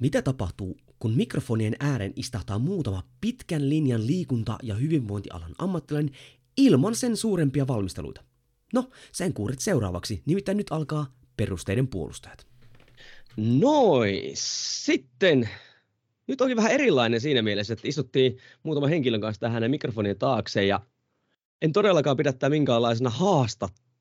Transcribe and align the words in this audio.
Mitä 0.00 0.22
tapahtuu, 0.22 0.76
kun 0.98 1.14
mikrofonien 1.14 1.76
ääreen 1.80 2.12
istahtaa 2.16 2.58
muutama 2.58 3.02
pitkän 3.20 3.68
linjan 3.68 4.06
liikunta- 4.06 4.58
ja 4.62 4.74
hyvinvointialan 4.74 5.54
ammattilainen 5.58 6.14
ilman 6.56 6.94
sen 6.94 7.16
suurempia 7.16 7.66
valmisteluita? 7.66 8.24
No, 8.72 8.90
sen 9.12 9.34
kuurit 9.34 9.60
seuraavaksi, 9.60 10.22
nimittäin 10.26 10.56
nyt 10.56 10.66
alkaa 10.70 11.14
perusteiden 11.36 11.88
puolustajat. 11.88 12.46
Noi, 13.36 14.32
sitten 14.34 15.48
nyt 16.26 16.40
onkin 16.40 16.56
vähän 16.56 16.72
erilainen 16.72 17.20
siinä 17.20 17.42
mielessä, 17.42 17.72
että 17.72 17.88
istuttiin 17.88 18.38
muutama 18.62 18.86
henkilön 18.86 19.20
kanssa 19.20 19.40
tähän 19.40 19.70
mikrofonien 19.70 20.18
taakse 20.18 20.66
ja 20.66 20.80
en 21.62 21.72
todellakaan 21.72 22.16
pidä 22.16 22.32
tätä 22.32 22.50
minkäänlaisena 22.50 23.10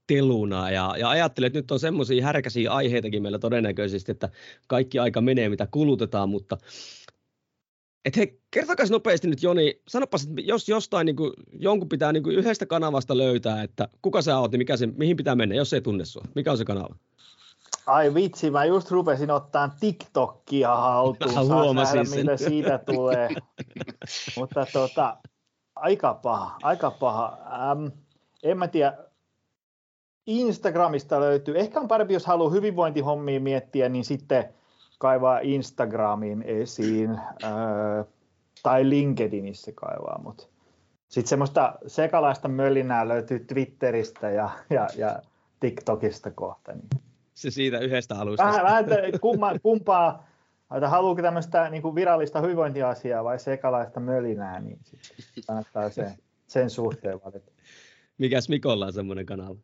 haastatteluna 0.09 0.71
ja, 0.71 0.95
ja 0.97 1.09
ajattelin, 1.09 1.47
että 1.47 1.59
nyt 1.59 1.71
on 1.71 1.79
semmoisia 1.79 2.25
härkäisiä 2.25 2.71
aiheitakin 2.71 3.21
meillä 3.21 3.39
todennäköisesti, 3.39 4.11
että 4.11 4.29
kaikki 4.67 4.99
aika 4.99 5.21
menee 5.21 5.49
mitä 5.49 5.67
kulutetaan, 5.71 6.29
mutta 6.29 6.57
et 8.05 8.17
hei, 8.17 8.39
kertokaa 8.51 8.85
nopeasti 8.89 9.27
nyt 9.27 9.43
Joni, 9.43 9.81
sanopas, 9.87 10.23
että 10.23 10.41
jos 10.41 10.69
jostain 10.69 11.05
niin 11.05 11.15
kuin, 11.15 11.33
jonkun 11.59 11.89
pitää 11.89 12.11
niin 12.11 12.23
kuin 12.23 12.35
yhdestä 12.35 12.65
kanavasta 12.65 13.17
löytää, 13.17 13.63
että 13.63 13.87
kuka 14.01 14.21
sä 14.21 14.39
oot, 14.39 14.51
niin 14.51 14.59
mikä 14.59 14.77
se, 14.77 14.87
mihin 14.87 15.17
pitää 15.17 15.35
mennä, 15.35 15.55
jos 15.55 15.73
ei 15.73 15.81
tunne 15.81 16.05
sua. 16.05 16.23
Mikä 16.35 16.51
on 16.51 16.57
se 16.57 16.65
kanava? 16.65 16.95
Ai 17.85 18.13
vitsi, 18.13 18.51
mä 18.51 18.65
just 18.65 18.91
rupesin 18.91 19.31
ottaa 19.31 19.69
TikTokia 19.79 20.75
haltuun. 20.75 21.47
Huomasin 21.47 21.95
nähdä, 21.97 22.15
mitä 22.15 22.37
siitä 22.37 22.77
tulee. 22.77 23.29
Mutta 24.37 24.65
tota, 24.73 25.17
aika 25.75 26.13
paha, 26.13 26.57
aika 26.63 26.91
paha. 26.91 27.37
Ähm, 27.71 27.87
en 28.43 28.57
mä 28.57 28.67
tiedä, 28.67 29.08
Instagramista 30.29 31.19
löytyy. 31.19 31.59
Ehkä 31.59 31.79
on 31.79 31.87
parempi, 31.87 32.13
jos 32.13 32.25
haluaa 32.25 32.49
hyvinvointihommia 32.49 33.39
miettiä, 33.39 33.89
niin 33.89 34.05
sitten 34.05 34.45
kaivaa 34.97 35.39
Instagramiin 35.39 36.41
esiin 36.41 37.11
äh, 37.43 38.05
tai 38.63 38.89
LinkedInissä 38.89 39.71
kaivaa, 39.75 40.21
mutta 40.23 40.47
sitten 41.07 41.29
semmoista 41.29 41.75
sekalaista 41.87 42.47
mölinää 42.47 43.07
löytyy 43.07 43.39
Twitteristä 43.39 44.29
ja, 44.29 44.49
ja, 44.69 44.87
ja 44.97 45.21
TikTokista 45.59 46.31
kohta. 46.31 46.71
Niin. 46.71 46.89
Se 47.33 47.51
siitä 47.51 47.79
yhdestä 47.79 48.15
alusta. 48.15 48.43
Vähän, 48.43 48.65
vähän 48.65 48.85
kumma, 49.21 49.59
kumpaa, 49.59 50.27
että 50.75 50.89
haluuko 50.89 51.21
tämmöistä 51.21 51.69
niin 51.69 51.81
kuin 51.81 51.95
virallista 51.95 52.41
hyvinvointiasiaa 52.41 53.23
vai 53.23 53.39
sekalaista 53.39 53.99
mölinää, 53.99 54.59
niin 54.59 54.79
kannattaa 55.47 55.89
se, 55.89 56.13
sen 56.47 56.69
suhteen 56.69 57.19
valita. 57.25 57.51
Mikäs 58.17 58.49
Mikolla 58.49 58.85
on 58.85 58.93
semmoinen 58.93 59.25
kanava? 59.25 59.55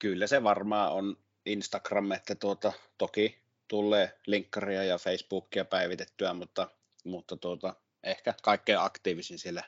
Kyllä 0.00 0.26
se 0.26 0.42
varmaan 0.42 0.92
on 0.92 1.16
Instagram, 1.46 2.12
että 2.12 2.34
tuota, 2.34 2.72
toki 2.98 3.38
tulee 3.68 4.18
linkkaria 4.26 4.84
ja 4.84 4.98
Facebookia 4.98 5.64
päivitettyä, 5.64 6.34
mutta, 6.34 6.68
mutta 7.04 7.36
tuota, 7.36 7.74
ehkä 8.02 8.34
kaikkein 8.42 8.80
aktiivisin 8.80 9.38
siellä 9.38 9.62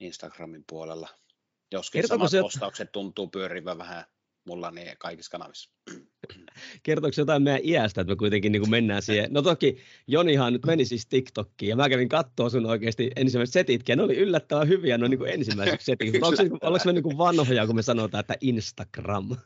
Instagramin 0.00 0.64
puolella. 0.66 1.08
Joskin 1.72 2.00
Kertoko 2.00 2.18
samat 2.18 2.30
se... 2.30 2.40
postaukset 2.40 2.92
tuntuu 2.92 3.28
pyörivän 3.28 3.78
vähän 3.78 4.04
mulla 4.50 4.70
niin 4.70 4.96
kaikissa 4.98 5.30
kanavissa. 5.30 5.70
Kertooko 6.82 7.14
jotain 7.18 7.42
meidän 7.42 7.60
iästä, 7.64 8.00
että 8.00 8.12
me 8.12 8.16
kuitenkin 8.16 8.52
niin 8.52 8.62
kuin 8.62 8.70
mennään 8.70 9.02
siihen? 9.02 9.32
No 9.32 9.42
toki 9.42 9.78
Jonihan 10.06 10.52
nyt 10.52 10.66
meni 10.66 10.84
siis 10.84 11.06
TikTokkiin 11.06 11.70
ja 11.70 11.76
mä 11.76 11.88
kävin 11.88 12.08
katsoa 12.08 12.50
sun 12.50 12.66
oikeasti 12.66 13.10
ensimmäiset 13.16 13.52
setitkin 13.52 13.92
ja 13.92 13.96
ne 13.96 14.02
oli 14.02 14.16
yllättävän 14.16 14.68
hyviä 14.68 14.98
no 14.98 15.08
niin 15.08 15.18
kuin 15.18 15.30
ensimmäiset 15.30 15.80
setit. 15.80 16.14
Onko, 16.22 16.42
onko 16.62 16.78
me 16.84 16.92
niin 16.92 17.02
kuin 17.02 17.18
vanhoja, 17.18 17.66
kun 17.66 17.76
me 17.76 17.82
sanotaan, 17.82 18.20
että 18.20 18.34
Instagram? 18.40 19.28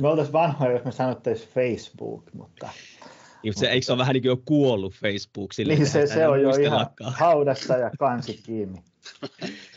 me 0.00 0.08
oltaisiin 0.08 0.32
vanhoja, 0.32 0.72
jos 0.72 0.84
me 0.84 0.92
sanottaisiin 0.92 1.48
Facebook, 1.54 2.24
mutta... 2.32 2.68
Niin, 3.42 3.54
se, 3.58 3.66
eikö 3.66 3.86
se 3.86 3.92
ole 3.92 3.98
vähän 3.98 4.12
niin 4.12 4.22
kuin 4.22 4.30
jo 4.30 4.42
kuollut 4.44 4.94
Facebook? 4.94 5.52
Sille, 5.52 5.74
niin 5.74 5.86
se, 5.86 6.06
se 6.06 6.28
on 6.28 6.42
jo 6.42 6.50
ihan 6.50 6.86
haudassa 7.00 7.76
ja 7.76 7.90
kansi 7.98 8.40
kiinni. 8.46 8.82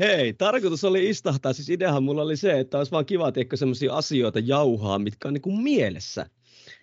Hei, 0.00 0.32
tarkoitus 0.32 0.84
oli 0.84 1.08
istahtaa, 1.08 1.52
siis 1.52 1.70
ideahan 1.70 2.02
mulla 2.02 2.22
oli 2.22 2.36
se, 2.36 2.60
että 2.60 2.78
olisi 2.78 2.92
vaan 2.92 3.06
kiva 3.06 3.32
tehdä 3.32 3.56
semmoisia 3.56 3.94
asioita 3.94 4.38
jauhaa, 4.38 4.98
mitkä 4.98 5.28
on 5.28 5.34
niin 5.34 5.42
kuin 5.42 5.62
mielessä. 5.62 6.26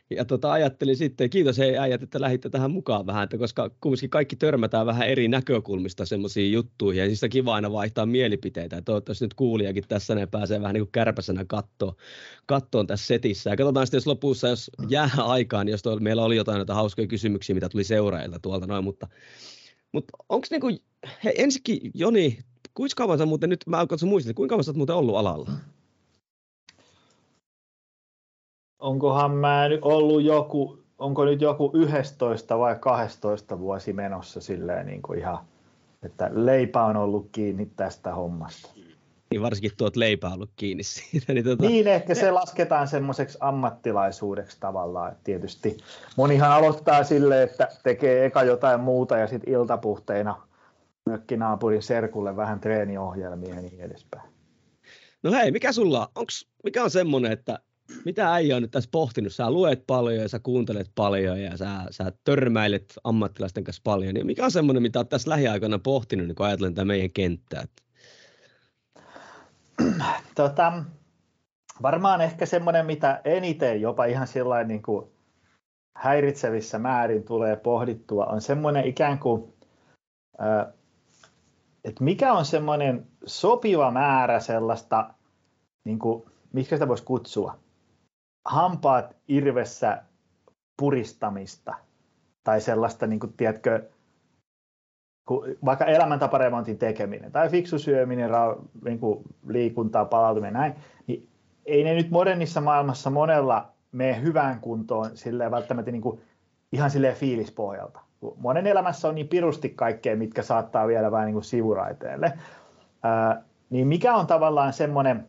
Ja 0.10 0.26
tota, 0.26 0.52
ajattelin 0.52 0.98
sitten, 0.98 1.30
kiitos 1.30 1.58
hei 1.58 1.78
äijät, 1.78 2.04
että 2.04 2.22
lähditte 2.22 2.50
tähän 2.50 2.72
mukaan 2.72 3.06
vähän, 3.06 3.24
että 3.24 3.38
koska 3.38 3.72
kumminkin 3.82 4.10
kaikki 4.10 4.36
törmätään 4.36 4.86
vähän 4.86 5.08
eri 5.08 5.28
näkökulmista 5.28 6.06
semmoisiin 6.06 6.52
juttuihin, 6.52 7.00
ja 7.00 7.08
siis 7.08 7.24
on 7.24 7.30
kiva 7.30 7.56
aina 7.56 7.72
vaihtaa 7.72 8.06
mielipiteitä, 8.06 8.76
ja 8.76 8.82
toivottavasti 8.82 9.26
nyt 9.26 9.34
kuulijakin 9.34 9.84
tässä 9.88 10.16
ne 10.16 10.28
pääsee 10.28 10.62
vähän 10.62 10.74
niin 10.74 10.86
kuin 10.86 10.92
kärpäsenä 10.92 11.46
kattoon, 11.46 11.94
kattoon 12.46 12.88
tässä 12.88 13.08
setissä. 13.08 13.50
Ja 13.50 13.56
katsotaan 13.56 13.88
sitten, 13.88 13.98
jos 13.98 14.08
lopussa, 14.08 14.48
jos 14.48 14.72
jää 14.90 15.10
aikaan, 15.18 15.66
niin 15.66 15.72
jos 15.72 15.84
tuolla, 15.84 16.00
meillä 16.00 16.24
oli 16.24 16.36
jotain 16.36 16.58
näitä 16.58 16.74
hauskoja 16.74 17.08
kysymyksiä, 17.08 17.54
mitä 17.54 17.70
tuli 17.70 17.84
seuraajilta 17.84 18.40
tuolta 18.40 18.68
noin, 18.68 18.84
mutta, 18.84 19.08
mutta 19.92 20.18
onko 20.30 20.48
niin 20.52 20.62
kuin, 20.62 20.80
hei, 21.24 21.34
ensikin 21.38 21.92
Joni, 21.94 22.40
Kuinka 22.76 22.94
kauan 22.96 23.18
sä 23.18 23.26
muuten 23.26 23.50
nyt, 23.50 23.64
mä 23.68 23.80
alkoin 23.80 24.00
muistaa, 24.06 24.34
kuinka 24.34 24.54
kauan 24.54 24.64
sä 24.64 24.72
oot 24.72 24.78
muuten 24.78 24.96
ollut 24.96 25.16
alalla? 25.16 25.52
Onkohan 28.80 29.32
mä 29.32 29.70
nyt 29.70 29.80
ollut 29.84 30.24
joku, 30.24 30.80
onko 30.98 31.26
nyt 31.26 31.42
joku 31.42 31.72
11 31.74 32.60
vai 32.60 32.76
12 32.80 33.60
vuosi 33.60 33.94
menossa 33.94 34.42
silleen 34.42 34.86
niin 34.86 35.02
kuin 35.02 35.20
ihan, 35.20 35.38
että 36.04 36.30
leipä 36.34 36.86
on 36.86 36.98
ollut 36.98 37.30
kiinni 37.32 37.66
tästä 37.76 38.14
hommasta. 38.14 38.70
Niin 39.32 39.42
varsinkin 39.42 39.72
tuot 39.78 39.96
leipä 39.96 40.30
ollut 40.30 40.52
kiinni 40.56 40.84
siitä. 40.84 41.34
Niin, 41.34 41.46
tuota... 41.46 41.66
niin 41.66 41.88
ehkä 41.88 42.16
se 42.16 42.32
lasketaan 42.32 42.88
semmoiseksi 42.88 43.38
ammattilaisuudeksi 43.42 44.58
tavallaan. 44.60 45.16
Tietysti 45.24 45.78
monihan 46.16 46.52
aloittaa 46.52 47.04
sille, 47.04 47.44
että 47.44 47.68
tekee 47.84 48.26
eka 48.26 48.44
jotain 48.44 48.80
muuta 48.80 49.18
ja 49.18 49.28
sitten 49.28 49.54
iltapuhteina 49.54 50.42
mökkinaapurin 51.10 51.84
serkulle 51.84 52.36
vähän 52.36 52.60
treeniohjelmia 52.60 53.56
ja 53.56 53.62
niin 53.62 53.80
edespäin. 53.80 54.30
No 55.24 55.32
hei, 55.32 55.52
mikä 55.52 55.72
sulla, 55.72 56.12
onks, 56.16 56.48
mikä 56.64 56.84
on 56.84 56.92
semmoinen, 56.92 57.32
että 57.32 57.60
mitä 58.06 58.34
äijä 58.34 58.56
on 58.56 58.62
nyt 58.62 58.72
tässä 58.72 58.90
pohtinut? 58.92 59.34
Sä 59.34 59.52
luet 59.52 59.84
paljon 59.88 60.22
ja 60.22 60.30
sä 60.30 60.40
kuuntelet 60.40 60.92
paljon 60.96 61.42
ja 61.42 61.58
sä, 61.58 61.70
sä 61.90 62.12
törmäilet 62.24 62.94
ammattilaisten 63.04 63.64
kanssa 63.64 63.82
paljon. 63.84 64.14
Niin 64.14 64.26
mikä 64.26 64.46
on 64.46 64.52
semmoinen, 64.52 64.84
mitä 64.84 65.00
olet 65.00 65.10
tässä 65.10 65.30
lähiaikoina 65.30 65.80
pohtinut, 65.80 66.28
niin 66.28 66.36
kun 66.36 66.46
ajatellen 66.46 66.74
tätä 66.74 66.86
meidän 66.86 67.12
kenttää? 67.12 67.66
Tota, 70.36 70.84
varmaan 71.82 72.22
ehkä 72.22 72.46
semmoinen, 72.46 72.86
mitä 72.86 73.22
eniten 73.24 73.82
jopa 73.82 74.06
ihan 74.06 74.28
sellainen 74.28 74.68
niin 74.68 74.82
kuin 74.82 75.06
häiritsevissä 75.98 76.80
määrin 76.80 77.24
tulee 77.24 77.56
pohdittua, 77.56 78.26
on 78.26 78.42
semmoinen 78.42 78.86
ikään 78.86 79.20
kuin 79.20 79.54
että 81.86 82.04
mikä 82.04 82.34
on 82.34 82.46
semmoinen 82.46 83.08
sopiva 83.26 83.92
määrä 83.92 84.40
sellaista, 84.40 85.14
niin 85.84 86.00
kuin, 86.00 86.24
miksi 86.54 86.76
sitä 86.76 86.88
voisi 86.88 87.04
kutsua, 87.04 87.58
hampaat 88.46 89.16
irvessä 89.28 90.04
puristamista. 90.78 91.76
Tai 92.44 92.62
sellaista, 92.62 93.08
niin 93.08 93.20
kuin, 93.20 93.34
tiedätkö, 93.34 93.90
vaikka 95.66 95.86
elämäntaparemontin 95.86 96.78
tekeminen 96.78 97.32
tai 97.32 97.50
fiksu 97.50 97.80
syöminen, 97.80 98.30
niin 98.86 99.00
kuin 99.00 99.24
liikuntaa, 99.48 100.06
palautuminen 100.06 100.54
näin, 100.54 100.76
niin 101.08 101.28
ei 101.66 101.84
ne 101.84 101.94
nyt 101.94 102.10
modernissa 102.10 102.62
maailmassa 102.62 103.10
monella 103.10 103.72
mene 103.92 104.22
hyvään 104.22 104.60
kuntoon 104.60 105.18
silleen 105.18 105.52
välttämättä 105.52 105.92
niin 105.92 106.02
kuin, 106.02 106.22
ihan 106.72 106.92
silleen 106.92 107.16
fiilispohjalta 107.16 108.05
monen 108.38 108.68
elämässä 108.68 109.08
on 109.08 109.16
niin 109.16 109.28
pirusti 109.28 109.70
kaikkea, 109.70 110.16
mitkä 110.16 110.42
saattaa 110.44 110.88
vielä 110.88 111.12
vähän 111.12 111.26
niin 111.26 111.34
kuin 111.34 111.44
sivuraiteelle. 111.44 112.34
Ää, 113.04 113.44
niin 113.70 113.88
mikä 113.88 114.16
on 114.16 114.28
tavallaan 114.28 114.74
semmoinen, 114.74 115.28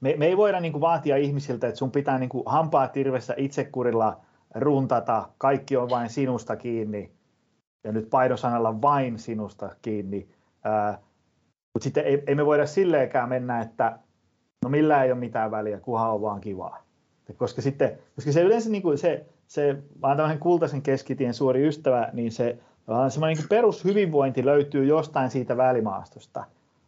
me, 0.00 0.14
me 0.16 0.26
ei 0.26 0.36
voida 0.36 0.60
niin 0.60 0.72
kuin 0.72 0.80
vaatia 0.80 1.16
ihmisiltä, 1.16 1.68
että 1.68 1.78
sun 1.78 1.90
pitää 1.90 2.18
niin 2.18 2.28
kuin 2.28 2.42
hampaa 2.46 2.88
tirvessä 2.88 3.34
itsekurilla 3.36 4.20
runtata, 4.54 5.28
kaikki 5.38 5.76
on 5.76 5.90
vain 5.90 6.10
sinusta 6.10 6.56
kiinni, 6.56 7.12
ja 7.84 7.92
nyt 7.92 8.10
painosanalla 8.10 8.82
vain 8.82 9.18
sinusta 9.18 9.70
kiinni. 9.82 10.28
mutta 11.74 11.84
sitten 11.84 12.04
ei, 12.04 12.22
ei 12.26 12.34
me 12.34 12.46
voida 12.46 12.66
silleenkään 12.66 13.28
mennä, 13.28 13.60
että 13.60 13.98
no 14.64 14.70
millään 14.70 15.04
ei 15.04 15.12
ole 15.12 15.20
mitään 15.20 15.50
väliä, 15.50 15.80
kunhan 15.80 16.10
on 16.10 16.22
vaan 16.22 16.40
kivaa. 16.40 16.82
Koska, 17.36 17.62
sitten, 17.62 17.98
koska 18.14 18.32
se 18.32 18.42
yleensä 18.42 18.70
niin 18.70 18.82
kuin 18.82 18.98
se, 18.98 19.26
se, 19.46 19.76
vaan 20.02 20.16
tämmöisen 20.16 20.40
kultaisen 20.40 20.82
keskitien 20.82 21.34
suuri 21.34 21.68
ystävä, 21.68 22.08
niin 22.12 22.32
se 22.32 22.58
semmoinen 23.08 23.36
niin 23.36 23.48
perushyvinvointi 23.48 24.44
löytyy 24.44 24.84
jostain 24.84 25.30
siitä 25.30 25.56
välimaastosta. 25.56 26.44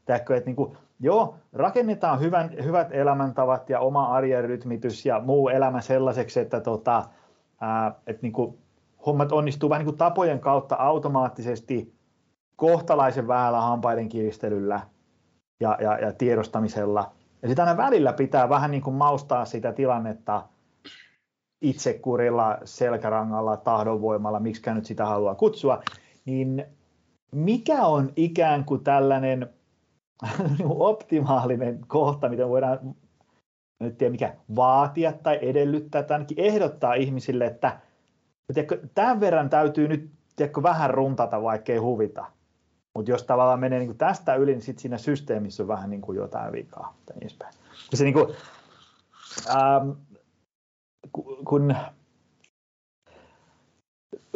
Tiedätkö, 0.07 0.37
että 0.37 0.49
niin 0.49 0.57
kuin, 0.57 0.77
joo, 1.01 1.35
rakennetaan 1.53 2.21
hyvän, 2.21 2.51
hyvät 2.65 2.89
elämäntavat 2.91 3.71
ja 3.71 3.81
oma 3.81 4.05
arjen 4.05 4.45
rytmitys 4.45 5.07
ja 5.07 5.21
muu 5.21 5.49
elämä 5.49 5.81
sellaiseksi, 5.81 6.41
että, 6.41 6.61
tota, 6.61 7.05
ää, 7.61 7.95
että 8.07 8.23
niin 8.23 8.33
kuin, 8.33 8.59
hommat 9.07 9.33
onnistuu 9.33 9.71
vähän 9.71 9.81
niin 9.81 9.93
kuin 9.93 9.99
tapojen 9.99 10.41
kautta 10.41 10.77
automaattisesti 10.77 11.95
kohtalaisen 12.57 13.29
vähällä 13.29 13.61
hampaiden 13.61 14.09
kiristelyllä 14.09 14.81
ja, 15.61 15.79
ja, 15.81 15.99
ja 15.99 16.13
tiedostamisella. 16.13 17.13
Ja 17.43 17.49
sitten 17.49 17.65
aina 17.65 17.77
välillä 17.77 18.13
pitää 18.13 18.49
vähän 18.49 18.71
niin 18.71 18.83
kuin 18.83 18.97
maustaa 18.97 19.45
sitä 19.45 19.73
tilannetta– 19.73 20.43
itsekurilla, 21.63 22.59
selkärangalla, 22.65 23.57
tahdonvoimalla, 23.57 24.41
miksi 24.41 24.71
nyt 24.71 24.85
sitä 24.85 25.07
haluaa 25.07 25.35
kutsua, 25.35 25.83
niin 26.25 26.65
mikä 27.33 27.87
on 27.87 28.13
ikään 28.17 28.65
kuin 28.65 28.85
tällainen 28.85 29.49
optimaalinen 30.69 31.81
kohta, 31.87 32.29
miten 32.29 32.49
voidaan 32.49 32.95
nyt 33.81 33.99
tiedä 33.99 34.11
mikä, 34.11 34.37
vaatia 34.57 35.13
tai 35.13 35.39
edellyttää 35.43 36.03
tai 36.03 36.15
ainakin 36.15 36.41
ehdottaa 36.41 36.95
ihmisille, 36.95 37.47
että 37.47 37.81
tiedätkö, 38.55 38.89
tämän 38.95 39.21
verran 39.21 39.51
täytyy 39.51 39.89
nyt 39.89 40.11
tiedätkö, 40.37 40.63
vähän 40.63 40.91
runtata, 40.91 41.43
vaikkei 41.43 41.77
huvita. 41.77 42.25
Mutta 42.95 43.11
jos 43.11 43.23
tavallaan 43.23 43.61
menee 43.61 43.79
niin 43.79 43.99
tästä 43.99 44.35
yli, 44.35 44.53
niin 44.53 44.63
sit 44.63 44.79
siinä 44.79 44.99
systeemissä 44.99 45.63
on 45.63 45.69
vähän 45.69 45.91
niin 45.91 46.01
kuin 46.01 46.17
jotain 46.17 46.53
vikaa. 46.53 46.97
Ja 47.91 47.97
se 47.97 48.05
niin 48.05 48.15
kuin, 48.15 48.27
ähm, 49.51 49.91
kun, 51.13 51.75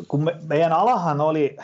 kun 0.08 0.24
me, 0.24 0.36
meidän 0.48 0.72
alahan 0.72 1.20
oli 1.20 1.56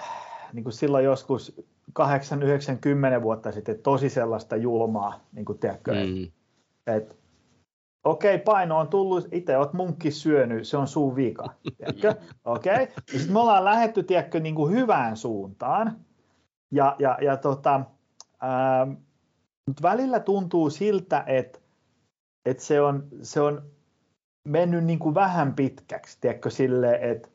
niin 0.53 0.65
kuin 0.65 0.73
silloin 0.73 1.05
joskus 1.05 1.63
8, 1.93 2.43
9, 2.43 2.79
10 2.79 3.23
vuotta 3.23 3.53
sitten 3.53 3.79
tosi 3.79 4.11
sellaista 4.11 4.57
julmaa, 4.57 5.21
niin 5.33 5.45
kuin 5.45 5.59
tiedätkö, 5.59 5.93
mm. 5.93 6.31
että 6.87 7.15
okei, 8.05 8.35
okay, 8.35 8.45
paino 8.45 8.79
on 8.79 8.89
tullut, 8.89 9.29
itse 9.33 9.57
olet 9.57 9.73
munkki 9.73 10.11
syönyt, 10.11 10.69
se 10.69 10.77
on 10.77 10.89
sun 10.89 11.17
vika. 11.17 11.45
Okei, 12.45 12.83
okay. 12.83 12.87
sitten 13.13 13.33
me 13.33 13.41
ollaan 13.41 13.65
lähetty, 13.65 14.03
tiedätkö, 14.03 14.41
niin 14.41 14.55
kuin 14.55 14.73
hyvään 14.73 15.17
suuntaan. 15.17 15.97
Ja, 16.71 16.97
ja, 16.99 17.19
ja 17.23 17.37
tota, 17.37 17.81
ää, 18.41 18.87
mutta 19.67 19.83
välillä 19.83 20.21
tuntuu 20.21 20.71
siltä, 20.71 21.25
että, 21.27 21.59
että 22.45 22.63
se, 22.63 22.81
on, 22.81 23.09
se 23.23 23.41
on 23.41 23.63
mennyt 24.49 24.85
niin 24.85 24.99
kuin 24.99 25.15
vähän 25.15 25.55
pitkäksi, 25.55 26.19
tiedätkö, 26.21 26.51
sille, 26.51 26.99
että, 27.03 27.29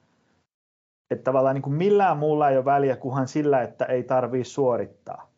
että 1.10 1.24
tavallaan 1.24 1.56
niin 1.56 1.62
kuin 1.62 1.76
millään 1.76 2.18
muulla 2.18 2.50
ei 2.50 2.58
ole 2.58 2.66
väliä, 2.66 2.96
kunhan 2.96 3.28
sillä, 3.28 3.62
että 3.62 3.86
ei 3.86 4.04
tarvitse 4.04 4.52
suorittaa. 4.52 5.32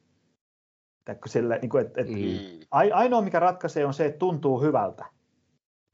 Tiedätkö, 1.06 1.30
sille, 1.30 1.60
niin 1.62 1.69
kuin, 1.69 1.86
että, 1.86 2.01
että 2.01 2.13
mm. 2.13 2.60
Ainoa, 2.72 3.22
mikä 3.22 3.39
ratkaisee, 3.39 3.86
on 3.86 3.94
se, 3.94 4.06
että 4.06 4.19
tuntuu 4.19 4.62
hyvältä. 4.62 5.06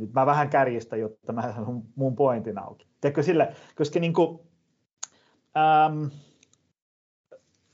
Nyt 0.01 0.13
mä 0.13 0.25
vähän 0.25 0.49
kärjistä, 0.49 0.95
jotta 0.95 1.33
mä 1.33 1.41
saan 1.41 1.83
mun 1.95 2.15
pointin 2.15 2.59
auki. 2.59 2.87
Tiedätkö 3.01 3.23
sille, 3.23 3.55
koska 3.75 3.99
niin 3.99 4.13
kuin, 4.13 4.39
ähm, 5.57 6.03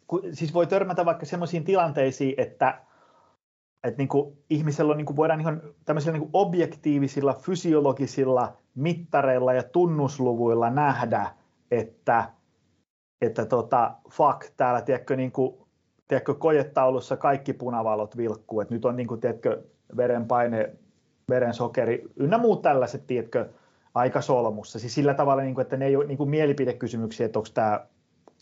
ku, 0.07 0.21
siis 0.33 0.54
voi 0.54 0.68
törmätä 0.68 1.06
vaikka 1.06 1.25
semmoisiin 1.25 1.63
tilanteisiin, 1.63 2.36
että 2.38 2.81
että 3.83 3.97
niin 3.97 4.07
kuin 4.07 4.38
ihmisellä 4.50 4.91
on, 4.91 4.97
niin 4.97 5.06
kuin 5.06 5.18
voidaan 5.18 5.41
ihan 5.41 5.62
tämmöisillä 5.85 6.13
niin 6.13 6.29
kuin 6.29 6.47
objektiivisilla 6.47 7.33
fysiologisilla 7.33 8.57
mittareilla 8.75 9.53
ja 9.53 9.63
tunnusluvuilla 9.63 10.69
nähdä, 10.69 11.29
että, 11.71 12.29
että 13.21 13.45
tota, 13.45 13.95
fuck, 14.12 14.51
täällä 14.57 14.81
tiedätkö, 14.81 15.15
niin 15.15 15.31
kuin, 15.31 15.57
tiedätkö, 16.07 16.33
kojetaulussa 16.33 17.18
kaikki 17.18 17.53
punavalot 17.53 18.18
vilkkuu, 18.18 18.62
että 18.62 18.74
nyt 18.74 18.85
on 18.85 18.95
niin 18.95 19.07
kuin, 19.07 19.21
tiedätkö, 19.21 19.63
verenpaine 19.97 20.75
verensokeri 21.30 22.03
ynnä 22.15 22.38
muut 22.38 22.62
tällaiset, 22.62 23.07
tiedätkö, 23.07 23.50
aika 23.94 24.21
solmussa. 24.21 24.80
Siis 24.80 24.95
sillä 24.95 25.13
tavalla, 25.13 25.44
niin 25.44 25.56
kuin, 25.56 25.62
että 25.62 25.77
ne 25.77 25.85
ei 25.85 25.95
ole 25.95 26.06
niin 26.06 26.18
kuin 26.18 26.30
mielipidekysymyksiä, 26.30 27.25
että 27.25 27.39
onko 27.39 27.50
tämä 27.53 27.85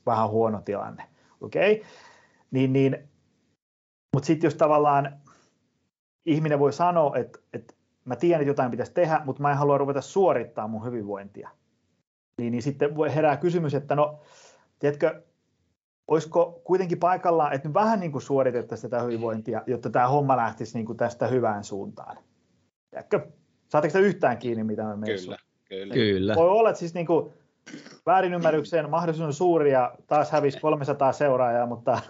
vähän 0.06 0.30
huono 0.30 0.62
tilanne. 0.62 1.04
Okei? 1.42 1.72
Okay? 1.72 1.86
Niin, 2.52 2.74
niin, 2.74 3.10
mutta 4.14 4.28
sitten 4.28 4.48
jos 4.48 4.56
tavallaan 4.56 5.20
ihminen 6.26 6.60
voi 6.60 6.74
sanoa, 6.74 7.18
että, 7.18 7.40
että 7.54 7.74
mä 8.06 8.16
tiedän, 8.16 8.42
että 8.42 8.50
jotain 8.50 8.72
pitäisi 8.72 8.94
tehdä, 8.94 9.22
mutta 9.26 9.42
mä 9.42 9.52
en 9.52 9.58
halua 9.58 9.78
ruveta 9.78 10.02
suorittaa 10.02 10.68
mun 10.68 10.86
hyvinvointia. 10.86 11.50
Niin, 12.38 12.52
niin 12.52 12.62
sitten 12.62 12.96
voi 12.96 13.16
herää 13.16 13.38
kysymys, 13.38 13.74
että 13.74 13.96
no, 13.96 14.20
tiedätkö, 14.80 15.22
olisiko 16.08 16.62
kuitenkin 16.64 17.00
paikallaan, 17.00 17.54
että 17.54 17.68
nyt 17.68 17.74
vähän 17.74 18.00
niin 18.00 18.12
kuin 18.12 18.22
suoritettaisiin 18.22 18.92
tätä 18.92 19.04
hyvinvointia, 19.04 19.64
jotta 19.68 19.90
tämä 19.90 20.08
homma 20.08 20.38
lähtisi 20.38 20.78
niin 20.78 20.86
kuin 20.86 20.98
tästä 20.98 21.28
hyvään 21.28 21.64
suuntaan. 21.64 22.18
Tiedätkö? 22.90 23.28
Saatteko 23.68 23.94
te 23.94 24.00
yhtään 24.00 24.38
kiinni, 24.38 24.64
mitä 24.64 24.84
mä 24.84 24.96
menen 24.96 25.18
Kyllä, 25.20 25.38
kyllä. 25.70 25.94
kyllä. 25.94 26.36
Voi 26.36 26.50
olla, 26.50 26.70
että 26.70 26.80
siis 26.80 26.94
niin 26.94 27.06
kuin 27.06 27.34
väärinymmärrykseen 28.06 28.90
mahdollisuus 28.90 29.28
on 29.28 29.34
suuri 29.34 29.72
ja 29.72 29.96
taas 30.08 30.32
hävisi 30.32 30.60
300 30.60 31.12
seuraajaa, 31.12 31.66
mutta 31.76 32.02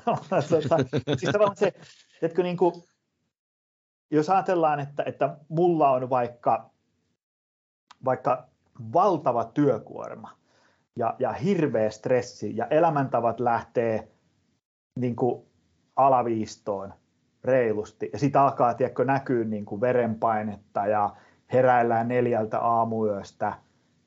tota, 0.50 0.78
siis 1.18 1.32
tavallaan 1.32 1.58
se, 1.58 1.74
että 2.22 2.44
niin 2.44 2.58
kuin, 2.58 2.74
jos 4.12 4.30
ajatellaan, 4.30 4.80
että, 4.80 5.04
että 5.06 5.38
mulla 5.50 5.92
on 5.92 6.10
vaikka, 6.10 6.70
vaikka 8.06 8.48
valtava 8.94 9.44
työkuorma 9.46 10.32
ja, 10.96 11.16
ja 11.20 11.34
hirveä 11.34 11.90
stressi 11.90 12.58
ja 12.58 12.66
elämäntavat 12.66 13.40
lähtee 13.40 14.08
niin 15.00 15.16
kuin 15.16 15.46
alaviistoon, 15.96 16.94
reilusti. 17.44 18.10
Ja 18.14 18.20
sitten 18.20 18.42
alkaa 18.42 18.74
tiedätkö, 18.74 19.06
näkyy 19.06 19.46
niin 19.46 19.66
kuin 19.66 19.82
verenpainetta 19.82 20.88
ja 20.88 21.16
heräillään 21.54 22.08
neljältä 22.08 22.60
aamuyöstä 22.60 23.54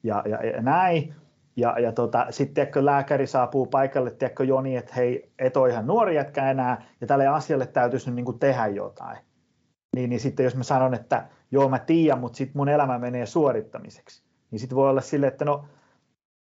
ja, 0.03 0.23
ja, 0.27 0.47
ja 0.47 0.62
näin. 0.62 1.15
Ja, 1.56 1.79
ja 1.79 1.93
tota, 1.93 2.27
sitten 2.31 2.69
lääkäri 2.81 3.27
saapuu 3.27 3.67
paikalle, 3.67 4.11
tiedätkö 4.11 4.45
Joni, 4.45 4.77
että 4.77 4.95
hei, 4.95 5.33
et 5.39 5.56
ole 5.56 5.71
ihan 5.71 5.87
nuori 5.87 6.15
jätkä 6.17 6.50
enää, 6.50 6.83
ja 7.00 7.06
tälle 7.06 7.27
asialle 7.27 7.67
täytyisi 7.67 8.06
nyt 8.06 8.15
niin 8.15 8.25
kuin 8.25 8.39
tehdä 8.39 8.67
jotain. 8.67 9.19
Niin, 9.99 10.11
niin 10.11 10.21
sitten 10.21 10.45
jos 10.45 10.56
mä 10.56 10.62
sanon, 10.62 10.95
että 10.95 11.29
joo 11.50 11.69
mä 11.69 11.79
tiedän, 11.79 12.19
mutta 12.19 12.37
sitten 12.37 12.59
mun 12.59 12.69
elämä 12.69 12.99
menee 12.99 13.27
suorittamiseksi, 13.27 14.23
niin 14.50 14.59
sitten 14.59 14.77
voi 14.77 14.91
olla 14.91 15.00
sille, 15.00 15.27
että 15.27 15.45
no 15.45 15.65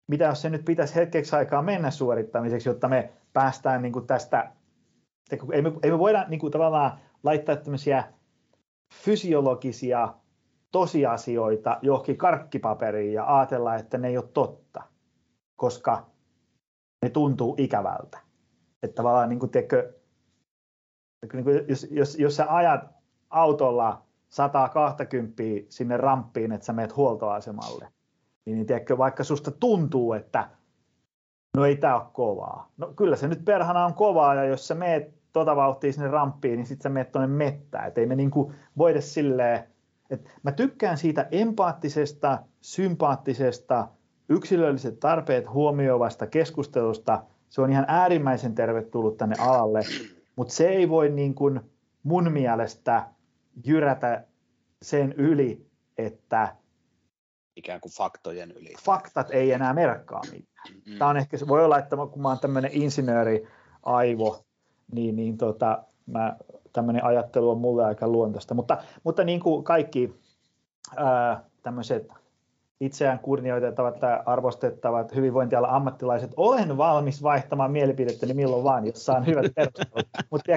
mitä 0.07 0.25
jos 0.25 0.41
se 0.41 0.49
nyt 0.49 0.65
pitäisi 0.65 0.95
hetkeksi 0.95 1.35
aikaa 1.35 1.61
mennä 1.61 1.91
suorittamiseksi, 1.91 2.69
jotta 2.69 2.87
me 2.87 3.09
päästään 3.33 3.81
niin 3.81 3.93
kuin 3.93 4.07
tästä 4.07 4.51
ei 5.51 5.61
me, 5.61 5.71
ei 5.83 5.91
me 5.91 5.99
voida 5.99 6.25
niin 6.27 6.39
kuin, 6.39 6.51
tavallaan 6.51 6.99
laittaa 7.23 7.55
tämmöisiä 7.55 8.03
fysiologisia 8.93 10.13
tosiasioita 10.71 11.79
johonkin 11.81 12.17
karkkipaperiin 12.17 13.13
ja 13.13 13.37
ajatella, 13.37 13.75
että 13.75 13.97
ne 13.97 14.07
ei 14.07 14.17
ole 14.17 14.29
totta, 14.33 14.83
koska 15.55 16.09
ne 17.03 17.09
tuntuu 17.09 17.55
ikävältä. 17.57 18.19
Että 18.83 18.95
tavallaan, 18.95 19.29
niin 19.29 19.39
kuin, 19.39 19.49
tiedätkö, 19.49 19.93
niin 21.33 21.43
kuin, 21.43 21.65
jos, 21.67 21.87
jos, 21.91 22.19
jos 22.19 22.35
sä 22.35 22.45
ajat 22.49 22.96
autolla 23.29 24.01
120 24.29 25.43
sinne 25.69 25.97
ramppiin, 25.97 26.51
että 26.51 26.65
sä 26.65 26.73
meet 26.73 26.95
huoltoasemalle, 26.95 27.87
niin, 28.45 28.55
niin 28.55 28.67
tiedätkö, 28.67 28.97
vaikka 28.97 29.23
susta 29.23 29.51
tuntuu, 29.51 30.13
että 30.13 30.49
no 31.57 31.65
ei 31.65 31.75
tämä 31.75 31.95
ole 31.95 32.03
kovaa. 32.13 32.71
No 32.77 32.93
kyllä 32.95 33.15
se 33.15 33.27
nyt 33.27 33.45
perhana 33.45 33.85
on 33.85 33.93
kovaa, 33.93 34.35
ja 34.35 34.43
jos 34.43 34.67
sä 34.67 34.75
meet 34.75 35.17
tota 35.33 35.55
vauhtia 35.55 35.93
sinne 35.93 36.07
ramppiin, 36.07 36.57
niin 36.57 36.65
sitten 36.65 36.83
sä 36.83 36.89
menet 36.89 37.11
tuonne 37.11 37.27
mettään. 37.27 37.87
Et 37.87 37.97
ei 37.97 38.05
me 38.05 38.15
niinku 38.15 38.53
voida 38.77 39.01
silleen, 39.01 39.63
että 40.09 40.29
mä 40.43 40.51
tykkään 40.51 40.97
siitä 40.97 41.27
empaattisesta, 41.31 42.39
sympaattisesta, 42.61 43.87
yksilölliset 44.29 44.99
tarpeet 44.99 45.49
huomioivasta 45.49 46.27
keskustelusta. 46.27 47.23
Se 47.49 47.61
on 47.61 47.71
ihan 47.71 47.85
äärimmäisen 47.87 48.55
tervetullut 48.55 49.17
tänne 49.17 49.35
alalle, 49.39 49.81
mutta 50.35 50.53
se 50.53 50.67
ei 50.67 50.89
voi 50.89 51.09
niin 51.09 51.35
kuin 51.35 51.61
mun 52.03 52.31
mielestä 52.31 53.03
jyrätä 53.65 54.23
sen 54.81 55.13
yli, 55.17 55.67
että 55.97 56.55
ikään 57.55 57.81
kuin 57.81 57.91
faktojen 57.91 58.51
yli. 58.51 58.73
Faktat 58.85 59.27
ei 59.31 59.51
enää 59.51 59.73
merkkaa 59.73 60.21
mitään. 60.31 60.77
Mm. 60.85 60.97
Tämä 60.97 61.09
on 61.09 61.17
ehkä, 61.17 61.37
voi 61.47 61.65
olla, 61.65 61.79
että 61.79 61.95
kun 61.95 62.21
mä 62.21 62.27
oon 62.27 62.39
tämmöinen 62.39 62.71
insinööri, 62.73 63.47
aivo, 63.83 64.45
niin, 64.91 65.15
niin 65.15 65.37
tota, 65.37 65.83
mä, 66.05 66.37
tämmöinen 66.73 67.03
ajattelu 67.03 67.49
on 67.49 67.57
mulle 67.57 67.85
aika 67.85 68.07
luontaista. 68.07 68.53
Mutta, 68.53 68.77
mutta 69.03 69.23
niin 69.23 69.39
kuin 69.39 69.63
kaikki 69.63 70.15
ää, 70.97 71.43
tämmöiset 71.63 72.07
itseään 72.79 73.19
kunnioitettavat 73.19 73.99
tai 73.99 74.19
arvostettavat 74.25 75.15
hyvinvointialan 75.15 75.69
ammattilaiset, 75.69 76.31
olen 76.37 76.77
valmis 76.77 77.23
vaihtamaan 77.23 77.71
mielipidettäni 77.71 78.33
milloin 78.33 78.63
vaan, 78.63 78.85
jos 78.85 79.05
saan 79.05 79.25
hyvät 79.25 79.51
perustelut. 79.55 80.07
Mutta 80.31 80.51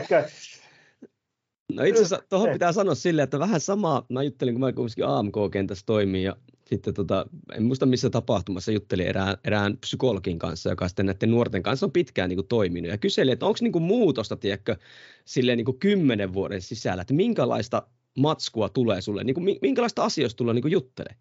No 1.75 1.85
itse 1.85 2.03
asiassa 2.03 2.23
tuohon 2.29 2.51
pitää 2.53 2.73
sanoa 2.73 2.95
silleen, 2.95 3.25
että 3.25 3.39
vähän 3.39 3.61
samaa, 3.61 4.07
mä 4.09 4.23
juttelin, 4.23 4.55
kun 4.55 4.61
mä 4.61 4.73
kuitenkin 4.73 5.07
AMK-kentässä 5.07 5.87
toimin 5.87 6.23
ja 6.23 6.37
sitten 6.65 6.95
tota, 6.95 7.27
en 7.55 7.63
muista 7.63 7.87
missä 7.87 8.11
tapahtumassa 8.11 8.73
juttelin 8.73 9.07
erään, 9.07 9.37
erään 9.45 9.77
psykologin 9.77 10.39
kanssa, 10.39 10.71
joka 10.71 10.89
sitten 10.89 11.07
näiden 11.07 11.31
nuorten 11.31 11.63
kanssa 11.63 11.87
on 11.87 11.93
pitkään 11.93 12.29
niin 12.29 12.37
kuin, 12.37 12.47
toiminut. 12.47 12.91
Ja 12.91 12.99
kyseli, 12.99 13.31
että 13.31 13.47
onko 13.47 13.59
niin 13.61 13.73
kuin, 13.73 13.85
muutosta, 13.85 14.37
tiedätkö, 14.37 14.77
silleen 15.25 15.57
niin 15.57 15.65
kuin 15.65 15.79
kymmenen 15.79 16.33
vuoden 16.33 16.63
sisällä, 16.63 17.01
että 17.01 17.15
minkälaista 17.15 17.83
matskua 18.19 18.69
tulee 18.69 19.01
sulle, 19.01 19.25
niin 19.25 19.35
kuin, 19.35 19.59
minkälaista 19.63 20.05
asioista 20.05 20.37
tulee 20.37 20.55
niin 20.55 20.71
juttele. 20.71 21.17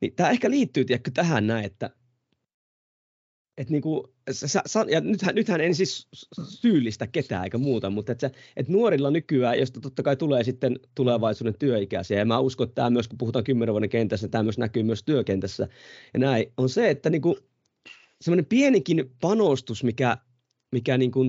Niin 0.00 0.12
tämä 0.16 0.30
ehkä 0.30 0.50
liittyy 0.50 0.84
tiedätkö, 0.84 1.10
tähän 1.14 1.46
näin, 1.46 1.64
että 1.64 1.90
et 3.58 3.70
niinku, 3.70 4.14
sä, 4.30 4.62
sä, 4.66 4.84
ja 4.88 5.00
nythän, 5.00 5.34
nythän 5.34 5.60
en 5.60 5.74
siis 5.74 6.08
syyllistä 6.48 7.06
ketään 7.06 7.44
eikä 7.44 7.58
muuta, 7.58 7.90
mutta 7.90 8.12
et, 8.12 8.20
se, 8.20 8.30
et 8.56 8.68
nuorilla 8.68 9.10
nykyään, 9.10 9.58
josta 9.58 9.80
totta 9.80 10.02
kai 10.02 10.16
tulee 10.16 10.44
sitten 10.44 10.80
tulevaisuuden 10.94 11.58
työikäisiä, 11.58 12.18
ja 12.18 12.24
mä 12.24 12.38
uskon, 12.38 12.64
että 12.64 12.74
tämä 12.74 12.90
myös, 12.90 13.08
kun 13.08 13.18
puhutaan 13.18 13.44
kymmenen 13.44 13.72
vuoden 13.72 13.88
kentässä, 13.88 14.28
tämä 14.28 14.42
myös 14.42 14.58
näkyy 14.58 14.82
myös 14.82 15.02
työkentässä, 15.02 15.68
ja 16.14 16.20
näin, 16.20 16.52
on 16.56 16.68
se, 16.68 16.90
että 16.90 17.10
niinku, 17.10 17.38
semmoinen 18.20 18.46
pienikin 18.46 19.10
panostus, 19.20 19.84
mikä, 19.84 20.16
mikä 20.72 20.98
niinku 20.98 21.24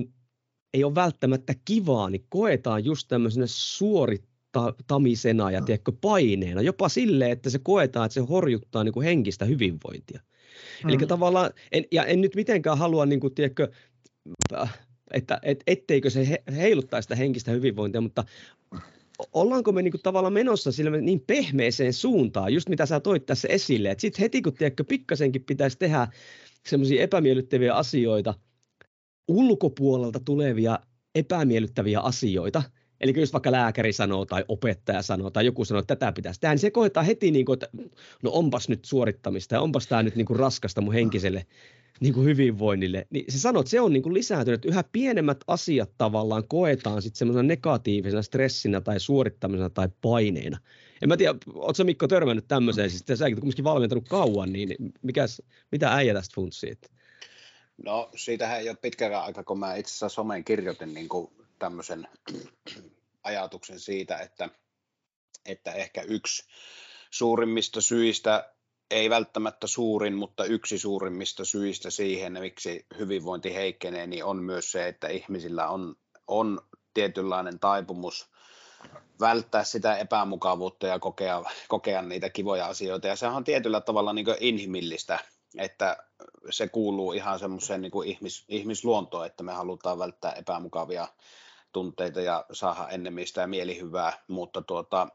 ei 0.74 0.84
ole 0.84 0.94
välttämättä 0.94 1.54
kivaa, 1.64 2.10
niin 2.10 2.26
koetaan 2.28 2.84
just 2.84 3.08
tämmöisenä 3.08 3.46
suorittamisena 3.48 5.50
ja 5.50 5.62
tiedätkö, 5.62 5.92
paineena, 6.00 6.62
jopa 6.62 6.88
silleen, 6.88 7.30
että 7.30 7.50
se 7.50 7.58
koetaan, 7.58 8.06
että 8.06 8.14
se 8.14 8.20
horjuttaa 8.20 8.84
niin 8.84 8.92
kuin 8.92 9.04
henkistä 9.04 9.44
hyvinvointia. 9.44 10.20
Mm. 10.84 10.90
Eli 10.90 10.96
tavallaan, 10.96 11.50
en, 11.72 11.84
ja 11.92 12.04
en 12.04 12.20
nyt 12.20 12.34
mitenkään 12.34 12.78
halua, 12.78 13.06
niin 13.06 13.20
kuin, 13.20 13.34
tiedätkö, 13.34 13.68
että 15.14 15.40
et, 15.42 15.62
etteikö 15.66 16.10
se 16.10 16.28
he, 16.28 16.42
heiluttaa 16.56 17.02
sitä 17.02 17.14
henkistä 17.14 17.50
hyvinvointia, 17.50 18.00
mutta 18.00 18.24
ollaanko 19.32 19.72
me 19.72 19.82
niinku 19.82 19.98
tavallaan 19.98 20.32
menossa 20.32 20.72
sille 20.72 21.00
niin 21.00 21.24
pehmeeseen 21.26 21.92
suuntaan, 21.92 22.54
just 22.54 22.68
mitä 22.68 22.86
sä 22.86 23.00
toit 23.00 23.26
tässä 23.26 23.48
esille, 23.48 23.90
että 23.90 24.02
sitten 24.02 24.22
heti 24.22 24.42
kun 24.42 24.54
tiedätkö, 24.54 24.84
pikkasenkin 24.84 25.44
pitäisi 25.44 25.78
tehdä 25.78 26.08
semmoisia 26.66 27.02
epämiellyttäviä 27.02 27.74
asioita, 27.74 28.34
ulkopuolelta 29.28 30.20
tulevia 30.20 30.78
epämiellyttäviä 31.14 32.00
asioita, 32.00 32.62
Eli 33.00 33.12
jos 33.16 33.32
vaikka 33.32 33.52
lääkäri 33.52 33.92
sanoo 33.92 34.24
tai 34.24 34.44
opettaja 34.48 35.02
sanoo 35.02 35.30
tai 35.30 35.46
joku 35.46 35.64
sanoo, 35.64 35.80
että 35.80 35.96
tätä 35.96 36.12
pitäisi 36.12 36.40
tehdä, 36.40 36.54
niin 36.54 36.60
se 36.60 36.70
koetaan 36.70 37.06
heti, 37.06 37.30
niin 37.30 37.44
kuin, 37.44 37.54
että 37.54 37.68
no 38.22 38.30
onpas 38.30 38.68
nyt 38.68 38.84
suorittamista 38.84 39.54
ja 39.54 39.60
onpas 39.60 39.86
tämä 39.86 40.02
nyt 40.02 40.16
niin 40.16 40.26
kuin 40.26 40.38
raskasta 40.38 40.80
mun 40.80 40.94
henkiselle 40.94 41.46
niin 42.00 42.14
kuin 42.14 42.26
hyvinvoinnille. 42.26 43.06
Niin 43.10 43.24
se 43.28 43.38
sanoo, 43.38 43.60
että 43.60 43.70
se 43.70 43.80
on 43.80 43.92
niin 43.92 44.02
kuin 44.02 44.14
lisääntynyt, 44.14 44.58
että 44.58 44.68
yhä 44.68 44.84
pienemmät 44.92 45.44
asiat 45.46 45.90
tavallaan 45.98 46.48
koetaan 46.48 47.02
sitten 47.02 47.18
semmoisena 47.18 47.42
negatiivisena 47.42 48.22
stressinä 48.22 48.80
tai 48.80 49.00
suorittamisena 49.00 49.70
tai 49.70 49.88
paineena. 50.02 50.58
En 51.02 51.08
mä 51.08 51.16
tiedä, 51.16 51.34
ootko 51.54 51.84
Mikko 51.84 52.08
törmännyt 52.08 52.48
tämmöiseen, 52.48 52.90
siis 52.90 53.04
säkin 53.14 53.40
kumminkin 53.40 53.64
valmentanut 53.64 54.08
kauan, 54.08 54.52
niin 54.52 54.76
mikäs, 55.02 55.42
mitä 55.72 55.94
äijä 55.94 56.14
tästä 56.14 56.34
funtsii? 56.34 56.78
No 57.84 58.10
siitähän 58.16 58.60
ei 58.60 58.68
ole 58.68 58.76
pitkään 58.82 59.14
aika, 59.14 59.44
kun 59.44 59.58
mä 59.58 59.74
itse 59.74 59.90
asiassa 59.90 60.08
someen 60.08 60.44
kirjoitin 60.44 60.94
niin 60.94 61.08
kuin 61.08 61.30
tämmöisen 61.58 62.08
ajatuksen 63.22 63.80
siitä, 63.80 64.18
että, 64.18 64.48
että 65.46 65.72
ehkä 65.72 66.02
yksi 66.02 66.44
suurimmista 67.10 67.80
syistä, 67.80 68.54
ei 68.90 69.10
välttämättä 69.10 69.66
suurin, 69.66 70.14
mutta 70.14 70.44
yksi 70.44 70.78
suurimmista 70.78 71.44
syistä 71.44 71.90
siihen, 71.90 72.32
miksi 72.32 72.86
hyvinvointi 72.98 73.54
heikkenee, 73.54 74.06
niin 74.06 74.24
on 74.24 74.42
myös 74.42 74.72
se, 74.72 74.88
että 74.88 75.08
ihmisillä 75.08 75.68
on, 75.68 75.96
on 76.26 76.60
tietynlainen 76.94 77.58
taipumus 77.58 78.30
välttää 79.20 79.64
sitä 79.64 79.96
epämukavuutta 79.96 80.86
ja 80.86 80.98
kokea, 80.98 81.42
kokea 81.68 82.02
niitä 82.02 82.30
kivoja 82.30 82.66
asioita. 82.66 83.06
Ja 83.06 83.16
sehän 83.16 83.36
on 83.36 83.44
tietyllä 83.44 83.80
tavalla 83.80 84.12
niin 84.12 84.26
inhimillistä, 84.40 85.18
että 85.58 85.96
se 86.50 86.68
kuuluu 86.68 87.12
ihan 87.12 87.38
semmoiseen 87.38 87.80
niin 87.80 88.04
ihmis, 88.04 88.44
ihmisluontoon, 88.48 89.26
että 89.26 89.42
me 89.42 89.52
halutaan 89.52 89.98
välttää 89.98 90.32
epämukavia 90.32 91.08
tunteita 91.72 92.20
ja 92.20 92.44
saada 92.52 92.88
ennemistä 92.88 93.40
ja 93.40 93.46
mielihyvää, 93.46 94.12
mutta 94.28 94.62
tuota, 94.62 95.08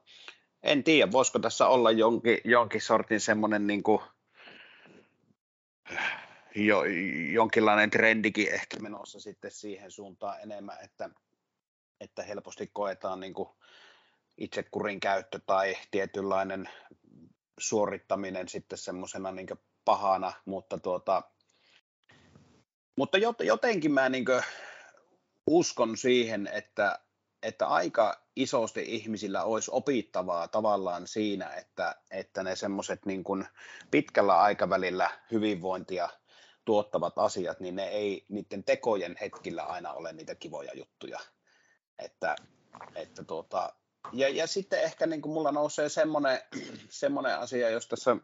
en 0.63 0.83
tiedä, 0.83 1.11
voisiko 1.11 1.39
tässä 1.39 1.67
olla 1.67 1.91
jonkin, 1.91 2.37
jonkin 2.43 2.81
sortin 2.81 3.19
semmoinen 3.19 3.67
niin 3.67 3.83
kuin, 3.83 4.01
jo, 6.55 6.83
jonkinlainen 7.33 7.89
trendikin 7.89 8.53
ehkä 8.53 8.79
menossa 8.79 9.19
sitten 9.19 9.51
siihen 9.51 9.91
suuntaan 9.91 10.41
enemmän, 10.41 10.77
että, 10.83 11.09
että 11.99 12.23
helposti 12.23 12.69
koetaan 12.73 13.19
niin 13.19 13.33
kuin 13.33 13.49
itsekurin 14.37 14.99
käyttö 14.99 15.39
tai 15.45 15.77
tietynlainen 15.91 16.69
suorittaminen 17.59 18.47
sitten 18.47 18.77
semmoisena 18.77 19.31
niin 19.31 19.47
pahana, 19.85 20.33
mutta, 20.45 20.77
tuota, 20.77 21.23
mutta 22.95 23.17
jotenkin 23.43 23.91
mä 23.91 24.09
niin 24.09 24.25
uskon 25.47 25.97
siihen, 25.97 26.49
että, 26.53 26.99
että 27.43 27.67
aika 27.67 28.23
isosti 28.35 28.83
ihmisillä 28.87 29.43
olisi 29.43 29.71
opittavaa 29.73 30.47
tavallaan 30.47 31.07
siinä, 31.07 31.49
että, 31.49 31.95
että 32.11 32.43
ne 32.43 32.55
semmoiset 32.55 33.05
niin 33.05 33.23
pitkällä 33.91 34.39
aikavälillä 34.39 35.09
hyvinvointia 35.31 36.09
tuottavat 36.65 37.17
asiat, 37.17 37.59
niin 37.59 37.75
ne 37.75 37.87
ei 37.87 38.25
niiden 38.29 38.63
tekojen 38.63 39.17
hetkillä 39.21 39.63
aina 39.63 39.93
ole 39.93 40.13
niitä 40.13 40.35
kivoja 40.35 40.71
juttuja. 40.73 41.19
Että, 41.99 42.35
että 42.95 43.23
tuota, 43.23 43.73
ja, 44.13 44.29
ja 44.29 44.47
sitten 44.47 44.83
ehkä 44.83 45.05
niin 45.05 45.29
mulla 45.29 45.51
nousee 45.51 45.89
semmoinen, 45.89 46.41
semmoinen 46.89 47.39
asia, 47.39 47.69
jos 47.69 47.87
tässä 47.87 48.17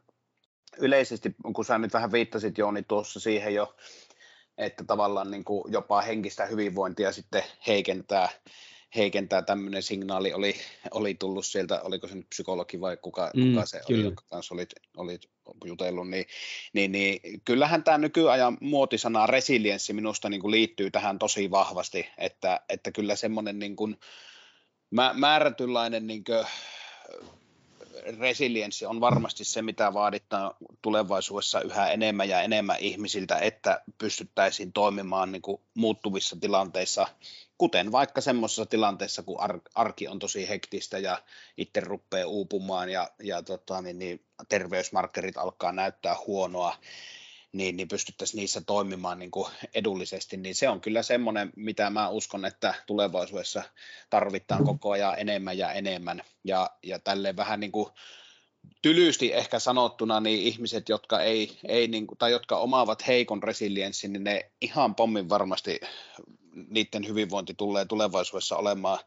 yleisesti, 0.78 1.36
kun 1.56 1.66
sä 1.66 1.78
nyt 1.78 1.94
vähän 1.94 2.12
viittasit 2.12 2.58
Jooni 2.58 2.84
tuossa 2.84 3.20
siihen 3.20 3.54
jo, 3.54 3.76
että 4.60 4.84
tavallaan 4.84 5.32
niin 5.32 5.44
kuin 5.44 5.63
jopa 5.72 6.01
henkistä 6.01 6.46
hyvinvointia 6.46 7.12
sitten 7.12 7.44
heikentää, 7.68 8.30
heikentää 8.96 9.42
tämmöinen 9.42 9.84
signaali 9.84 10.34
oli, 10.34 10.56
oli 10.92 11.13
tullut 11.13 11.46
sieltä, 11.46 11.82
oliko 11.82 12.08
se 12.08 12.16
nyt 12.16 12.30
psykologi 12.30 12.82
vai 12.82 12.98
kuka, 12.98 13.32
mm, 13.36 13.50
kuka 13.50 13.66
se 13.66 13.82
kyllä. 13.88 14.00
oli, 14.00 14.06
jonka 14.06 14.24
kanssa 14.30 14.56
olit, 14.56 14.70
olit 14.98 15.30
jutellut, 15.66 16.10
niin, 16.10 16.25
niin, 16.74 16.92
niin 16.92 17.42
kyllähän 17.46 17.84
tämä 17.84 17.98
nykyajan 17.98 18.58
muotisana 18.62 19.28
resilienssi 19.28 19.94
minusta 19.94 20.30
niin 20.30 20.42
kuin 20.42 20.51
liittyy 20.51 20.92
tähän 20.92 21.20
tosi 21.20 21.51
vahvasti, 21.51 22.10
että, 22.18 22.62
että 22.70 22.92
kyllä 22.92 23.16
semmoinen 23.16 23.60
niin 23.60 23.75
kuin 23.75 23.98
määrätynlainen 25.13 26.08
niin 26.08 26.24
kuin 26.24 26.46
resilienssi 28.20 28.86
on 28.86 29.01
varmasti 29.01 29.44
se, 29.44 29.62
mitä 29.62 29.94
vaaditaan 29.94 30.53
tulevaisuudessa 30.82 31.62
yhä 31.62 31.89
enemmän 31.89 32.29
ja 32.29 32.41
enemmän 32.41 32.79
ihmisiltä, 32.79 33.38
että 33.38 33.82
pystyttäisiin 33.98 34.74
toimimaan 34.74 35.32
niin 35.32 35.41
kuin 35.41 35.62
muuttuvissa 35.74 36.38
tilanteissa, 36.41 37.08
kuten 37.58 37.91
vaikka 37.91 38.22
semmoisessa 38.22 38.65
tilanteessa, 38.65 39.24
kun 39.24 39.39
arki 39.75 40.08
on 40.08 40.20
tosi 40.20 40.50
hektistä 40.50 40.98
ja 40.98 41.18
itse 41.58 41.79
rupeaa 41.79 42.27
uupumaan 42.27 42.89
ja, 42.89 43.10
ja 43.24 43.44
tota, 43.44 43.82
niin, 43.82 44.00
niin 44.00 44.25
terveysmarkkerit 44.50 45.38
alkaa 45.38 45.72
näyttää 45.72 46.15
huonoa, 46.27 46.75
niin, 47.51 47.77
niin 47.77 47.88
pystyttäisiin 47.88 48.39
niissä 48.39 48.62
toimimaan 48.62 49.20
niin 49.20 49.32
kuin 49.32 49.51
edullisesti, 49.74 50.38
niin 50.38 50.56
se 50.56 50.70
on 50.70 50.82
kyllä 50.82 51.03
semmoinen, 51.03 51.51
mitä 51.56 51.89
mä 51.89 52.10
uskon, 52.10 52.46
että 52.46 52.74
tulevaisuudessa 52.88 53.63
tarvitaan 54.10 54.63
koko 54.63 54.91
ajan 54.91 55.20
enemmän 55.20 55.58
ja 55.58 55.72
enemmän. 55.72 56.22
Ja, 56.44 56.70
ja 56.84 57.00
tälleen 57.00 57.38
vähän 57.38 57.60
niin 57.60 57.72
kuin 57.72 57.89
tylysti 58.82 59.34
ehkä 59.34 59.60
sanottuna, 59.60 60.20
niin 60.20 60.41
ihmiset, 60.41 60.89
jotka, 60.89 61.22
ei, 61.22 61.58
ei 61.68 61.88
niin 61.88 62.08
kuin, 62.08 62.18
tai 62.18 62.32
jotka 62.32 62.58
omaavat 62.58 63.08
heikon 63.08 63.44
resilienssin, 63.44 64.13
niin 64.13 64.24
ne 64.24 64.51
ihan 64.62 64.96
pommin 64.96 65.29
varmasti 65.29 65.79
niiden 66.70 67.08
hyvinvointi 67.08 67.53
tulee 67.53 67.86
tulevaisuudessa 67.86 68.58
olemaan 68.58 69.00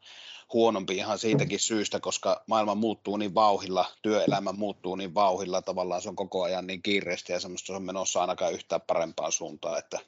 huonompi 0.52 0.96
ihan 0.96 1.18
siitäkin 1.18 1.58
syystä, 1.58 2.00
koska 2.00 2.44
maailma 2.46 2.74
muuttuu 2.74 3.16
niin 3.16 3.34
vauhilla, 3.34 3.84
työelämä 4.02 4.52
muuttuu 4.52 4.96
niin 4.96 5.14
vauhilla, 5.14 5.62
tavallaan 5.62 6.02
se 6.02 6.08
on 6.08 6.16
koko 6.16 6.42
ajan 6.42 6.66
niin 6.66 6.82
kiireistä 6.82 7.32
ja 7.32 7.40
semmoista 7.40 7.66
se 7.66 7.72
on 7.72 7.82
menossa 7.82 8.20
ainakaan 8.20 8.52
yhtään 8.52 8.80
parempaan 8.80 9.32
suuntaan, 9.32 9.78
että 9.78 9.98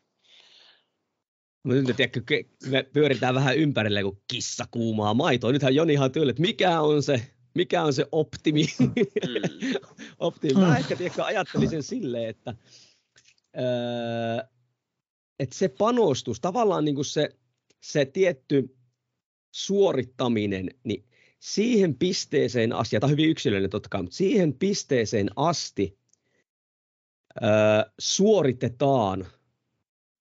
Mutta 1.63 1.83
nyt 1.83 1.97
tiedätkö, 1.97 2.45
me 2.71 2.83
pyöritään 2.83 3.35
vähän 3.35 3.57
ympärille 3.57 4.03
kuin 4.03 4.21
kissa 4.29 4.65
kuumaa 4.71 5.15
maitoa. 5.15 5.53
Nythän 5.53 5.75
Joni 5.75 5.93
ihan 5.93 6.13
tyyli, 6.13 6.31
että 6.31 6.43
mikä 6.43 6.81
on 6.81 7.03
se, 7.03 7.27
mikä 7.55 7.83
on 7.83 7.93
se 7.93 8.07
optimi. 8.13 8.67
Mm. 8.79 8.93
optimi. 10.19 10.61
Mä 10.61 10.77
ehkä 10.77 10.97
tiedätkö, 10.97 11.25
ajattelin 11.25 11.71
sen 11.71 11.83
silleen, 11.83 12.29
että, 12.29 12.55
öö, 13.59 14.45
että 15.39 15.57
se 15.59 15.69
panostus, 15.69 16.41
tavallaan 16.41 16.85
niin 16.85 16.95
kuin 16.95 17.05
se, 17.05 17.29
se 17.81 18.05
tietty 18.05 18.77
suorittaminen, 19.55 20.71
niin 20.85 21.05
siihen 21.39 21.95
pisteeseen 21.95 22.73
asti, 22.73 22.97
ja 22.97 23.01
tämä 23.01 23.09
on 23.09 23.13
hyvin 23.13 23.31
yksilöllinen 23.31 23.71
totta 23.71 23.89
kai, 23.89 24.03
mutta 24.03 24.17
siihen 24.17 24.55
pisteeseen 24.55 25.31
asti 25.37 25.99
ö, 27.37 27.47
suoritetaan, 27.99 29.27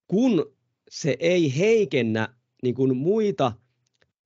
kun 0.07 0.53
se 0.89 1.17
ei 1.19 1.57
heikennä 1.57 2.29
niin 2.63 2.75
kuin 2.75 2.97
muita 2.97 3.51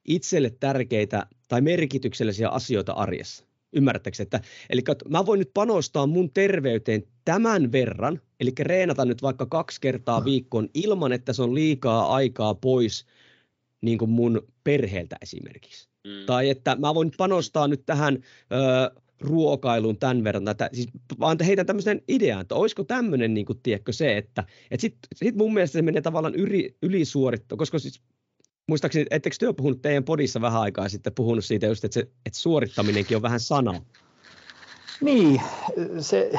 itselle 0.06 0.50
tärkeitä 0.60 1.28
tai 1.48 1.62
merkityksellisiä 1.62 2.50
asioita 2.50 2.94
arjessa. 2.94 3.46
Ymmärrättekö? 3.74 4.24
Että, 4.24 4.42
eli 4.70 4.82
mä 5.10 5.26
voin 5.26 5.40
nyt 5.40 5.52
panostaa 5.54 6.08
mun 6.08 6.32
terveyteen 6.32 7.04
tämän 7.26 7.72
verran, 7.72 8.22
eli 8.40 8.52
reenata 8.60 9.06
nyt 9.06 9.22
vaikka 9.22 9.46
kaksi 9.46 9.82
kertaa 9.82 10.26
viikkoon 10.26 10.70
ilman, 10.74 11.14
että 11.14 11.34
se 11.34 11.42
on 11.42 11.56
liikaa 11.56 12.16
aikaa 12.16 12.56
pois– 12.56 13.06
niin 13.82 13.98
kuin 13.98 14.12
mun 14.12 14.42
perheeltä 14.64 15.16
esimerkiksi. 15.22 15.90
Mm. 16.08 16.26
Tai 16.26 16.50
että 16.50 16.76
mä 16.76 16.96
voin 16.96 17.12
panostaa 17.18 17.68
nyt 17.68 17.86
tähän 17.86 18.18
ö, 18.52 19.02
ruokailun 19.22 19.98
tämän 19.98 20.24
verran, 20.24 20.46
tätä, 20.46 20.70
siis 20.74 20.88
vaan 21.20 21.38
heitän 21.46 21.66
tämmöisen 21.66 22.02
idean, 22.08 22.42
että 22.42 22.56
olisiko 22.56 22.84
tämmöinen, 22.84 23.34
niin 23.34 23.46
kuin, 23.46 23.60
tiedätkö, 23.64 23.94
se, 23.94 24.18
että 24.18 24.44
et 24.72 24.80
sitten 24.80 25.08
sit 25.16 25.36
mun 25.36 25.54
mielestä 25.54 25.74
se 25.74 25.82
menee 25.82 26.02
tavallaan 26.02 26.36
yli, 26.36 26.76
ylisuorittu, 26.82 27.58
koska 27.58 27.80
siis 27.80 28.02
muistaakseni, 28.68 29.06
ettekö 29.12 29.36
työ 29.40 29.54
puhunut 29.54 29.82
teidän 29.82 30.04
podissa 30.04 30.42
vähän 30.42 30.62
aikaa 30.62 30.90
sitten 30.90 31.14
puhunut 31.14 31.46
siitä 31.46 31.68
just, 31.68 31.86
että, 31.86 31.94
se, 31.94 32.00
että 32.00 32.40
suorittaminenkin 32.40 33.18
on 33.18 33.22
vähän 33.22 33.40
sana? 33.40 33.82
Niin, 35.02 35.42
se, 36.00 36.32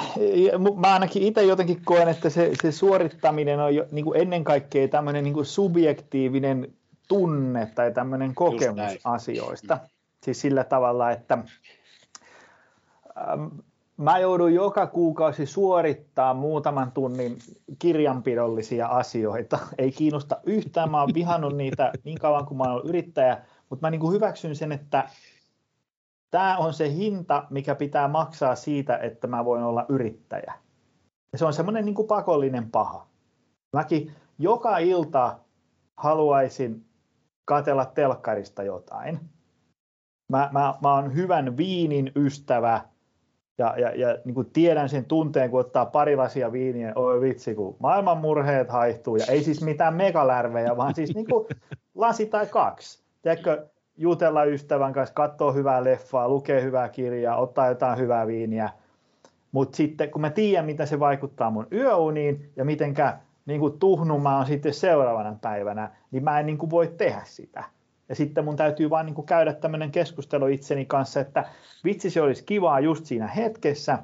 mä 0.76 0.92
ainakin 0.92 1.22
itse 1.22 1.42
jotenkin 1.42 1.84
koen, 1.84 2.08
että 2.08 2.30
se, 2.30 2.50
se 2.62 2.72
suorittaminen 2.72 3.60
on 3.60 3.74
jo, 3.74 3.86
niin 3.92 4.04
kuin 4.04 4.20
ennen 4.20 4.44
kaikkea 4.44 4.88
tämmöinen 4.88 5.24
niin 5.24 5.34
kuin 5.34 5.46
subjektiivinen 5.46 6.74
tunne 7.08 7.66
tai 7.74 7.92
tämmöinen 7.92 8.34
kokemus 8.34 8.98
asioista. 9.04 9.78
Siis 10.24 10.40
sillä 10.40 10.64
tavalla, 10.64 11.10
että 11.10 11.38
ähm, 13.18 13.46
mä 13.96 14.18
joudun 14.18 14.54
joka 14.54 14.86
kuukausi 14.86 15.46
suorittaa 15.46 16.34
muutaman 16.34 16.92
tunnin 16.92 17.38
kirjanpidollisia 17.78 18.86
asioita. 18.86 19.58
Ei 19.78 19.92
kiinnosta 19.92 20.40
yhtään, 20.46 20.90
mä 20.90 21.00
oon 21.00 21.14
vihannut 21.14 21.56
niitä 21.56 21.92
niin 22.04 22.18
kauan 22.18 22.46
kuin 22.46 22.58
mä 22.58 22.72
oon 22.72 22.82
yrittäjä, 22.84 23.38
mutta 23.70 23.86
mä 23.86 23.90
niin 23.90 24.00
kuin 24.00 24.14
hyväksyn 24.14 24.56
sen, 24.56 24.72
että 24.72 25.08
tämä 26.30 26.56
on 26.56 26.74
se 26.74 26.92
hinta, 26.92 27.46
mikä 27.50 27.74
pitää 27.74 28.08
maksaa 28.08 28.54
siitä, 28.54 28.96
että 28.96 29.26
mä 29.26 29.44
voin 29.44 29.62
olla 29.62 29.86
yrittäjä. 29.88 30.54
Ja 31.32 31.38
se 31.38 31.44
on 31.44 31.52
semmoinen 31.52 31.84
niin 31.84 31.94
kuin 31.94 32.08
pakollinen 32.08 32.70
paha. 32.70 33.06
Mäkin 33.72 34.12
joka 34.38 34.78
ilta 34.78 35.38
haluaisin 35.96 36.87
katella 37.48 37.84
telkkarista 37.84 38.62
jotain. 38.62 39.20
Mä, 40.32 40.50
mä, 40.52 40.74
mä 40.82 40.94
oon 40.94 41.14
hyvän 41.14 41.56
viinin 41.56 42.12
ystävä 42.16 42.80
ja, 43.58 43.74
ja, 43.78 43.90
ja 43.96 44.18
niin 44.24 44.34
kuin 44.34 44.50
tiedän 44.50 44.88
sen 44.88 45.04
tunteen, 45.04 45.50
kun 45.50 45.60
ottaa 45.60 45.86
pari 45.86 46.16
lasia 46.16 46.52
viiniä, 46.52 46.92
oi 46.94 47.20
vitsi, 47.20 47.54
kun 47.54 47.76
maailman 47.78 48.18
murheet 48.18 48.70
haihtuu, 48.70 49.16
ja 49.16 49.24
ei 49.28 49.42
siis 49.42 49.62
mitään 49.62 49.94
megalärvejä, 49.94 50.76
vaan 50.76 50.94
siis 50.94 51.14
niin 51.14 51.26
kuin 51.26 51.46
lasi 51.94 52.26
tai 52.26 52.46
kaksi. 52.46 53.02
Tiedätkö, 53.22 53.66
jutella 53.96 54.44
ystävän 54.44 54.92
kanssa, 54.92 55.14
katsoa 55.14 55.52
hyvää 55.52 55.84
leffaa, 55.84 56.28
lukea 56.28 56.60
hyvää 56.60 56.88
kirjaa, 56.88 57.40
ottaa 57.40 57.68
jotain 57.68 57.98
hyvää 57.98 58.26
viiniä. 58.26 58.70
Mutta 59.52 59.76
sitten 59.76 60.10
kun 60.10 60.20
mä 60.20 60.30
tiedän, 60.30 60.66
mitä 60.66 60.86
se 60.86 61.00
vaikuttaa 61.00 61.50
mun 61.50 61.66
yöuniin 61.72 62.52
ja 62.56 62.64
mitenkä 62.64 63.18
niin 63.48 63.60
kuin 63.60 63.78
tuhnumaan 63.78 64.46
sitten 64.46 64.74
seuraavana 64.74 65.36
päivänä, 65.40 65.90
niin 66.10 66.24
mä 66.24 66.40
en 66.40 66.46
niin 66.46 66.58
kuin 66.58 66.70
voi 66.70 66.94
tehdä 66.98 67.22
sitä. 67.24 67.64
Ja 68.08 68.14
sitten 68.14 68.44
mun 68.44 68.56
täytyy 68.56 68.90
vaan 68.90 69.06
niin 69.06 69.14
kuin 69.14 69.26
käydä 69.26 69.52
tämmöinen 69.52 69.90
keskustelu 69.90 70.46
itseni 70.46 70.84
kanssa, 70.84 71.20
että 71.20 71.48
vitsi 71.84 72.10
se 72.10 72.20
olisi 72.20 72.44
kivaa 72.44 72.80
just 72.80 73.06
siinä 73.06 73.26
hetkessä, 73.26 73.98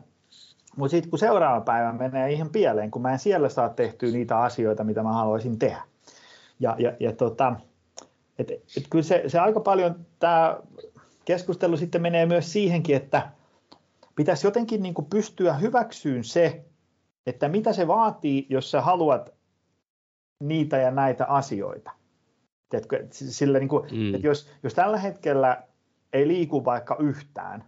mutta 0.76 0.90
sitten 0.90 1.10
kun 1.10 1.18
seuraava 1.18 1.60
päivä 1.60 1.92
menee 1.92 2.32
ihan 2.32 2.48
pieleen, 2.48 2.90
kun 2.90 3.02
mä 3.02 3.12
en 3.12 3.18
siellä 3.18 3.48
saa 3.48 3.68
tehtyä 3.68 4.10
niitä 4.10 4.38
asioita, 4.38 4.84
mitä 4.84 5.02
mä 5.02 5.12
haluaisin 5.12 5.58
tehdä. 5.58 5.82
Ja, 6.60 6.76
ja, 6.78 6.92
ja 7.00 7.12
tota, 7.12 7.56
et, 8.38 8.50
et 8.50 8.84
kyllä 8.90 9.04
se, 9.04 9.22
se 9.26 9.38
aika 9.38 9.60
paljon 9.60 10.06
tämä 10.18 10.58
keskustelu 11.24 11.76
sitten 11.76 12.02
menee 12.02 12.26
myös 12.26 12.52
siihenkin, 12.52 12.96
että 12.96 13.28
pitäisi 14.16 14.46
jotenkin 14.46 14.82
niin 14.82 14.94
kuin 14.94 15.06
pystyä 15.06 15.54
hyväksyyn 15.54 16.24
se, 16.24 16.64
että 17.26 17.48
mitä 17.48 17.72
se 17.72 17.86
vaatii, 17.86 18.46
jos 18.48 18.70
sä 18.70 18.80
haluat 18.80 19.34
niitä 20.42 20.76
ja 20.76 20.90
näitä 20.90 21.26
asioita. 21.26 21.90
Tiedätkö, 22.68 23.06
sillä 23.10 23.58
niin 23.58 23.68
kuin, 23.68 23.84
mm. 23.92 24.14
että 24.14 24.26
jos, 24.26 24.50
jos 24.62 24.74
tällä 24.74 24.98
hetkellä 24.98 25.62
ei 26.12 26.28
liiku 26.28 26.64
vaikka 26.64 26.96
yhtään, 27.00 27.64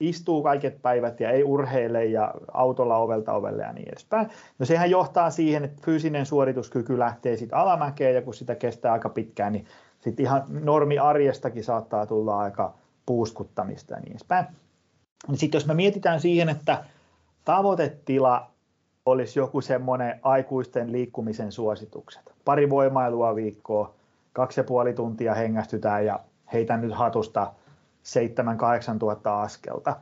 istuu 0.00 0.42
kaiket 0.42 0.82
päivät 0.82 1.20
ja 1.20 1.30
ei 1.30 1.44
urheile 1.44 2.04
ja 2.04 2.34
autolla 2.52 2.96
ovelta 2.96 3.32
ovelle 3.32 3.62
ja 3.62 3.72
niin 3.72 3.88
edespäin. 3.88 4.28
No 4.58 4.66
sehän 4.66 4.90
johtaa 4.90 5.30
siihen, 5.30 5.64
että 5.64 5.82
fyysinen 5.84 6.26
suorituskyky 6.26 6.98
lähtee 6.98 7.36
sitten 7.36 7.58
alamäkeen 7.58 8.14
ja 8.14 8.22
kun 8.22 8.34
sitä 8.34 8.54
kestää 8.54 8.92
aika 8.92 9.08
pitkään, 9.08 9.52
niin 9.52 9.66
sitten 10.00 10.26
ihan 10.26 10.44
normi 10.48 10.98
arjestakin 10.98 11.64
saattaa 11.64 12.06
tulla 12.06 12.38
aika 12.38 12.74
puuskuttamista 13.06 13.94
ja 13.94 14.00
niin 14.00 14.10
edespäin. 14.10 14.46
Niin 15.28 15.38
sitten 15.38 15.58
jos 15.58 15.66
me 15.66 15.74
mietitään 15.74 16.20
siihen, 16.20 16.48
että 16.48 16.84
tavoitetila 17.44 18.50
olisi 19.06 19.38
joku 19.38 19.60
semmoinen 19.60 20.20
aikuisten 20.22 20.92
liikkumisen 20.92 21.52
suositukset. 21.52 22.22
Pari 22.44 22.70
voimailua 22.70 23.34
viikkoa, 23.34 23.94
kaksi 24.32 24.60
ja 24.60 24.64
puoli 24.64 24.92
tuntia 24.92 25.34
hengästytään 25.34 26.06
ja 26.06 26.20
heitän 26.52 26.80
nyt 26.80 26.92
hatusta 26.94 27.52
7-8 28.94 28.98
tuhatta 28.98 29.42
askelta. 29.42 29.96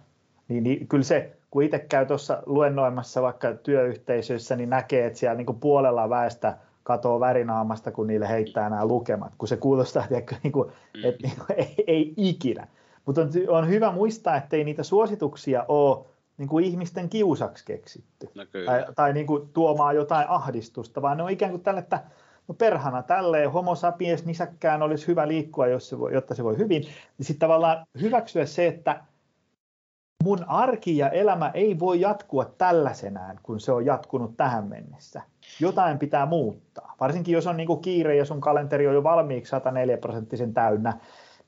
Niin, 0.48 0.64
niin 0.64 0.88
kyllä 0.88 1.04
se, 1.04 1.36
kun 1.50 1.62
itse 1.62 1.78
käy 1.78 2.06
tuossa 2.06 2.42
luennoimassa 2.46 3.22
vaikka 3.22 3.54
työyhteisöissä, 3.54 4.56
niin 4.56 4.70
näkee, 4.70 5.06
että 5.06 5.18
siellä 5.18 5.36
niin 5.36 5.60
puolella 5.60 6.10
väestä 6.10 6.56
katoo 6.82 7.20
värinaamasta, 7.20 7.90
kun 7.90 8.06
niille 8.06 8.28
heittää 8.28 8.70
nämä 8.70 8.86
lukemat, 8.86 9.32
kun 9.38 9.48
se 9.48 9.56
kuulostaa, 9.56 10.04
että, 10.10 10.36
niin 10.42 10.52
kuin, 10.52 10.68
mm. 10.68 11.04
että 11.04 11.26
niin 11.26 11.36
kuin, 11.36 11.58
ei, 11.58 11.84
ei 11.86 12.14
ikinä. 12.16 12.66
Mutta 13.06 13.20
on, 13.20 13.28
on 13.48 13.68
hyvä 13.68 13.92
muistaa, 13.92 14.36
että 14.36 14.56
ei 14.56 14.64
niitä 14.64 14.82
suosituksia 14.82 15.64
ole 15.68 16.04
niin 16.38 16.48
kuin 16.48 16.64
ihmisten 16.64 17.08
kiusaksi 17.08 17.64
keksitty. 17.64 18.30
No 18.34 18.44
tai, 18.66 18.84
tai 18.94 19.12
niin 19.12 19.26
kuin 19.26 19.48
tuomaan 19.48 19.96
jotain 19.96 20.28
ahdistusta, 20.28 21.02
vaan 21.02 21.16
ne 21.16 21.22
on 21.22 21.30
ikään 21.30 21.50
kuin 21.50 21.62
tälle, 21.62 21.80
että 21.80 22.04
no 22.48 22.54
perhana 22.54 23.02
tälleen, 23.02 23.52
homo 23.52 23.74
sapiens 23.74 24.24
nisäkkään 24.24 24.82
olisi 24.82 25.06
hyvä 25.06 25.28
liikkua, 25.28 25.66
jos 25.66 25.88
se 25.88 25.98
voi, 25.98 26.14
jotta 26.14 26.34
se 26.34 26.44
voi 26.44 26.58
hyvin. 26.58 26.82
Niin 26.82 27.26
sitten 27.26 27.38
tavallaan 27.48 27.86
hyväksyä 28.00 28.46
se, 28.46 28.66
että 28.66 29.04
mun 30.24 30.44
arki 30.48 30.96
ja 30.96 31.08
elämä 31.08 31.50
ei 31.54 31.78
voi 31.78 32.00
jatkua 32.00 32.44
tällaisenään, 32.44 33.40
kun 33.42 33.60
se 33.60 33.72
on 33.72 33.86
jatkunut 33.86 34.36
tähän 34.36 34.68
mennessä. 34.68 35.22
Jotain 35.60 35.98
pitää 35.98 36.26
muuttaa. 36.26 36.94
Varsinkin 37.00 37.32
jos 37.32 37.46
on 37.46 37.56
niin 37.56 37.66
kuin 37.66 37.80
kiire 37.80 38.16
ja 38.16 38.24
sun 38.24 38.40
kalenteri 38.40 38.88
on 38.88 38.94
jo 38.94 39.02
valmiiksi 39.02 39.50
104 39.50 39.96
prosenttisen 39.96 40.54
täynnä, 40.54 40.98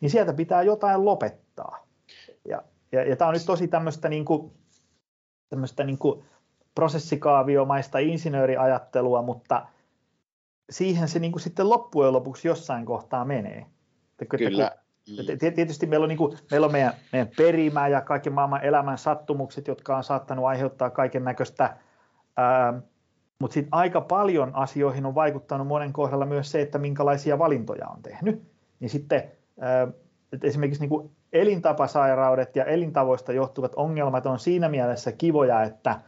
niin 0.00 0.10
sieltä 0.10 0.32
pitää 0.32 0.62
jotain 0.62 1.04
lopettaa. 1.04 1.86
Ja, 2.48 2.62
ja, 2.92 3.08
ja 3.08 3.16
tämä 3.16 3.28
on 3.28 3.34
nyt 3.34 3.46
tosi 3.46 3.68
tämmöistä, 3.68 4.08
niin 4.08 4.24
kuin, 4.24 4.52
tämmöistä 5.48 5.84
niin 5.84 5.98
kuin 5.98 6.24
prosessikaaviomaista 6.74 7.98
insinööriajattelua, 7.98 9.22
mutta 9.22 9.66
siihen 10.70 11.08
se 11.08 11.18
niin 11.18 11.32
kuin 11.32 11.42
sitten 11.42 11.70
loppujen 11.70 12.12
lopuksi 12.12 12.48
jossain 12.48 12.86
kohtaa 12.86 13.24
menee. 13.24 13.66
Kyllä. 14.28 14.72
Tietysti 15.54 15.86
meillä 15.86 16.04
on, 16.04 16.08
niin 16.08 16.18
kuin, 16.18 16.38
meillä 16.50 16.64
on 16.64 16.72
meidän, 16.72 16.92
meidän 17.12 17.28
perimä 17.36 17.88
ja 17.88 18.00
kaiken 18.00 18.32
maailman 18.32 18.64
elämän 18.64 18.98
sattumukset, 18.98 19.68
jotka 19.68 19.96
on 19.96 20.04
saattanut 20.04 20.44
aiheuttaa 20.44 20.90
kaiken 20.90 21.24
näköistä, 21.24 21.76
mutta 23.38 23.54
sitten 23.54 23.74
aika 23.74 24.00
paljon 24.00 24.54
asioihin 24.54 25.06
on 25.06 25.14
vaikuttanut 25.14 25.66
monen 25.66 25.92
kohdalla 25.92 26.26
myös 26.26 26.50
se, 26.50 26.60
että 26.60 26.78
minkälaisia 26.78 27.38
valintoja 27.38 27.88
on 27.88 28.02
tehnyt. 28.02 28.42
Niin 28.80 28.90
sitten 28.90 29.32
ää, 29.60 29.88
esimerkiksi 30.42 30.80
niin 30.80 30.90
kuin 30.90 31.15
elintapasairaudet 31.32 32.56
ja 32.56 32.64
elintavoista 32.64 33.32
johtuvat 33.32 33.74
ongelmat 33.74 34.26
on 34.26 34.38
siinä 34.38 34.68
mielessä 34.68 35.12
kivoja, 35.12 35.62
että, 35.62 36.00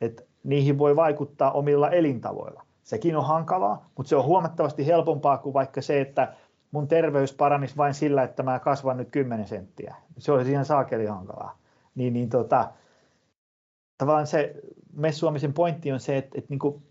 että 0.00 0.22
niihin 0.44 0.78
voi 0.78 0.96
vaikuttaa 0.96 1.52
omilla 1.52 1.90
elintavoilla. 1.90 2.62
Sekin 2.82 3.16
on 3.16 3.24
hankalaa, 3.24 3.90
mutta 3.96 4.08
se 4.08 4.16
on 4.16 4.24
huomattavasti 4.24 4.86
helpompaa 4.86 5.38
kuin 5.38 5.54
vaikka 5.54 5.82
se, 5.82 6.00
että 6.00 6.34
mun 6.70 6.88
terveys 6.88 7.32
paranisi 7.32 7.76
vain 7.76 7.94
sillä, 7.94 8.22
että 8.22 8.42
mä 8.42 8.58
kasvan 8.58 8.96
nyt 8.96 9.10
10 9.10 9.48
senttiä. 9.48 9.94
Se 10.18 10.32
olisi 10.32 10.50
ihan 10.50 10.64
saakeli 10.64 11.06
hankalaa. 11.06 11.58
Niin, 11.94 12.12
niin 12.12 12.28
tota, 12.28 12.72
tavallaan 13.98 14.26
se 14.26 14.54
messuamisen 14.92 15.52
pointti 15.52 15.92
on 15.92 16.00
se, 16.00 16.16
että, 16.16 16.38
että 16.38 16.50
niin 16.50 16.58
kuin 16.58 16.82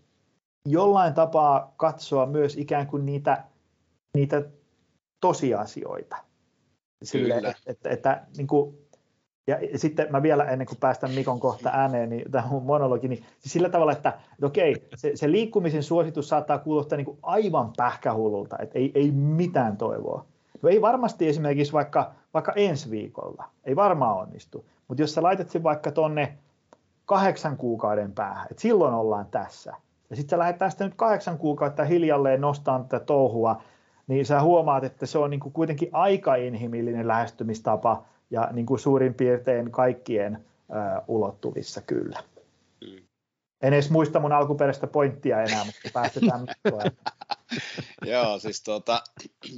jollain 0.66 1.14
tapaa 1.14 1.74
katsoa 1.76 2.26
myös 2.26 2.56
ikään 2.56 2.86
kuin 2.86 3.06
niitä, 3.06 3.44
niitä 4.14 4.42
tosiasioita. 5.20 6.16
Sille, 7.02 7.34
että, 7.34 7.54
että, 7.66 7.90
että 7.90 8.26
niin 8.36 8.46
kuin 8.46 8.86
ja 9.46 9.78
sitten 9.78 10.06
mä 10.10 10.22
vielä 10.22 10.44
ennen 10.44 10.66
kuin 10.66 10.78
päästän 10.78 11.10
Mikon 11.10 11.40
kohta 11.40 11.70
ääneen, 11.72 12.08
niin 12.08 12.30
tämä 12.30 12.48
mun 12.50 12.62
monologi, 12.62 13.08
niin 13.08 13.24
siis 13.38 13.52
sillä 13.52 13.68
tavalla, 13.68 13.92
että, 13.92 14.08
että 14.32 14.46
okei, 14.46 14.88
se, 14.94 15.12
se 15.14 15.30
liikkumisen 15.30 15.82
suositus 15.82 16.28
saattaa 16.28 16.58
kuulostaa 16.58 16.96
niin 16.96 17.04
kuin 17.04 17.18
aivan 17.22 17.72
pähkähullulta, 17.76 18.56
että 18.58 18.78
ei, 18.78 18.92
ei 18.94 19.10
mitään 19.10 19.76
toivoa. 19.76 20.24
No 20.62 20.68
ei 20.68 20.80
varmasti 20.80 21.28
esimerkiksi 21.28 21.72
vaikka, 21.72 22.14
vaikka 22.34 22.52
ensi 22.56 22.90
viikolla, 22.90 23.44
ei 23.64 23.76
varmaan 23.76 24.16
onnistu, 24.16 24.66
mutta 24.88 25.02
jos 25.02 25.14
sä 25.14 25.22
laitat 25.22 25.50
sen 25.50 25.62
vaikka 25.62 25.92
tonne 25.92 26.38
kahdeksan 27.04 27.56
kuukauden 27.56 28.12
päähän, 28.12 28.46
että 28.50 28.60
silloin 28.60 28.94
ollaan 28.94 29.26
tässä, 29.26 29.74
ja 30.10 30.16
sitten 30.16 30.30
sä 30.30 30.38
lähdet 30.38 30.58
tästä 30.58 30.84
nyt 30.84 30.94
kahdeksan 30.94 31.38
kuukautta 31.38 31.84
hiljalleen 31.84 32.40
nostamaan 32.40 32.88
tätä 32.88 33.04
touhua, 33.04 33.62
niin 34.06 34.26
sä 34.26 34.42
huomaat, 34.42 34.84
että 34.84 35.06
se 35.06 35.18
on 35.18 35.30
niin 35.30 35.40
kuin 35.40 35.52
kuitenkin 35.52 35.88
aika 35.92 36.34
inhimillinen 36.34 37.08
lähestymistapa, 37.08 38.04
ja 38.30 38.48
niin 38.52 38.66
kuin 38.66 38.80
suurin 38.80 39.14
piirtein 39.14 39.70
kaikkien 39.70 40.44
ää, 40.70 41.02
ulottuvissa 41.08 41.80
kyllä. 41.80 42.22
Mm. 42.80 43.06
En 43.62 43.72
edes 43.72 43.90
muista 43.90 44.20
mun 44.20 44.32
alkuperäistä 44.32 44.86
pointtia 44.86 45.42
enää, 45.42 45.64
mutta 45.64 45.80
päästetään 45.92 46.46
Joo, 48.06 48.38
siis 48.38 48.62
tuota, 48.62 49.02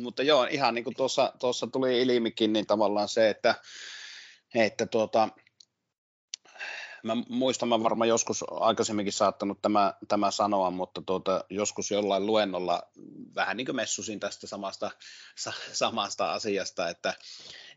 mutta 0.02 0.22
joo, 0.22 0.46
ihan 0.50 0.74
niin 0.74 0.84
kuin 0.84 0.96
tuossa, 0.96 1.32
tuossa 1.38 1.66
tuli 1.66 2.02
ilmikin, 2.02 2.52
niin 2.52 2.66
tavallaan 2.66 3.08
se, 3.08 3.30
että, 3.30 3.54
että 4.54 4.86
tuota, 4.86 5.28
mä 7.02 7.16
muistan, 7.28 7.68
mä 7.68 7.82
varmaan 7.82 8.08
joskus 8.08 8.44
aikaisemminkin 8.50 9.12
saattanut 9.12 9.62
tämä, 9.62 9.94
tämä 10.08 10.30
sanoa, 10.30 10.70
mutta 10.70 11.02
tuota, 11.06 11.44
joskus 11.50 11.90
jollain 11.90 12.26
luennolla 12.26 12.82
vähän 13.34 13.56
niin 13.56 13.66
kuin 13.66 13.76
messusin 13.76 14.20
tästä 14.20 14.46
samasta, 14.46 14.90
sa, 15.36 15.52
samasta 15.72 16.32
asiasta, 16.32 16.88
että, 16.88 17.14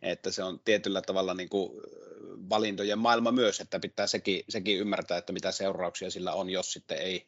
että 0.02 0.32
se 0.32 0.44
on 0.44 0.60
tietyllä 0.60 1.02
tavalla 1.02 1.34
niin 1.34 1.50
kuin 1.50 1.72
valintojen 2.50 3.00
maailma 3.00 3.32
myös, 3.32 3.60
että 3.60 3.80
pitää 3.80 4.08
sekin, 4.08 4.44
sekin 4.50 4.78
ymmärtää, 4.78 5.18
että 5.18 5.34
mitä 5.34 5.52
seurauksia 5.52 6.12
sillä 6.12 6.34
on, 6.34 6.50
jos 6.50 6.74
sitten 6.74 6.98
ei 6.98 7.26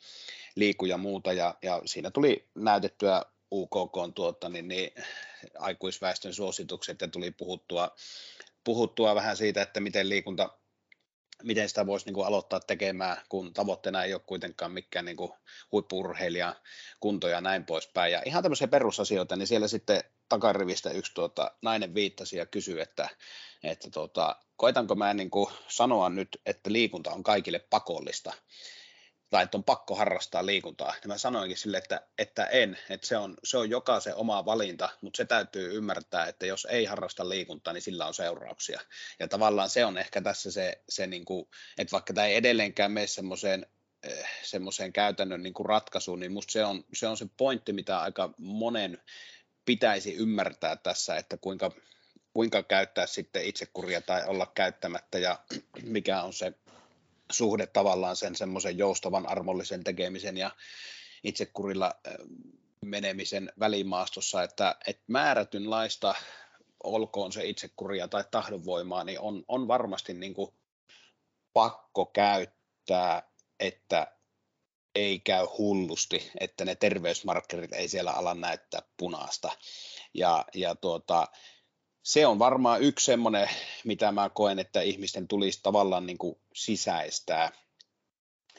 liiku 0.56 0.86
ja 0.86 0.98
muuta, 0.98 1.34
ja, 1.34 1.56
ja 1.62 1.82
siinä 1.86 2.12
tuli 2.12 2.48
näytettyä 2.56 3.22
UKK 3.52 4.16
tuota, 4.16 4.50
niin, 4.50 4.68
niin, 4.68 4.92
aikuisväestön 5.60 6.34
suositukset 6.34 7.02
ja 7.02 7.08
tuli 7.08 7.32
puhuttua, 7.32 7.96
puhuttua 8.64 9.16
vähän 9.16 9.38
siitä, 9.38 9.62
että 9.62 9.80
miten 9.80 10.10
liikunta 10.10 10.50
miten 11.44 11.70
sitä 11.70 11.86
voisi 11.86 12.06
niin 12.06 12.14
kuin 12.14 12.28
aloittaa 12.28 12.60
tekemään, 12.60 13.18
kun 13.30 13.54
tavoitteena 13.54 14.04
ei 14.04 14.14
ole 14.14 14.22
kuitenkaan 14.26 14.72
mikään 14.72 15.06
niin 15.06 15.18
huippurheilija 15.72 16.56
kunto 17.00 17.28
ja 17.28 17.42
näin 17.42 17.66
poispäin. 17.66 18.12
Ja 18.12 18.22
ihan 18.26 18.44
tämmöisiä 18.44 18.68
perusasioita, 18.68 19.36
niin 19.36 19.48
siellä 19.48 19.68
sitten 19.68 20.04
takarivistä 20.30 20.92
yksi 20.92 21.14
tuota, 21.14 21.52
nainen 21.62 21.96
viittasi 21.96 22.38
ja 22.38 22.46
kysyi, 22.46 22.82
että, 22.82 23.10
että 23.64 23.90
tuota, 23.90 24.36
koitanko 24.56 24.96
mä 24.96 25.14
niin 25.14 25.30
kuin 25.32 25.52
sanoa 25.68 26.10
nyt, 26.10 26.42
että 26.46 26.72
liikunta 26.72 27.12
on 27.12 27.24
kaikille 27.24 27.60
pakollista 27.60 28.34
tai 29.34 29.44
että 29.44 29.58
on 29.58 29.64
pakko 29.64 29.96
harrastaa 29.96 30.46
liikuntaa. 30.46 30.96
Ja 31.02 31.08
mä 31.08 31.18
sanoinkin 31.18 31.58
sille, 31.58 31.78
että, 31.78 32.02
että 32.18 32.46
en, 32.46 32.78
että 32.90 33.08
se 33.08 33.18
on, 33.18 33.38
se 33.44 33.58
on 33.58 33.70
jokaisen 33.70 34.16
oma 34.16 34.46
valinta, 34.46 34.90
mutta 35.02 35.18
se 35.18 35.26
täytyy 35.26 35.78
ymmärtää, 35.78 36.28
että 36.28 36.46
jos 36.46 36.68
ei 36.70 36.86
harrasta 36.86 37.30
liikuntaa, 37.30 37.74
niin 37.74 37.82
sillä 37.82 38.08
on 38.08 38.14
seurauksia. 38.14 38.82
Ja 39.20 39.28
tavallaan 39.28 39.70
se 39.70 39.86
on 39.86 39.98
ehkä 39.98 40.22
tässä 40.22 40.52
se, 40.52 40.82
se 40.90 41.08
niin 41.08 41.26
kuin, 41.26 41.50
että 41.78 41.92
vaikka 41.92 42.14
tämä 42.14 42.28
ei 42.28 42.36
edelleenkään 42.36 42.92
mene 42.92 43.08
semmoiseen 43.08 43.66
eh, 44.04 44.30
semmoiseen 44.44 44.94
käytännön 44.94 45.44
niin 45.44 45.54
kuin 45.54 45.66
ratkaisuun, 45.66 46.20
niin 46.20 46.32
musta 46.32 46.52
se 46.52 46.66
on, 46.66 46.84
se 46.94 47.08
on 47.08 47.18
se 47.18 47.26
pointti, 47.38 47.74
mitä 47.74 48.00
aika 48.00 48.34
monen 48.38 49.02
pitäisi 49.66 50.16
ymmärtää 50.16 50.76
tässä, 50.76 51.18
että 51.18 51.38
kuinka, 51.38 51.72
kuinka 52.34 52.64
käyttää 52.64 53.08
sitten 53.08 53.46
itsekuria 53.46 54.02
tai 54.02 54.26
olla 54.26 54.52
käyttämättä 54.56 55.20
ja 55.20 55.40
mikä 55.84 56.22
on 56.22 56.34
se 56.34 56.54
suhde 57.34 57.68
tavallaan 57.68 58.16
sen 58.16 58.36
semmoisen 58.36 58.78
joustavan 58.78 59.30
armollisen 59.30 59.84
tekemisen 59.84 60.38
ja 60.38 60.52
itsekurilla 61.24 61.94
menemisen 62.82 63.52
välimaastossa, 63.60 64.44
että, 64.44 64.76
että 64.88 65.04
määrätynlaista 65.08 66.16
olkoon 66.84 67.32
se 67.32 67.46
itsekuria 67.46 68.08
tai 68.08 68.24
tahdonvoimaa, 68.32 69.04
niin 69.04 69.20
on, 69.20 69.44
on 69.48 69.68
varmasti 69.68 70.14
niin 70.14 70.34
kuin 70.34 70.54
pakko 71.54 72.06
käyttää, 72.06 73.30
että 73.60 74.08
ei 74.96 75.20
käy 75.20 75.46
hullusti, 75.58 76.32
että 76.40 76.66
ne 76.66 76.76
terveysmarkkerit 76.76 77.74
ei 77.74 77.88
siellä 77.88 78.12
ala 78.12 78.34
näyttää 78.34 78.82
punaista. 78.98 79.52
Ja, 80.14 80.46
ja 80.54 80.76
tuota, 80.76 81.28
se 82.04 82.28
on 82.28 82.40
varmaan 82.40 82.82
yksi 82.82 83.06
semmoinen, 83.06 83.50
mitä 83.84 84.12
mä 84.12 84.30
koen, 84.30 84.60
että 84.60 84.82
ihmisten 84.82 85.28
tulisi 85.28 85.60
tavallaan 85.64 86.06
niin 86.06 86.18
kuin 86.18 86.36
sisäistää. 86.54 87.52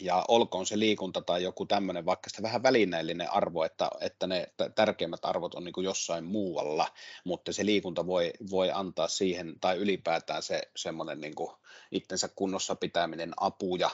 Ja 0.00 0.24
olkoon 0.28 0.66
se 0.66 0.78
liikunta 0.78 1.22
tai 1.22 1.42
joku 1.42 1.66
tämmöinen, 1.66 2.06
vaikka 2.06 2.30
sitä 2.30 2.42
vähän 2.42 2.62
välineellinen 2.62 3.32
arvo, 3.32 3.64
että, 3.64 3.90
että 4.00 4.26
ne 4.26 4.52
tärkeimmät 4.74 5.24
arvot 5.24 5.54
on 5.54 5.64
niin 5.64 5.72
kuin 5.72 5.84
jossain 5.84 6.24
muualla, 6.24 6.88
mutta 7.24 7.52
se 7.52 7.66
liikunta 7.66 8.06
voi, 8.06 8.32
voi 8.50 8.70
antaa 8.70 9.08
siihen, 9.08 9.60
tai 9.60 9.76
ylipäätään 9.76 10.42
se 10.42 10.62
semmoinen 10.76 11.20
niin 11.20 11.34
kuin 11.34 11.50
itsensä 11.90 12.28
kunnossa 12.28 12.76
pitäminen 12.76 13.32
apuja, 13.36 13.90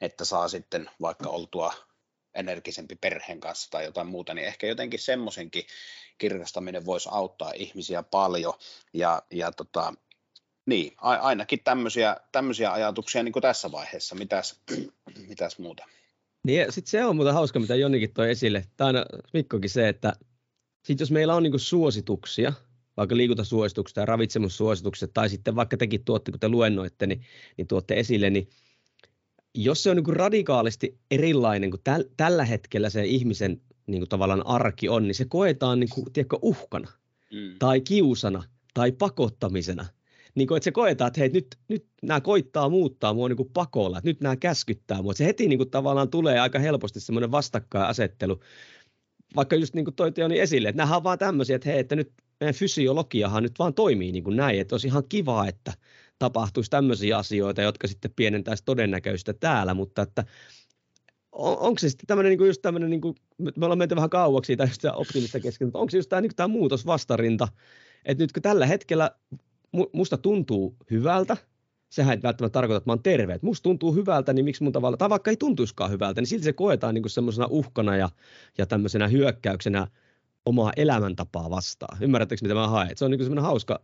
että 0.00 0.24
saa 0.24 0.48
sitten 0.48 0.90
vaikka 1.00 1.28
oltua 1.28 1.72
energisempi 2.34 2.96
perheen 2.96 3.40
kanssa 3.40 3.70
tai 3.70 3.84
jotain 3.84 4.06
muuta, 4.06 4.34
niin 4.34 4.46
ehkä 4.46 4.66
jotenkin 4.66 5.00
semmoisenkin 5.00 5.66
kirkastaminen 6.18 6.86
voisi 6.86 7.08
auttaa 7.12 7.52
ihmisiä 7.52 8.02
paljon. 8.02 8.54
Ja, 8.92 9.22
ja 9.30 9.52
tota, 9.52 9.94
niin, 10.66 10.92
ainakin 10.98 11.60
tämmöisiä, 11.64 12.16
tämmöisiä 12.32 12.72
ajatuksia 12.72 13.22
niin 13.22 13.32
kuin 13.32 13.42
tässä 13.42 13.72
vaiheessa. 13.72 14.14
Mitäs, 14.14 14.60
mitäs 15.28 15.58
muuta? 15.58 15.84
Niin, 16.46 16.72
sitten 16.72 16.90
se 16.90 17.04
on 17.04 17.16
muuten 17.16 17.34
hauska, 17.34 17.60
mitä 17.60 17.74
Jonnikin 17.74 18.14
toi 18.14 18.30
esille. 18.30 18.64
Tämä 18.76 18.90
on 18.90 18.94
Mikkokin 19.32 19.70
se, 19.70 19.88
että 19.88 20.12
sit 20.84 21.00
jos 21.00 21.10
meillä 21.10 21.34
on 21.34 21.42
niin 21.42 21.60
suosituksia, 21.60 22.52
vaikka 22.96 23.16
liikuntasuositukset 23.16 23.94
tai 23.94 24.06
ravitsemussuositukset, 24.06 25.10
tai 25.14 25.28
sitten 25.28 25.56
vaikka 25.56 25.76
tekin 25.76 26.04
tuotte, 26.04 26.30
kun 26.30 26.40
te 26.40 26.48
luennoitte, 26.48 27.06
niin, 27.06 27.22
niin 27.56 27.66
tuotte 27.66 27.94
esille, 27.94 28.30
niin 28.30 28.48
jos 29.54 29.82
se 29.82 29.90
on 29.90 29.96
niin 29.96 30.04
kuin 30.04 30.16
radikaalisti 30.16 30.98
erilainen 31.10 31.70
kuin 31.70 31.80
täl, 31.84 32.04
tällä 32.16 32.44
hetkellä 32.44 32.90
se 32.90 33.04
ihmisen 33.04 33.60
niin 33.86 34.00
kuin 34.00 34.08
tavallaan 34.08 34.46
arki 34.46 34.88
on, 34.88 35.02
niin 35.02 35.14
se 35.14 35.24
koetaan 35.24 35.80
niin 35.80 35.90
kuin, 35.90 36.12
tiedätkö, 36.12 36.38
uhkana 36.42 36.88
mm. 37.32 37.58
tai 37.58 37.80
kiusana 37.80 38.42
tai 38.74 38.92
pakottamisena. 38.92 39.86
Niin 40.34 40.48
kuin, 40.48 40.56
että 40.56 40.64
se 40.64 40.72
koetaan, 40.72 41.08
että 41.08 41.20
hei, 41.20 41.28
nyt, 41.28 41.56
nyt 41.68 41.86
nämä 42.02 42.20
koittaa 42.20 42.68
muuttaa 42.68 43.14
mua 43.14 43.28
niin 43.28 43.36
kuin 43.36 43.50
pakolla, 43.52 43.98
että 43.98 44.10
nyt 44.10 44.20
nämä 44.20 44.36
käskyttää 44.36 45.02
mua. 45.02 45.14
Se 45.14 45.24
heti 45.24 45.48
niin 45.48 45.58
kuin, 45.58 45.70
tavallaan 45.70 46.10
tulee 46.10 46.40
aika 46.40 46.58
helposti 46.58 47.00
semmoinen 47.00 47.30
vastakkainasettelu. 47.30 48.40
Vaikka 49.36 49.56
just 49.56 49.74
niin 49.74 49.84
kuin 49.84 49.94
toi 49.94 50.12
Teoni 50.12 50.40
esille, 50.40 50.68
että 50.68 50.82
nämä 50.82 50.96
on 50.96 51.04
vaan 51.04 51.18
tämmöisiä, 51.18 51.56
että 51.56 51.68
hei, 51.68 51.78
että 51.78 51.96
nyt 51.96 52.12
meidän 52.40 52.54
fysiologiahan 52.54 53.42
nyt 53.42 53.58
vaan 53.58 53.74
toimii 53.74 54.12
niin 54.12 54.24
kuin 54.24 54.36
näin, 54.36 54.60
että 54.60 54.74
olisi 54.74 54.86
ihan 54.86 55.04
kiva, 55.08 55.46
että 55.46 55.72
tapahtuisi 56.18 56.70
tämmöisiä 56.70 57.18
asioita, 57.18 57.62
jotka 57.62 57.86
sitten 57.86 58.12
pienentäisi 58.16 58.64
todennäköistä 58.64 59.32
täällä, 59.32 59.74
mutta 59.74 60.02
että 60.02 60.24
on, 61.32 61.58
onko 61.58 61.78
se 61.78 61.88
sitten 61.88 62.06
tämmöinen 62.06 62.38
niin 62.38 62.46
just 62.46 62.62
tämmöinen, 62.62 62.90
niin 62.90 63.00
kuin, 63.00 63.14
me 63.38 63.64
ollaan 63.66 63.78
menty 63.78 63.96
vähän 63.96 64.10
kauaksi 64.10 64.46
siitä 64.46 64.92
optimista 64.92 65.40
kesken, 65.40 65.68
mutta 65.68 65.78
onko 65.78 65.90
se 65.90 65.96
just 65.96 66.08
tämä, 66.08 66.20
niin 66.20 66.36
tämä 66.36 66.48
muutos 66.48 66.86
vastarinta, 66.86 67.48
että 68.04 68.24
nyt 68.24 68.32
kun 68.32 68.42
tällä 68.42 68.66
hetkellä 68.66 69.10
musta 69.92 70.18
tuntuu 70.18 70.76
hyvältä, 70.90 71.36
sehän 71.88 72.16
ei 72.16 72.22
välttämättä 72.22 72.52
tarkoita, 72.52 72.76
että 72.76 72.88
mä 72.88 72.92
oon 72.92 73.02
terve. 73.02 73.34
Että 73.34 73.46
musta 73.46 73.62
tuntuu 73.62 73.94
hyvältä, 73.94 74.32
niin 74.32 74.44
miksi 74.44 74.62
mun 74.62 74.72
tavalla, 74.72 74.96
tai 74.96 75.10
vaikka 75.10 75.30
ei 75.30 75.36
tuntuiskaan 75.36 75.90
hyvältä, 75.90 76.20
niin 76.20 76.26
silti 76.26 76.44
se 76.44 76.52
koetaan 76.52 76.94
niin 76.94 77.10
semmoisena 77.10 77.46
uhkana 77.50 77.96
ja, 77.96 78.08
ja 78.58 78.66
tämmöisenä 78.66 79.08
hyökkäyksenä 79.08 79.86
omaa 80.46 80.72
elämäntapaa 80.76 81.50
vastaan. 81.50 81.98
Ymmärrättekö, 82.02 82.42
mitä 82.42 82.54
mä 82.54 82.68
haen? 82.68 82.96
se 82.96 83.04
on 83.04 83.10
niin 83.10 83.20
semmoinen 83.20 83.44
hauska, 83.44 83.80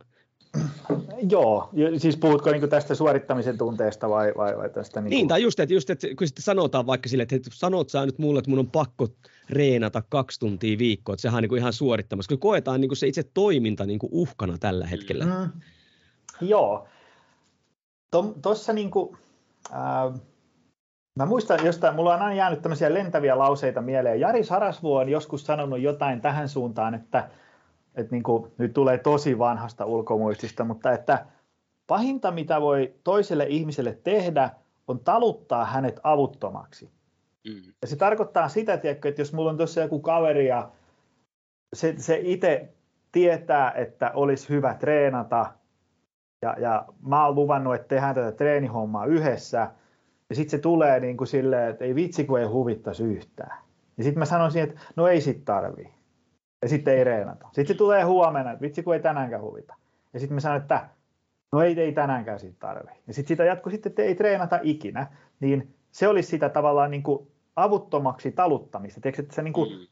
Joo, 1.29 1.69
siis 1.97 2.17
puhutko 2.17 2.51
niin 2.51 2.69
tästä 2.69 2.95
suorittamisen 2.95 3.57
tunteesta 3.57 4.09
vai, 4.09 4.33
vai, 4.37 4.57
vai 4.57 4.69
tästä? 4.69 5.01
Niin, 5.01 5.09
niin 5.09 5.27
tai 5.27 5.41
just, 5.41 5.59
että, 5.59 5.73
just, 5.73 5.89
että 5.89 6.07
kun 6.17 6.27
sitten 6.27 6.43
sanotaan 6.43 6.85
vaikka 6.85 7.09
sille, 7.09 7.23
että 7.23 7.37
sanot 7.53 7.89
sä 7.89 8.05
nyt 8.05 8.19
mulle, 8.19 8.39
että 8.39 8.49
mun 8.49 8.59
on 8.59 8.71
pakko 8.71 9.07
reenata 9.49 10.03
kaksi 10.09 10.39
tuntia 10.39 10.77
viikkoa, 10.77 11.13
että 11.13 11.21
sehän 11.21 11.43
on 11.43 11.49
niin 11.49 11.57
ihan 11.57 11.73
suorittamassa, 11.73 12.29
kun 12.29 12.39
koetaan 12.39 12.81
niin 12.81 12.95
se 12.95 13.07
itse 13.07 13.23
toiminta 13.33 13.85
niin 13.85 13.99
uhkana 14.11 14.57
tällä 14.57 14.87
hetkellä. 14.87 15.25
Mm, 15.25 15.49
joo, 16.41 16.87
tuossa 18.41 18.73
niin 18.73 18.91
kuin, 18.91 19.17
äh, 19.73 20.21
Mä 21.19 21.25
muistan 21.25 21.65
jostain, 21.65 21.95
mulla 21.95 22.13
on 22.13 22.21
aina 22.21 22.35
jäänyt 22.35 22.61
tämmöisiä 22.61 22.93
lentäviä 22.93 23.37
lauseita 23.37 23.81
mieleen. 23.81 24.19
Jari 24.19 24.43
Sarasvuo 24.43 24.99
on 24.99 25.09
joskus 25.09 25.45
sanonut 25.45 25.79
jotain 25.79 26.21
tähän 26.21 26.49
suuntaan, 26.49 26.93
että 26.93 27.29
että 27.95 28.11
niin 28.11 28.23
kuin, 28.23 28.51
nyt 28.57 28.73
tulee 28.73 28.97
tosi 28.97 29.39
vanhasta 29.39 29.85
ulkomuistista, 29.85 30.63
mutta 30.63 30.91
että 30.91 31.25
pahinta, 31.87 32.31
mitä 32.31 32.61
voi 32.61 32.93
toiselle 33.03 33.45
ihmiselle 33.49 33.99
tehdä, 34.03 34.49
on 34.87 34.99
taluttaa 34.99 35.65
hänet 35.65 35.99
avuttomaksi. 36.03 36.91
Mm. 37.47 37.73
Ja 37.81 37.87
se 37.87 37.95
tarkoittaa 37.95 38.49
sitä, 38.49 38.77
tiedätkö, 38.77 39.09
että 39.09 39.21
jos 39.21 39.33
mulla 39.33 39.49
on 39.49 39.57
tuossa 39.57 39.81
joku 39.81 39.99
kaveri 39.99 40.47
ja 40.47 40.71
se, 41.73 41.95
se 41.97 42.19
itse 42.23 42.73
tietää, 43.11 43.71
että 43.71 44.11
olisi 44.13 44.49
hyvä 44.49 44.73
treenata, 44.73 45.45
ja, 46.41 46.55
ja 46.59 46.85
mä 47.01 47.25
oon 47.25 47.35
luvannut, 47.35 47.75
että 47.75 47.87
tehdään 47.87 48.15
tätä 48.15 48.31
treenihommaa 48.31 49.05
yhdessä, 49.05 49.71
ja 50.29 50.35
sitten 50.35 50.51
se 50.51 50.57
tulee 50.57 50.99
niin 50.99 51.17
kuin 51.17 51.27
silleen, 51.27 51.69
että 51.69 51.85
ei 51.85 51.95
vitsi, 51.95 52.23
kun 52.23 52.39
ei 52.39 52.45
huvittaisi 52.45 53.03
yhtään. 53.03 53.57
Ja 53.97 54.03
sitten 54.03 54.19
mä 54.19 54.25
sanoisin, 54.25 54.63
että 54.63 54.79
no 54.95 55.07
ei 55.07 55.21
sit 55.21 55.45
tarvii 55.45 56.00
ja 56.61 56.69
sitten 56.69 56.97
ei 56.97 57.03
reenata. 57.03 57.45
Sitten 57.45 57.67
se 57.67 57.73
tulee 57.73 58.03
huomenna, 58.03 58.51
että 58.51 58.61
vitsi 58.61 58.83
kun 58.83 58.93
ei 58.93 58.99
tänäänkään 58.99 59.41
huvita. 59.41 59.75
Ja 60.13 60.19
sitten 60.19 60.35
me 60.35 60.41
sanon, 60.41 60.61
että 60.61 60.89
no 61.51 61.61
ei, 61.61 61.81
ei 61.81 61.91
tänäänkään 61.91 62.39
siitä 62.39 62.57
tarvi. 62.59 62.91
Ja 63.07 63.13
sitten 63.13 63.27
sitä 63.27 63.43
jatkuu 63.43 63.71
sitten, 63.71 63.89
että 63.89 64.01
ei 64.01 64.15
treenata 64.15 64.59
ikinä. 64.63 65.07
Niin 65.39 65.75
se 65.91 66.07
olisi 66.07 66.29
sitä 66.29 66.49
tavallaan 66.49 66.91
niin 66.91 67.03
kuin 67.03 67.27
avuttomaksi 67.55 68.31
taluttamista. 68.31 69.01
Tiedätkö, 69.01 69.21
että, 69.21 69.35
se 69.35 69.41
niin 69.41 69.53
kuin, 69.53 69.71
mm. 69.71 69.87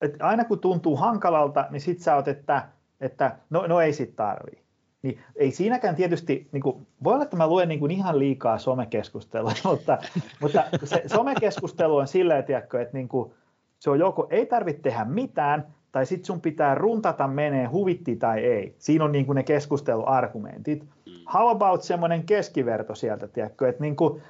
että 0.00 0.26
aina 0.26 0.44
kun 0.44 0.60
tuntuu 0.60 0.96
hankalalta, 0.96 1.66
niin 1.70 1.80
sitten 1.80 2.04
sä 2.04 2.16
oot, 2.16 2.28
että, 2.28 2.68
että 3.00 3.36
no, 3.50 3.66
no 3.66 3.80
ei 3.80 3.92
sit 3.92 4.16
tarvii. 4.16 4.62
Niin 5.02 5.20
ei 5.36 5.50
siinäkään 5.50 5.96
tietysti, 5.96 6.48
niin 6.52 6.62
kuin, 6.62 6.86
voi 7.04 7.12
olla, 7.14 7.24
että 7.24 7.36
mä 7.36 7.46
luen 7.46 7.68
niin 7.68 7.80
kuin 7.80 7.90
ihan 7.90 8.18
liikaa 8.18 8.58
somekeskustelua, 8.58 9.52
mutta, 9.64 9.98
mutta 10.40 10.64
se 10.84 11.02
somekeskustelu 11.06 11.96
on 11.96 12.08
silleen, 12.08 12.44
tiedätkö, 12.44 12.80
että 12.80 12.96
niin 12.96 13.08
kuin, 13.08 13.34
se 13.78 13.90
on 13.90 13.98
joko 13.98 14.26
ei 14.30 14.46
tarvitse 14.46 14.82
tehdä 14.82 15.04
mitään, 15.04 15.74
tai 15.92 16.06
sitten 16.06 16.26
sun 16.26 16.40
pitää 16.40 16.74
runtata 16.74 17.28
menee 17.28 17.66
huvitti 17.66 18.16
tai 18.16 18.44
ei. 18.44 18.74
Siinä 18.78 19.04
on 19.04 19.12
niin 19.12 19.26
kuin 19.26 19.36
ne 19.36 19.42
keskusteluargumentit. 19.42 20.82
Mm. 20.82 21.12
How 21.34 21.48
about 21.48 21.82
semmoinen 21.82 22.24
keskiverto 22.26 22.94
sieltä, 22.94 23.28
tiedätkö, 23.28 23.68
että 23.68 23.82
niin 23.82 23.96
kuin, 23.96 24.22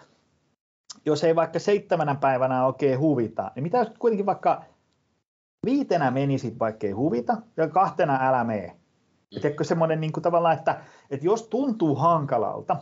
jos 1.06 1.24
ei 1.24 1.36
vaikka 1.36 1.58
seitsemänä 1.58 2.14
päivänä 2.14 2.66
oikein 2.66 2.98
huvita, 2.98 3.50
niin 3.54 3.62
mitä 3.62 3.78
jos 3.78 3.92
kuitenkin 3.98 4.26
vaikka 4.26 4.64
viitenä 5.66 6.10
menisit, 6.10 6.58
vaikka 6.58 6.86
ei 6.86 6.92
huvita, 6.92 7.36
ja 7.56 7.68
kahtena 7.68 8.18
älä 8.28 8.44
mene. 8.44 8.66
Mm. 8.66 9.40
Tiedätkö 9.40 9.64
semmoinen 9.64 10.00
niin 10.00 10.12
kuin 10.12 10.22
tavallaan, 10.22 10.58
että, 10.58 10.80
että 11.10 11.26
jos 11.26 11.48
tuntuu 11.48 11.94
hankalalta, 11.94 12.76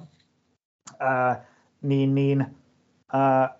ää, 0.99 1.45
niin, 1.83 2.15
niin 2.15 2.57
ää, 3.13 3.59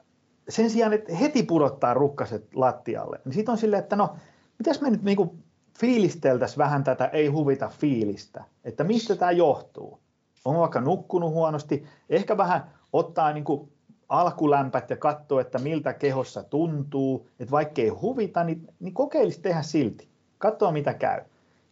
sen 0.49 0.71
sijaan, 0.71 0.93
että 0.93 1.15
heti 1.15 1.43
pudottaa 1.43 1.95
rukkaset 1.95 2.55
lattialle, 2.55 3.21
niin 3.25 3.35
sitten 3.35 3.53
on 3.53 3.59
silleen, 3.59 3.83
että 3.83 3.97
no, 3.97 4.17
mitäs 4.59 4.81
me 4.81 4.91
nyt 4.91 5.03
niin 5.03 5.17
kuin 5.17 5.31
fiilisteltäisiin 5.79 6.59
vähän 6.59 6.85
tätä 6.85 7.05
ei 7.05 7.27
huvita 7.27 7.69
fiilistä, 7.69 8.45
että 8.65 8.85
mistä 8.85 9.17
tämä 9.17 9.31
johtuu. 9.31 10.01
On 10.45 10.57
vaikka 10.57 10.81
nukkunut 10.81 11.33
huonosti, 11.33 11.85
ehkä 12.11 12.37
vähän 12.37 12.71
ottaa 12.93 13.33
niin 13.33 13.45
kuin 13.45 13.73
alkulämpät 14.09 14.91
ja 14.91 14.97
katsoa, 14.97 15.41
että 15.41 15.59
miltä 15.59 15.93
kehossa 15.93 16.43
tuntuu, 16.43 17.29
että 17.41 17.51
vaikka 17.51 17.83
ei 17.83 17.89
huvita, 17.89 18.45
niin, 18.45 18.69
niin 18.81 18.95
kokeilisi 18.95 19.41
tehdä 19.41 19.63
silti, 19.63 20.09
katsoa 20.39 20.73
mitä 20.73 20.95
käy. 20.95 21.21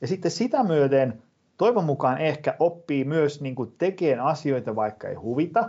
Ja 0.00 0.06
sitten 0.08 0.30
sitä 0.30 0.64
myöten 0.64 1.22
toivon 1.56 1.84
mukaan 1.84 2.18
ehkä 2.18 2.56
oppii 2.58 3.04
myös 3.04 3.40
niin 3.40 3.56
tekemään 3.78 4.26
asioita, 4.26 4.76
vaikka 4.76 5.08
ei 5.08 5.14
huvita, 5.14 5.68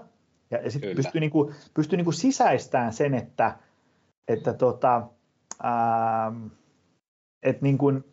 ja, 0.55 0.63
ja 0.63 0.71
sitten 0.71 0.95
pystyy, 0.95 1.21
niin 1.21 1.31
kuin, 1.31 1.55
pystyy 1.73 1.97
niin 1.97 2.05
kuin 2.05 2.13
sisäistämään 2.13 2.93
sen, 2.93 3.13
että, 3.13 3.57
että, 4.27 4.53
tota, 4.53 5.07
että, 7.43 7.61
niin 7.61 7.77
kuin, 7.77 8.03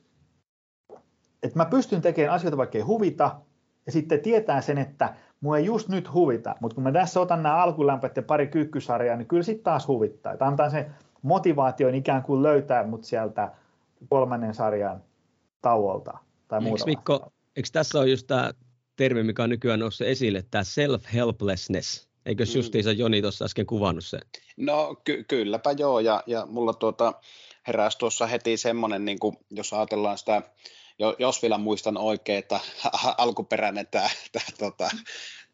että 1.42 1.58
mä 1.58 1.64
pystyn 1.64 2.02
tekemään 2.02 2.34
asioita, 2.34 2.56
vaikka 2.56 2.78
ei 2.78 2.84
huvita, 2.84 3.40
ja 3.86 3.92
sitten 3.92 4.20
tietää 4.20 4.60
sen, 4.60 4.78
että 4.78 5.14
mua 5.40 5.58
ei 5.58 5.64
just 5.64 5.88
nyt 5.88 6.12
huvita, 6.12 6.54
mutta 6.60 6.74
kun 6.74 6.84
mä 6.84 6.92
tässä 6.92 7.20
otan 7.20 7.42
nämä 7.42 7.56
alkulämpöt 7.56 8.16
ja 8.16 8.22
pari 8.22 8.46
kyykkysarjaa, 8.46 9.16
niin 9.16 9.28
kyllä 9.28 9.42
sitten 9.42 9.64
taas 9.64 9.88
huvittaa. 9.88 10.32
Että 10.32 10.46
antaa 10.46 10.70
se 10.70 10.86
motivaation 11.22 11.94
ikään 11.94 12.22
kuin 12.22 12.42
löytää 12.42 12.86
mut 12.86 13.04
sieltä 13.04 13.52
kolmannen 14.08 14.54
sarjan 14.54 15.02
tauolta 15.62 16.18
tai 16.48 16.60
muuta. 16.60 16.82
Eikö, 16.82 16.90
Mikko, 16.90 17.32
eikö 17.56 17.68
tässä 17.72 17.98
ole 17.98 18.08
just 18.08 18.26
tämä 18.26 18.50
termi, 18.96 19.22
mikä 19.22 19.42
on 19.42 19.50
nykyään 19.50 19.80
noussut 19.80 20.06
esille, 20.06 20.44
tämä 20.50 20.62
self-helplessness? 20.62 22.11
Eikö 22.26 22.44
mm. 22.44 22.50
justiinsa 22.54 22.92
Joni 22.92 23.22
tuossa 23.22 23.44
äsken 23.44 23.66
kuvannut 23.66 24.04
sen? 24.04 24.20
No 24.56 24.96
ky- 25.04 25.24
kylläpä 25.24 25.72
joo, 25.72 26.00
ja, 26.00 26.22
ja 26.26 26.46
mulla 26.46 26.72
tuota, 26.72 27.12
heräsi 27.66 27.98
tuossa 27.98 28.26
heti 28.26 28.56
semmoinen, 28.56 29.04
niin 29.04 29.18
kuin, 29.18 29.36
jos 29.50 29.72
ajatellaan 29.72 30.18
sitä 30.18 30.42
jos 31.18 31.42
vielä 31.42 31.58
muistan 31.58 31.96
oikein, 31.96 32.38
että 32.38 32.60
alkuperäinen 33.18 33.86
tämä, 33.86 34.10
tämä, 34.32 34.44
tota, 34.58 34.90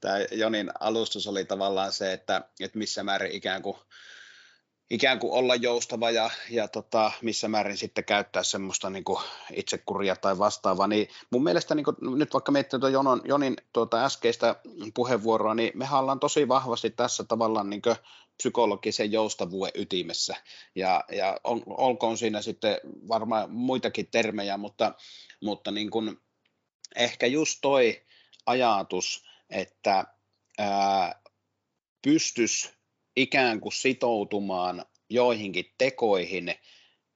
tämä 0.01 0.19
Jonin 0.33 0.71
alustus 0.81 1.27
oli 1.27 1.45
tavallaan 1.45 1.93
se, 1.93 2.13
että, 2.13 2.43
että 2.61 2.79
missä 2.79 3.03
määrin 3.03 3.33
ikään 3.33 3.63
kuin 3.63 3.77
ikään 4.91 5.19
kuin 5.19 5.33
olla 5.33 5.55
joustava 5.55 6.11
ja, 6.11 6.31
ja 6.51 6.69
tota, 6.69 7.13
missä 7.23 7.49
määrin 7.49 7.77
sitten 7.77 8.05
käyttää 8.05 8.43
semmoista 8.43 8.91
niin 8.91 9.05
kuin 9.05 9.21
itsekuria 9.53 10.17
tai 10.17 10.39
vastaavaa, 10.39 10.87
niin 10.87 11.09
mun 11.31 11.45
mielestä 11.45 11.75
niin 11.75 11.85
kuin, 11.85 11.97
nyt 12.01 12.33
vaikka 12.33 12.53
miettii 12.53 12.81
tuota 12.81 12.93
Jonon, 12.93 13.23
Jonin 13.25 13.57
tuota 13.73 14.05
äskeistä 14.05 14.57
puheenvuoroa, 14.95 15.55
niin 15.55 15.73
me 15.75 15.89
ollaan 15.93 16.21
tosi 16.21 16.49
vahvasti 16.49 16.91
tässä 16.91 17.25
tavallaan 17.25 17.71
niin 17.71 17.83
psykologisen 18.37 19.13
joustavuuden 19.13 19.73
ytimessä. 19.75 20.37
Ja, 20.75 21.05
ja 21.13 21.41
on, 21.45 21.63
olkoon 21.67 22.19
siinä 22.19 22.43
sitten 22.43 22.81
varmaan 23.09 23.51
muitakin 23.51 24.09
termejä, 24.11 24.57
mutta, 24.57 24.95
mutta 25.43 25.71
niin 25.71 25.91
kuin, 25.91 26.21
ehkä 26.97 27.27
just 27.27 27.59
toi 27.63 28.03
ajatus, 28.47 29.25
että 29.51 30.05
ää, 30.59 31.23
pystys 32.03 32.78
ikään 33.19 33.61
kuin 33.61 33.73
sitoutumaan 33.73 34.85
joihinkin 35.11 35.75
tekoihin 35.79 36.55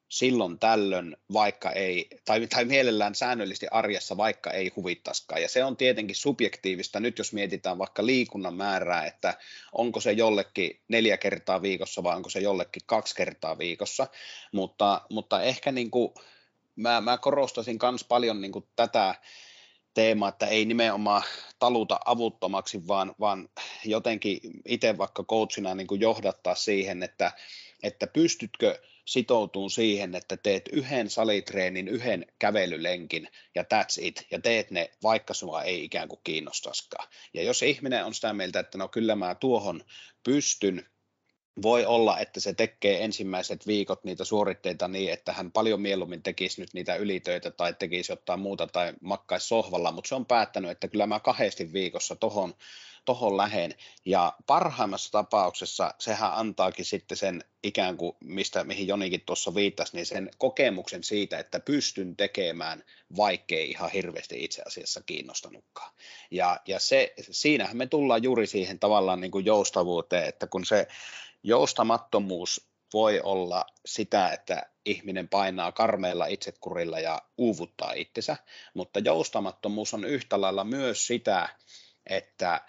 silloin 0.08 0.58
tällöin, 0.58 1.16
vaikka 1.32 1.70
ei, 1.70 2.08
tai, 2.24 2.46
tai 2.46 2.64
mielellään 2.64 3.14
säännöllisesti 3.14 3.66
arjessa, 3.70 4.16
vaikka 4.16 4.50
ei 4.50 4.72
huvittaskaan. 4.76 5.42
Ja 5.42 5.48
se 5.48 5.64
on 5.64 5.76
tietenkin 5.76 6.16
subjektiivista 6.16 7.00
nyt, 7.00 7.18
jos 7.18 7.32
mietitään 7.32 7.78
vaikka 7.78 8.06
liikunnan 8.06 8.54
määrää, 8.54 9.06
että 9.06 9.38
onko 9.72 10.00
se 10.00 10.12
jollekin 10.12 10.80
neljä 10.88 11.16
kertaa 11.16 11.62
viikossa 11.62 12.02
vai 12.02 12.16
onko 12.16 12.30
se 12.30 12.40
jollekin 12.40 12.82
kaksi 12.86 13.14
kertaa 13.14 13.58
viikossa. 13.58 14.06
Mutta, 14.52 15.00
mutta 15.10 15.42
ehkä 15.42 15.72
niin 15.72 15.90
kuin, 15.90 16.14
mä, 16.76 17.00
mä 17.00 17.18
korostasin 17.18 17.78
myös 17.82 18.04
paljon 18.04 18.40
niin 18.40 18.52
kuin 18.52 18.68
tätä, 18.76 19.14
teema, 19.94 20.28
että 20.28 20.46
ei 20.46 20.64
nimenomaan 20.64 21.22
taluta 21.58 22.00
avuttomaksi, 22.04 22.88
vaan, 22.88 23.14
vaan 23.20 23.48
jotenkin 23.84 24.40
itse 24.66 24.98
vaikka 24.98 25.24
coachina 25.24 25.74
niin 25.74 25.86
kuin 25.86 26.00
johdattaa 26.00 26.54
siihen, 26.54 27.02
että, 27.02 27.32
että 27.82 28.06
pystytkö 28.06 28.78
sitoutumaan 29.04 29.70
siihen, 29.70 30.14
että 30.14 30.36
teet 30.36 30.68
yhden 30.72 31.10
salitreenin, 31.10 31.88
yhden 31.88 32.26
kävelylenkin 32.38 33.28
ja 33.54 33.62
that's 33.62 33.98
it, 34.00 34.26
ja 34.30 34.40
teet 34.40 34.70
ne, 34.70 34.90
vaikka 35.02 35.34
sinua 35.34 35.62
ei 35.62 35.84
ikään 35.84 36.08
kuin 36.08 36.20
kiinnostaskaan. 36.24 37.08
Ja 37.34 37.42
jos 37.42 37.62
ihminen 37.62 38.04
on 38.04 38.14
sitä 38.14 38.32
mieltä, 38.32 38.60
että 38.60 38.78
no 38.78 38.88
kyllä 38.88 39.16
mä 39.16 39.34
tuohon 39.34 39.84
pystyn, 40.24 40.86
voi 41.62 41.86
olla, 41.86 42.18
että 42.18 42.40
se 42.40 42.54
tekee 42.54 43.04
ensimmäiset 43.04 43.66
viikot 43.66 44.04
niitä 44.04 44.24
suoritteita 44.24 44.88
niin, 44.88 45.12
että 45.12 45.32
hän 45.32 45.52
paljon 45.52 45.80
mieluummin 45.80 46.22
tekisi 46.22 46.60
nyt 46.60 46.74
niitä 46.74 46.94
ylitöitä 46.94 47.50
tai 47.50 47.74
tekisi 47.74 48.12
jotain 48.12 48.40
muuta 48.40 48.66
tai 48.66 48.92
makkaisi 49.00 49.48
sohvalla, 49.48 49.92
mutta 49.92 50.08
se 50.08 50.14
on 50.14 50.26
päättänyt, 50.26 50.70
että 50.70 50.88
kyllä 50.88 51.06
mä 51.06 51.20
kahdesti 51.20 51.72
viikossa 51.72 52.16
tohon, 52.16 52.54
tohon 53.04 53.36
lähen. 53.36 53.74
Ja 54.04 54.32
parhaimmassa 54.46 55.12
tapauksessa 55.12 55.94
sehän 55.98 56.34
antaakin 56.34 56.84
sitten 56.84 57.16
sen 57.16 57.44
ikään 57.62 57.96
kuin, 57.96 58.16
mistä, 58.24 58.64
mihin 58.64 58.86
Jonikin 58.86 59.22
tuossa 59.26 59.54
viittasi, 59.54 59.96
niin 59.96 60.06
sen 60.06 60.30
kokemuksen 60.38 61.04
siitä, 61.04 61.38
että 61.38 61.60
pystyn 61.60 62.16
tekemään, 62.16 62.84
vaikkei 63.16 63.70
ihan 63.70 63.90
hirveästi 63.90 64.44
itse 64.44 64.62
asiassa 64.66 65.02
kiinnostanutkaan. 65.06 65.92
Ja, 66.30 66.60
ja 66.66 66.80
se, 66.80 67.14
siinähän 67.20 67.76
me 67.76 67.86
tullaan 67.86 68.22
juuri 68.22 68.46
siihen 68.46 68.78
tavallaan 68.78 69.20
niin 69.20 69.30
kuin 69.30 69.46
joustavuuteen, 69.46 70.28
että 70.28 70.46
kun 70.46 70.64
se 70.64 70.86
joustamattomuus 71.42 72.72
voi 72.92 73.20
olla 73.20 73.64
sitä, 73.86 74.28
että 74.28 74.62
ihminen 74.86 75.28
painaa 75.28 75.72
karmeilla 75.72 76.26
itsekurilla 76.26 77.00
ja 77.00 77.22
uuvuttaa 77.38 77.92
itsensä, 77.92 78.36
mutta 78.74 78.98
joustamattomuus 78.98 79.94
on 79.94 80.04
yhtä 80.04 80.40
lailla 80.40 80.64
myös 80.64 81.06
sitä, 81.06 81.48
että 82.06 82.60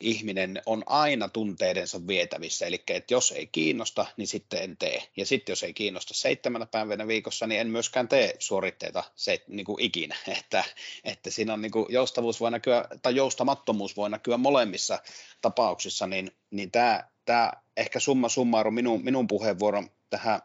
ihminen 0.00 0.62
on 0.66 0.82
aina 0.86 1.28
tunteidensa 1.28 2.06
vietävissä, 2.06 2.66
eli 2.66 2.82
että 2.88 3.14
jos 3.14 3.32
ei 3.32 3.46
kiinnosta, 3.46 4.06
niin 4.16 4.26
sitten 4.26 4.62
en 4.62 4.76
tee. 4.76 5.02
Ja 5.16 5.26
sitten 5.26 5.52
jos 5.52 5.62
ei 5.62 5.74
kiinnosta 5.74 6.14
seitsemänä 6.14 6.66
päivänä 6.66 7.06
viikossa, 7.06 7.46
niin 7.46 7.60
en 7.60 7.70
myöskään 7.70 8.08
tee 8.08 8.36
suoritteita 8.38 9.04
se, 9.14 9.44
niin 9.48 9.66
kuin 9.66 9.82
ikinä. 9.82 10.16
Että, 10.38 10.64
että 11.04 11.30
siinä 11.30 11.52
on 11.52 11.62
niin 11.62 11.72
kuin 11.72 11.86
joustavuus 11.88 12.40
voi 12.40 12.50
näkyä, 12.50 12.84
tai 13.02 13.16
joustamattomuus 13.16 13.96
voi 13.96 14.10
näkyä 14.10 14.36
molemmissa 14.36 14.98
tapauksissa, 15.40 16.06
niin, 16.06 16.36
niin 16.50 16.70
tämä, 16.70 17.08
tämä 17.24 17.52
ehkä 17.76 18.00
summa 18.00 18.28
summarum 18.28 18.74
minun, 18.74 19.04
minun 19.04 19.26
puheenvuoron 19.26 19.90
tähän 20.10 20.40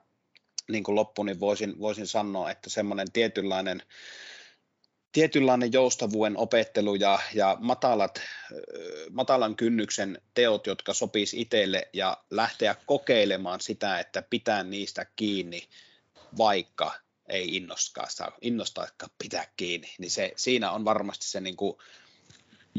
niin 0.69 0.83
kuin 0.83 0.95
loppuun, 0.95 1.25
niin 1.25 1.39
voisin, 1.39 1.79
voisin 1.79 2.07
sanoa, 2.07 2.51
että 2.51 2.69
semmoinen 2.69 3.11
tietynlainen 3.11 3.83
tietynlainen 5.11 5.73
joustavuuden 5.73 6.37
opettelu 6.37 6.95
ja, 6.95 7.19
ja 7.33 7.57
matalat, 7.59 8.21
matalan 9.11 9.55
kynnyksen 9.55 10.21
teot, 10.33 10.67
jotka 10.67 10.93
sopisi 10.93 11.41
itselle 11.41 11.89
ja 11.93 12.17
lähteä 12.29 12.75
kokeilemaan 12.85 13.61
sitä, 13.61 13.99
että 13.99 14.23
pitää 14.29 14.63
niistä 14.63 15.05
kiinni, 15.15 15.67
vaikka 16.37 16.91
ei 17.29 17.65
innostaakaan 18.41 19.11
pitää 19.23 19.47
kiinni, 19.57 19.93
niin 19.99 20.11
se, 20.11 20.33
siinä 20.35 20.71
on 20.71 20.85
varmasti 20.85 21.27
se 21.27 21.41
niin 21.41 21.57
kuin 21.57 21.77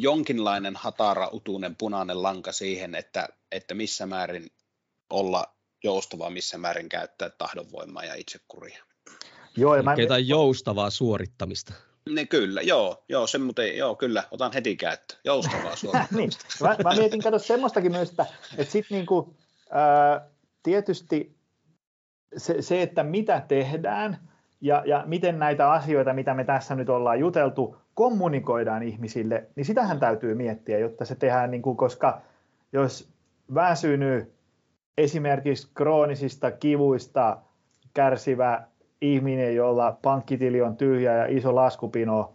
jonkinlainen 0.03 0.77
hatara, 0.77 1.29
utuinen, 1.33 1.77
punainen 1.77 2.23
lanka 2.23 2.53
siihen, 2.53 2.95
että, 2.95 3.29
että 3.53 3.75
missä 3.75 4.07
määrin 4.07 4.47
olla 5.11 5.55
joustava, 5.85 6.31
missä 6.31 6.59
määrin 6.59 6.89
käyttää 6.89 7.31
tahdonvoimaa 7.31 8.05
ja 8.05 8.15
itsekuria. 8.15 8.85
Joo, 9.57 9.77
ja 9.77 9.83
mä... 9.83 9.95
Jotain 9.95 10.29
joustavaa 10.29 10.91
suorittamista. 10.91 11.75
Ne 12.09 12.27
kyllä, 12.27 12.63
joo, 12.63 13.05
joo, 13.09 13.27
se 13.27 13.39
muuten, 13.39 13.77
joo, 13.77 13.95
kyllä, 13.95 14.25
otan 14.31 14.53
heti 14.53 14.77
käyttöön, 14.77 15.21
joustavaa 15.25 15.77
suorittamista. 15.83 16.45
niin, 16.61 16.79
mä, 16.85 16.91
mä, 16.91 16.97
mietin, 16.97 17.23
kato 17.23 17.39
semmoistakin 17.39 17.93
myös, 17.93 18.11
että, 18.11 18.27
että 18.59 18.73
sitten 18.73 18.97
niinku, 18.97 19.37
ää, 19.71 20.29
tietysti 20.63 21.37
se, 22.37 22.63
se, 22.63 22.83
että 22.83 23.03
mitä 23.03 23.45
tehdään 23.49 24.31
ja, 24.61 24.83
ja 24.87 25.03
miten 25.07 25.39
näitä 25.39 25.73
asioita, 25.73 26.15
mitä 26.15 26.35
me 26.35 26.45
tässä 26.45 26.75
nyt 26.75 26.89
ollaan 26.89 27.21
juteltu, 27.21 27.77
kommunikoidaan 28.01 28.83
ihmisille, 28.83 29.47
niin 29.57 29.65
sitähän 29.65 30.01
täytyy 30.01 30.35
miettiä, 30.35 30.79
jotta 30.79 31.05
se 31.05 31.15
tehdään, 31.15 31.51
niin 31.51 31.63
kuin, 31.63 31.77
koska 31.77 32.21
jos 32.73 33.13
väsynyt 33.55 34.33
esimerkiksi 34.99 35.71
kroonisista 35.75 36.51
kivuista 36.51 37.39
kärsivä 37.95 38.63
ihminen, 39.01 39.55
jolla 39.55 39.99
pankkitili 40.03 40.63
on 40.63 40.77
tyhjä 40.77 41.17
ja 41.17 41.27
iso 41.27 41.55
laskupino, 41.55 42.33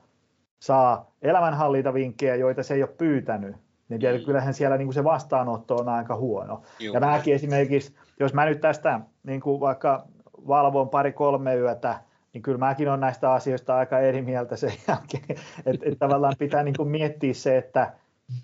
saa 0.60 1.12
elämänhallintavinkkejä, 1.22 2.36
joita 2.36 2.64
se 2.64 2.74
ei 2.74 2.84
ole 2.84 2.96
pyytänyt, 2.98 3.56
niin 3.90 4.02
mm. 4.02 4.26
kyllähän 4.26 4.54
siellä 4.54 4.78
niin 4.78 4.88
kuin 4.88 4.94
se 4.94 5.04
vastaanotto 5.04 5.76
on 5.76 5.90
aika 5.90 6.16
huono. 6.16 6.62
Juh. 6.80 6.94
Ja 6.94 7.00
mäkin 7.00 7.36
esimerkiksi, 7.36 7.96
jos 8.20 8.34
mä 8.34 8.46
nyt 8.46 8.62
tästä 8.62 9.00
niin 9.24 9.42
kuin 9.42 9.60
vaikka 9.60 10.08
valvon 10.48 10.90
pari-kolme 10.90 11.56
yötä, 11.56 12.00
niin 12.36 12.42
kyllä 12.42 12.58
mäkin 12.58 12.90
olen 12.90 13.00
näistä 13.00 13.32
asioista 13.32 13.76
aika 13.76 14.00
eri 14.00 14.22
mieltä 14.22 14.56
sen 14.56 14.74
jälkeen, 14.88 15.40
että 15.66 15.86
et 15.90 16.00
tavallaan 16.00 16.36
pitää 16.40 16.64
niin 16.64 16.76
kuin 16.78 16.90
miettiä 16.90 17.34
se, 17.34 17.58
että 17.58 17.94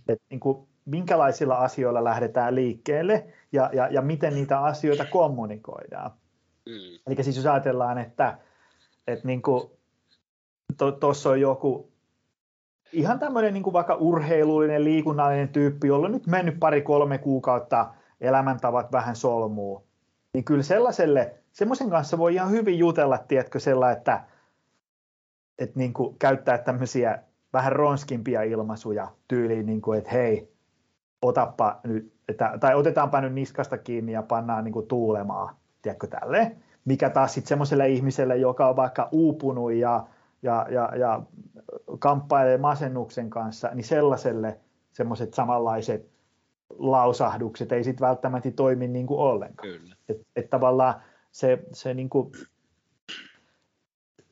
et 0.08 0.22
niin 0.30 0.40
kuin 0.40 0.68
minkälaisilla 0.86 1.56
asioilla 1.56 2.04
lähdetään 2.04 2.56
liikkeelle 2.56 3.26
ja, 3.52 3.70
ja, 3.74 3.88
ja 3.88 4.02
miten 4.02 4.34
niitä 4.34 4.60
asioita 4.60 5.06
kommunikoidaan. 5.06 6.12
Mm. 6.66 7.00
Eli 7.08 7.24
siis 7.24 7.38
jos 7.38 7.46
ajatellaan, 7.46 7.98
että, 7.98 8.38
että 9.08 9.28
niin 9.28 9.42
tuossa 11.00 11.30
to, 11.30 11.34
on 11.34 11.42
joku 11.42 11.92
ihan 12.92 13.20
tämmöinen 13.20 13.54
niin 13.54 13.74
vaikka 13.74 13.96
urheilullinen, 13.96 14.84
liikunnallinen 14.84 15.50
tyyppi, 15.50 15.88
jolla 15.88 16.06
on 16.06 16.12
nyt 16.12 16.28
mennyt 16.28 16.60
pari-kolme 16.60 17.18
kuukautta 17.18 17.94
elämäntavat 18.22 18.92
vähän 18.92 19.16
solmuu, 19.16 19.88
niin 20.34 20.44
kyllä 20.44 20.64
sellaiselle, 20.64 21.41
semmoisen 21.52 21.90
kanssa 21.90 22.18
voi 22.18 22.34
ihan 22.34 22.52
hyvin 22.52 22.80
jutella, 22.80 23.18
tiedätkö, 23.18 23.60
sella, 23.60 23.92
että, 23.92 24.24
että 25.60 25.80
niin 25.80 25.94
kuin 25.94 26.16
käyttää 26.20 26.58
tämmöisiä 26.58 27.20
vähän 27.54 27.72
ronskimpia 27.72 28.42
ilmaisuja 28.42 29.08
tyyliin, 29.28 29.66
niin 29.66 29.82
kuin, 29.82 29.98
että 29.98 30.12
hei, 30.12 30.52
otappa 31.22 31.80
nyt, 31.84 32.14
että, 32.30 32.58
tai 32.60 32.76
otetaanpa 32.76 33.22
nyt 33.22 33.34
niskasta 33.34 33.78
kiinni 33.78 34.12
ja 34.12 34.24
pannaan 34.24 34.64
niin 34.64 34.74
kuin 34.74 34.88
tuulemaan, 34.88 35.56
tiedätkö, 35.82 36.08
tälleen. 36.08 36.64
Mikä 36.86 37.10
taas 37.10 37.34
sitten 37.34 37.50
semmoiselle 37.50 37.90
ihmiselle, 37.90 38.38
joka 38.38 38.70
on 38.70 38.76
vaikka 38.76 39.10
uupunut 39.12 39.74
ja, 39.74 40.08
ja, 40.42 40.68
ja, 40.70 40.92
ja 40.96 41.22
kamppailee 42.00 42.58
masennuksen 42.58 43.30
kanssa, 43.30 43.70
niin 43.74 43.84
sellaiselle 43.84 44.60
semmoiset 44.92 45.34
samanlaiset 45.34 46.12
lausahdukset 46.70 47.72
ei 47.72 47.84
sitten 47.84 48.08
välttämättä 48.08 48.52
toimi 48.52 48.88
niin 48.88 49.08
kuin 49.08 49.20
ollenkaan. 49.20 49.70
Kyllä. 49.70 49.96
Et, 50.10 50.22
et 50.36 50.50
tavallaan 50.50 51.02
se, 51.32 51.60
se, 51.74 51.94
niin 51.94 52.10
kuin, 52.10 52.32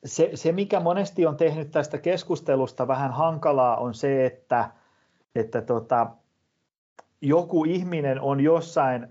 se, 0.04 0.30
se, 0.34 0.52
mikä 0.52 0.80
monesti 0.80 1.26
on 1.26 1.36
tehnyt 1.36 1.70
tästä 1.70 1.98
keskustelusta 1.98 2.88
vähän 2.88 3.12
hankalaa, 3.12 3.76
on 3.76 3.94
se, 3.94 4.26
että, 4.26 4.70
että 5.34 5.62
tota, 5.62 6.06
joku 7.20 7.64
ihminen 7.64 8.20
on 8.20 8.40
jossain 8.40 9.06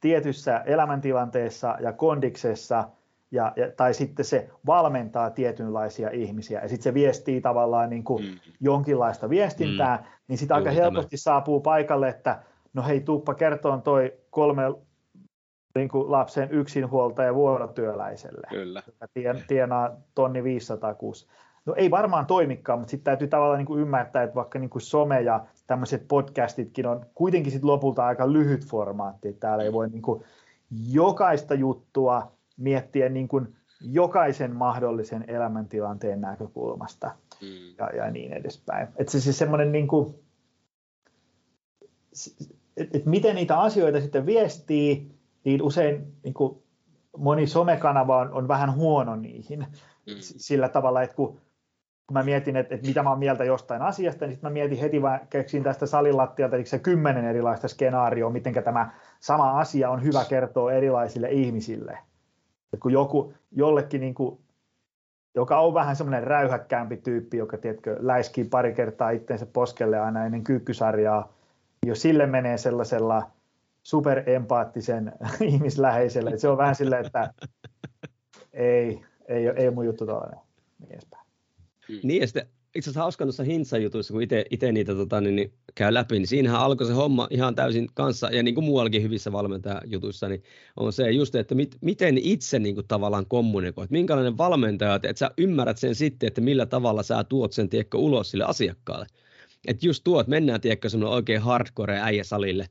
tietyssä 0.00 0.58
elämäntilanteessa 0.58 1.76
ja 1.80 1.92
kondiksessa, 1.92 2.88
ja, 3.30 3.52
ja, 3.56 3.70
tai 3.76 3.94
sitten 3.94 4.24
se 4.24 4.50
valmentaa 4.66 5.30
tietynlaisia 5.30 6.10
ihmisiä, 6.10 6.60
ja 6.60 6.68
sitten 6.68 6.84
se 6.84 6.94
viestii 6.94 7.40
tavallaan 7.40 7.90
niin 7.90 8.04
kuin 8.04 8.24
mm. 8.24 8.38
jonkinlaista 8.60 9.30
viestintää, 9.30 9.96
mm. 9.96 10.04
niin 10.28 10.38
sitten 10.38 10.56
aika 10.56 10.70
helposti 10.70 11.16
tämä. 11.16 11.20
saapuu 11.20 11.60
paikalle, 11.60 12.08
että 12.08 12.42
no 12.74 12.82
hei, 12.82 13.00
tuppa 13.00 13.34
kertoon 13.34 13.82
toi 13.82 14.12
kolme 14.30 14.62
niin 15.74 15.88
kuin 15.88 16.10
lapsen 16.10 16.50
yksinhuoltaja 16.50 17.34
vuorotyöläiselle, 17.34 18.46
Kyllä. 18.50 18.82
joka 18.86 19.08
tien, 19.14 19.44
tienaa 19.48 19.90
tonni 20.14 20.44
500 20.44 20.94
kuussa. 20.94 21.32
No 21.66 21.74
ei 21.76 21.90
varmaan 21.90 22.26
toimikaan, 22.26 22.78
mutta 22.78 22.90
sitten 22.90 23.04
täytyy 23.04 23.28
tavallaan 23.28 23.58
niin 23.58 23.66
kuin 23.66 23.80
ymmärtää, 23.80 24.22
että 24.22 24.34
vaikka 24.34 24.58
niin 24.58 24.70
kuin 24.70 24.82
some 24.82 25.20
ja 25.20 25.46
tämmöiset 25.66 26.08
podcastitkin 26.08 26.86
on 26.86 27.06
kuitenkin 27.14 27.52
sit 27.52 27.64
lopulta 27.64 28.06
aika 28.06 28.32
lyhyt 28.32 28.66
formaatti. 28.66 29.32
Täällä 29.32 29.64
ei 29.64 29.72
voi 29.72 29.88
niin 29.88 30.02
kuin 30.02 30.24
jokaista 30.90 31.54
juttua 31.54 32.32
miettiä 32.56 33.08
niin 33.08 33.28
kuin 33.28 33.56
jokaisen 33.80 34.56
mahdollisen 34.56 35.24
elämäntilanteen 35.28 36.20
näkökulmasta 36.20 37.10
mm. 37.42 37.48
ja, 37.78 37.96
ja 37.96 38.10
niin 38.10 38.32
edespäin. 38.32 38.88
Että 38.96 39.12
se 39.12 39.20
siis 39.20 39.38
semmoinen 39.38 39.72
niin 39.72 39.88
kuin, 39.88 40.14
että 42.76 42.98
et 42.98 43.06
miten 43.06 43.34
niitä 43.34 43.60
asioita 43.60 44.00
sitten 44.00 44.26
viestii, 44.26 45.10
niin 45.44 45.62
usein 45.62 46.12
niin 46.24 46.34
kuin 46.34 46.62
moni 47.16 47.46
somekanava 47.46 48.18
on, 48.18 48.32
on 48.32 48.48
vähän 48.48 48.74
huono 48.74 49.16
niihin 49.16 49.58
mm. 49.60 50.14
sillä 50.18 50.68
tavalla, 50.68 51.02
että 51.02 51.16
kun 51.16 51.40
kun 52.10 52.14
mä 52.14 52.22
mietin, 52.22 52.56
että, 52.56 52.74
että 52.74 52.86
mitä 52.86 53.02
mä 53.02 53.10
oon 53.10 53.18
mieltä 53.18 53.44
jostain 53.44 53.82
asiasta, 53.82 54.24
niin 54.24 54.32
sitten 54.32 54.50
mä 54.50 54.52
mietin 54.52 54.78
heti, 54.78 55.02
vaan 55.02 55.20
keksin 55.30 55.62
tästä 55.62 55.86
salilattialta 55.86 56.56
se 56.64 56.78
kymmenen 56.78 57.24
erilaista 57.24 57.68
skenaarioa, 57.68 58.30
miten 58.30 58.54
tämä 58.64 58.90
sama 59.20 59.60
asia 59.60 59.90
on 59.90 60.02
hyvä 60.02 60.24
kertoa 60.28 60.72
erilaisille 60.72 61.28
ihmisille. 61.30 61.98
Et 62.72 62.80
kun 62.80 62.92
joku, 62.92 63.34
jollekin, 63.50 64.00
niin 64.00 64.14
kuin, 64.14 64.38
joka 65.34 65.60
on 65.60 65.74
vähän 65.74 65.96
semmoinen 65.96 66.24
räyhäkkäämpi 66.24 66.96
tyyppi, 66.96 67.36
joka 67.36 67.58
tiedätkö, 67.58 67.96
läiskii 68.00 68.44
pari 68.44 68.72
kertaa 68.72 69.10
itseensä 69.10 69.46
poskelle 69.46 69.98
aina 69.98 70.24
ennen 70.24 70.44
kyykkysarjaa, 70.44 71.32
jos 71.86 72.02
sille 72.02 72.26
menee 72.26 72.58
sellaisella 72.58 73.30
superempaattisen 73.90 75.12
ihmisläheisellä, 75.52 76.30
että 76.30 76.40
se 76.40 76.48
on 76.48 76.58
vähän 76.58 76.74
silleen, 76.74 77.06
että 77.06 77.32
ei, 78.52 79.00
ei, 79.28 79.46
ei 79.56 79.66
ole 79.66 79.74
mun 79.74 79.86
juttu 79.86 80.06
tällainen. 80.06 80.38
Niin 80.88 81.00
Mm. 81.90 82.00
Niin, 82.02 82.20
ja 82.20 82.26
sitten 82.26 82.46
itse 82.74 82.90
asiassa 82.90 83.00
hauska 83.00 83.24
noissa 83.24 83.44
Hintsa-jutuissa, 83.44 84.12
kun 84.12 84.22
itse 84.50 84.72
niitä 84.72 84.94
tota, 84.94 85.20
niin, 85.20 85.36
niin, 85.36 85.52
käy 85.74 85.94
läpi, 85.94 86.18
niin 86.18 86.26
siinähän 86.26 86.60
alkoi 86.60 86.86
se 86.86 86.92
homma 86.92 87.28
ihan 87.30 87.54
täysin 87.54 87.88
kanssa, 87.94 88.30
ja 88.30 88.42
niin 88.42 88.54
kuin 88.54 88.64
muuallakin 88.64 89.02
hyvissä 89.02 89.32
valmentajajutuissa, 89.32 90.28
niin 90.28 90.42
on 90.76 90.92
se 90.92 91.10
just, 91.10 91.34
että 91.34 91.54
mit, 91.54 91.76
miten 91.80 92.18
itse 92.18 92.58
niin 92.58 92.74
kuin, 92.74 92.88
tavallaan 92.88 93.26
kommunikoit, 93.26 93.90
minkälainen 93.90 94.38
valmentaja, 94.38 94.94
että 94.94 95.14
sä 95.16 95.30
ymmärrät 95.38 95.78
sen 95.78 95.94
sitten, 95.94 96.26
että 96.26 96.40
millä 96.40 96.66
tavalla 96.66 97.02
sä 97.02 97.24
tuot 97.24 97.52
sen 97.52 97.68
tiekko 97.68 97.98
ulos 97.98 98.30
sille 98.30 98.44
asiakkaalle. 98.44 99.06
Että 99.68 99.86
just 99.86 100.04
tuot, 100.04 100.26
mennään 100.26 100.60
tiekko 100.60 100.88
semmoinen 100.88 101.14
oikein 101.14 101.40
hardcore 101.40 102.00
äijä 102.00 102.24
salille, 102.24 102.66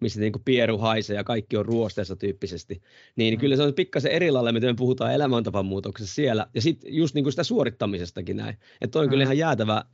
missä 0.00 0.20
niin 0.20 0.32
kuin 0.32 0.42
pieru 0.44 0.78
haisee 0.78 1.16
ja 1.16 1.24
kaikki 1.24 1.56
on 1.56 1.66
ruosteessa 1.66 2.16
tyyppisesti, 2.16 2.82
niin 3.16 3.34
mm. 3.34 3.40
kyllä 3.40 3.56
se 3.56 3.62
on 3.62 3.74
pikkasen 3.74 4.12
eri 4.12 4.30
lailla, 4.30 4.52
miten 4.52 4.70
me 4.70 4.74
puhutaan 4.74 5.14
elämäntavan 5.14 5.66
muutoksessa 5.66 6.14
siellä, 6.14 6.46
ja 6.54 6.62
sitten 6.62 6.94
just 6.94 7.14
niin 7.14 7.24
kuin 7.24 7.32
sitä 7.32 7.44
suorittamisestakin 7.44 8.36
näin. 8.36 8.56
Että 8.80 8.92
toi 8.92 9.00
on 9.00 9.06
mm. 9.06 9.10
kyllä 9.10 9.24
ihan 9.24 9.38
jäätävä, 9.38 9.84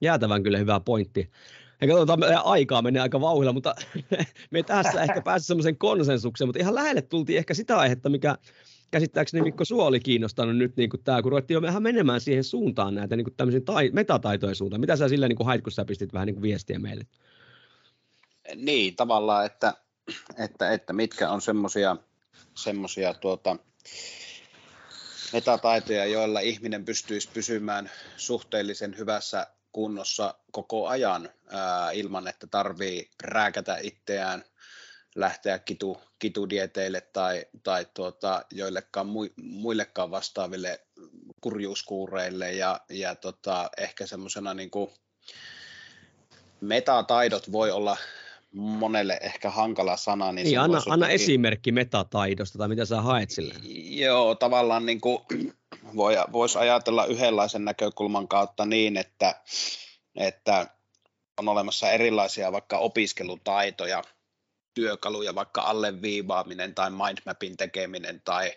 jäätävän 0.00 0.42
kyllä 0.42 0.58
hyvä 0.58 0.80
pointti. 0.80 1.30
Ja 1.80 1.88
katsotaan, 1.88 2.20
aikaa 2.44 2.82
menee 2.82 3.02
aika 3.02 3.20
vauhilla, 3.20 3.52
mutta 3.52 3.74
me 4.50 4.62
tässä 4.62 5.02
ehkä 5.02 5.22
pääsemme 5.24 5.46
semmoisen 5.46 5.78
konsensukseen, 5.78 6.48
mutta 6.48 6.60
ihan 6.60 6.74
lähelle 6.74 7.02
tultiin 7.02 7.38
ehkä 7.38 7.54
sitä 7.54 7.78
aihetta, 7.78 8.08
mikä 8.08 8.36
käsittääkseni 8.90 9.42
Mikko 9.42 9.64
Suo 9.64 9.84
oli 9.84 10.00
kiinnostanut 10.00 10.56
nyt, 10.56 10.76
niin 10.76 10.90
kuin 10.90 11.02
tämä, 11.04 11.22
kun 11.22 11.32
ruvettiin 11.32 11.54
jo 11.54 11.62
vähän 11.62 11.82
menemään 11.82 12.20
siihen 12.20 12.44
suuntaan 12.44 12.94
näitä 12.94 13.16
niin 13.16 13.24
kuin 13.24 13.34
tämmöisiin 13.36 13.64
tai, 13.64 13.90
metataitojen 13.92 14.54
suuntaan. 14.54 14.80
Mitä 14.80 14.96
sä 14.96 15.08
sillä 15.08 15.28
niin 15.28 15.36
kuin 15.36 15.46
hait, 15.46 15.62
kun 15.62 15.72
sä 15.72 15.84
pistit 15.84 16.12
vähän 16.12 16.26
niin 16.26 16.34
kuin 16.34 16.42
viestiä 16.42 16.78
meille? 16.78 17.06
Niin, 18.54 18.96
tavallaan, 18.96 19.46
että, 19.46 19.74
että, 20.38 20.72
että 20.72 20.92
mitkä 20.92 21.30
on 21.30 21.42
semmoisia 21.42 21.96
semmosia, 22.56 23.14
tuota, 23.14 23.56
metataitoja, 25.32 26.06
joilla 26.06 26.40
ihminen 26.40 26.84
pystyisi 26.84 27.28
pysymään 27.34 27.90
suhteellisen 28.16 28.98
hyvässä 28.98 29.46
kunnossa 29.72 30.34
koko 30.52 30.88
ajan 30.88 31.30
ää, 31.48 31.90
ilman, 31.90 32.28
että 32.28 32.46
tarvii 32.46 33.10
rääkätä 33.22 33.78
itseään, 33.82 34.44
lähteä 35.14 35.58
kitu, 35.58 36.00
kitudieteille 36.18 37.00
tai, 37.00 37.46
tai 37.62 37.86
tuota, 37.94 38.44
joillekaan 38.50 39.06
mu, 39.06 39.26
muillekaan 39.36 40.10
vastaaville 40.10 40.80
kurjuuskuureille. 41.40 42.52
Ja, 42.52 42.80
ja 42.88 43.14
tota, 43.14 43.70
ehkä 43.78 44.06
semmoisena 44.06 44.54
niin 44.54 44.70
metataidot 46.60 47.52
voi 47.52 47.70
olla 47.70 47.96
monelle 48.56 49.18
ehkä 49.22 49.50
hankala 49.50 49.96
sana. 49.96 50.32
Niin, 50.32 50.44
niin 50.44 50.60
anna, 50.60 50.82
anna 50.88 51.08
esimerkki 51.08 51.72
metataidosta 51.72 52.58
tai 52.58 52.68
mitä 52.68 52.84
sä 52.84 53.00
haet 53.00 53.30
sillä. 53.30 53.54
Joo, 53.88 54.34
tavallaan 54.34 54.86
niin 54.86 55.00
kuin 55.00 55.18
voi, 55.96 56.14
voisi 56.32 56.58
ajatella 56.58 57.04
yhdenlaisen 57.04 57.64
näkökulman 57.64 58.28
kautta 58.28 58.66
niin, 58.66 58.96
että, 58.96 59.40
että 60.16 60.66
on 61.40 61.48
olemassa 61.48 61.90
erilaisia 61.90 62.52
vaikka 62.52 62.78
opiskelutaitoja, 62.78 64.02
työkaluja, 64.74 65.34
vaikka 65.34 65.62
alleviivaaminen 65.62 66.74
tai 66.74 66.90
mindmapin 66.90 67.56
tekeminen 67.56 68.22
tai, 68.24 68.52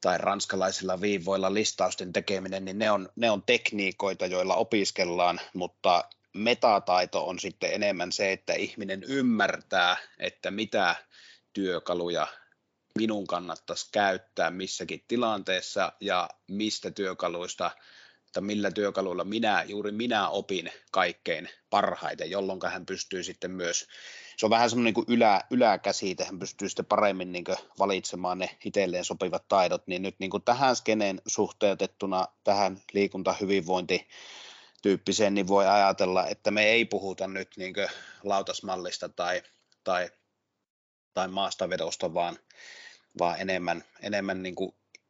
tai 0.00 0.18
ranskalaisilla 0.18 1.00
viivoilla 1.00 1.54
listausten 1.54 2.12
tekeminen, 2.12 2.64
niin 2.64 2.78
ne 2.78 2.90
on, 2.90 3.08
ne 3.16 3.30
on 3.30 3.42
tekniikoita, 3.42 4.26
joilla 4.26 4.54
opiskellaan, 4.54 5.40
mutta 5.54 6.04
metataito 6.34 7.28
on 7.28 7.38
sitten 7.38 7.72
enemmän 7.72 8.12
se, 8.12 8.32
että 8.32 8.52
ihminen 8.52 9.02
ymmärtää, 9.02 9.96
että 10.18 10.50
mitä 10.50 10.96
työkaluja 11.52 12.26
minun 12.98 13.26
kannattaisi 13.26 13.88
käyttää 13.92 14.50
missäkin 14.50 15.04
tilanteessa 15.08 15.92
ja 16.00 16.30
mistä 16.48 16.90
työkaluista 16.90 17.70
että 18.34 18.40
millä 18.40 18.70
työkaluilla 18.70 19.24
minä, 19.24 19.64
juuri 19.68 19.92
minä 19.92 20.28
opin 20.28 20.70
kaikkein 20.90 21.48
parhaiten, 21.70 22.30
jolloin 22.30 22.60
hän 22.66 22.86
pystyy 22.86 23.22
sitten 23.22 23.50
myös, 23.50 23.86
se 24.36 24.46
on 24.46 24.50
vähän 24.50 24.70
semmoinen 24.70 24.94
niin 24.94 25.16
ylä, 25.16 25.40
yläkäsite, 25.50 26.24
hän 26.24 26.38
pystyy 26.38 26.68
sitten 26.68 26.86
paremmin 26.86 27.32
niin 27.32 27.44
valitsemaan 27.78 28.38
ne 28.38 28.50
itselleen 28.64 29.04
sopivat 29.04 29.48
taidot, 29.48 29.86
niin 29.86 30.02
nyt 30.02 30.14
niin 30.18 30.30
kuin 30.30 30.42
tähän 30.42 30.76
skeneen 30.76 31.20
suhteutettuna 31.26 32.26
tähän 32.44 32.80
liikuntahyvinvointi 32.92 34.08
tyyppiseen, 34.84 35.34
niin 35.34 35.48
voi 35.48 35.66
ajatella, 35.66 36.26
että 36.26 36.50
me 36.50 36.64
ei 36.64 36.84
puhuta 36.84 37.28
nyt 37.28 37.48
niin 37.56 37.74
lautasmallista 38.22 39.08
tai, 39.08 39.42
tai, 39.84 40.10
tai 41.14 41.28
maastavedosta, 41.28 42.14
vaan, 42.14 42.38
vaan 43.18 43.40
enemmän, 43.40 43.84
enemmän 44.00 44.42
niin 44.42 44.54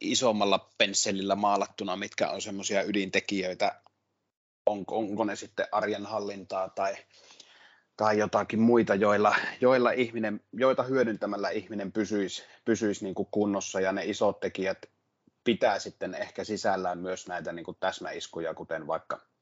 isommalla 0.00 0.70
pensselillä 0.78 1.34
maalattuna, 1.34 1.96
mitkä 1.96 2.30
on 2.30 2.42
semmoisia 2.42 2.82
ydintekijöitä, 2.82 3.80
onko, 4.66 4.98
onko 4.98 5.24
ne 5.24 5.36
sitten 5.36 5.68
arjen 5.72 6.06
hallintaa 6.06 6.68
tai, 6.68 6.96
tai 7.96 8.18
jotakin 8.18 8.60
muita, 8.60 8.94
joilla, 8.94 9.36
joilla 9.60 9.90
ihminen, 9.90 10.40
joita 10.52 10.82
hyödyntämällä 10.82 11.50
ihminen 11.50 11.92
pysyisi, 11.92 12.42
pysyisi 12.64 13.04
niin 13.04 13.14
kuin 13.14 13.28
kunnossa. 13.30 13.80
Ja 13.80 13.92
ne 13.92 14.04
isot 14.04 14.40
tekijät 14.40 14.78
pitää 15.44 15.78
sitten 15.78 16.14
ehkä 16.14 16.44
sisällään 16.44 16.98
myös 16.98 17.28
näitä 17.28 17.52
niin 17.52 17.64
kuin 17.64 17.76
täsmäiskuja, 17.80 18.54
kuten 18.54 18.86
vaikka 18.86 19.33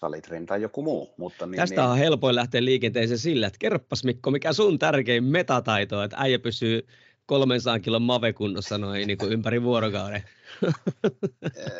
Salitrin 0.00 0.46
tai 0.46 0.62
joku 0.62 0.82
muu. 0.82 1.14
Mutta 1.16 1.46
niin, 1.46 1.56
Tästä 1.56 1.80
niin... 1.80 1.90
on 1.90 1.98
helpoin 1.98 2.34
lähteä 2.34 2.64
liikenteeseen 2.64 3.18
sillä, 3.18 3.46
että 3.46 3.58
kerroppas 3.58 4.04
Mikko, 4.04 4.30
mikä 4.30 4.52
sun 4.52 4.78
tärkein 4.78 5.24
metataito, 5.24 6.02
että 6.02 6.16
äijä 6.20 6.38
pysyy 6.38 6.86
300 7.26 7.78
kilon 7.78 8.02
mavekunnossa 8.02 8.78
noin 8.78 9.06
niin 9.06 9.18
kuin 9.18 9.32
ympäri 9.32 9.62
vuorokauden. 9.62 10.22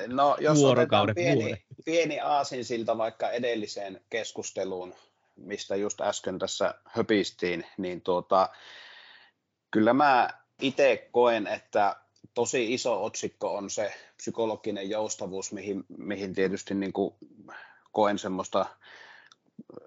No 0.07 0.37
jos 0.41 0.59
vuorokauden, 0.59 1.15
pieni, 1.15 1.65
pieni 1.85 2.21
aasinsilta 2.21 2.99
vaikka 2.99 3.31
edelliseen 3.31 4.01
keskusteluun, 4.11 4.95
mistä 5.37 5.77
just 5.77 6.01
äsken 6.01 6.39
tässä 6.39 6.75
höpistiin, 6.85 7.67
niin 7.77 8.01
tuota, 8.01 8.49
kyllä 9.71 9.93
mä 9.93 10.31
itse 10.63 11.09
koen, 11.13 11.47
että 11.47 11.97
tosi 12.35 12.75
iso 12.75 13.05
otsikko 13.05 13.55
on 13.55 13.71
se 13.71 13.93
psykologinen 14.17 14.91
joustavuus, 14.91 15.53
mihin, 15.53 15.85
mihin 15.99 16.35
tietysti 16.35 16.75
niin 16.75 16.93
kuin 16.93 17.15
koen 17.99 18.19
semmoista 18.19 18.67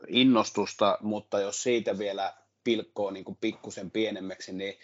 innostusta, 0.08 0.98
mutta 1.02 1.40
jos 1.40 1.64
siitä 1.64 1.98
vielä 1.98 2.34
pilkkoo 2.64 3.12
niin 3.12 3.26
kuin 3.26 3.38
pikkusen 3.42 3.92
pienemmäksi, 3.92 4.54
niin 4.54 4.80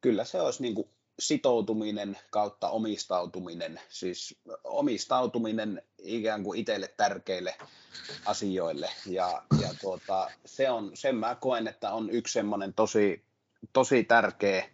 kyllä 0.00 0.24
se 0.24 0.40
olisi 0.40 0.62
niin 0.62 0.74
kuin 0.74 0.88
sitoutuminen 1.18 2.18
kautta 2.30 2.68
omistautuminen, 2.68 3.80
siis 3.88 4.38
omistautuminen 4.64 5.82
ikään 5.98 6.42
kuin 6.42 6.58
itselle 6.58 6.94
tärkeille 6.96 7.54
asioille. 8.26 8.90
Ja, 9.06 9.42
ja 9.60 9.68
tuota, 9.80 10.30
se 10.44 10.70
on, 10.70 10.90
sen 10.94 11.16
mä 11.16 11.34
koen, 11.34 11.68
että 11.68 11.92
on 11.92 12.10
yksi 12.10 12.32
semmoinen 12.32 12.74
tosi, 12.74 13.24
tosi 13.72 14.04
tärkeä 14.04 14.64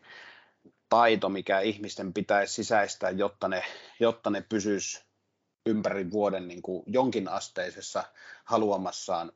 taito, 0.88 1.28
mikä 1.28 1.60
ihmisten 1.60 2.12
pitäisi 2.12 2.54
sisäistää, 2.54 3.10
jotta 3.10 3.48
ne, 3.48 3.62
jotta 4.00 4.30
ne 4.30 4.44
pysyisi 4.48 5.09
ympäri 5.66 6.10
vuoden 6.10 6.48
niin 6.48 6.62
kuin 6.62 6.82
jonkin 6.86 7.28
asteisessa 7.28 8.04
haluamassaan 8.44 9.32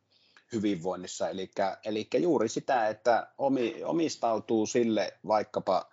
hyvinvoinnissa, 0.53 1.29
eli, 1.29 1.51
eli 1.85 2.09
juuri 2.19 2.49
sitä, 2.49 2.89
että 2.89 3.27
omi, 3.39 3.85
omistautuu 3.85 4.67
sille 4.67 5.15
vaikkapa, 5.27 5.91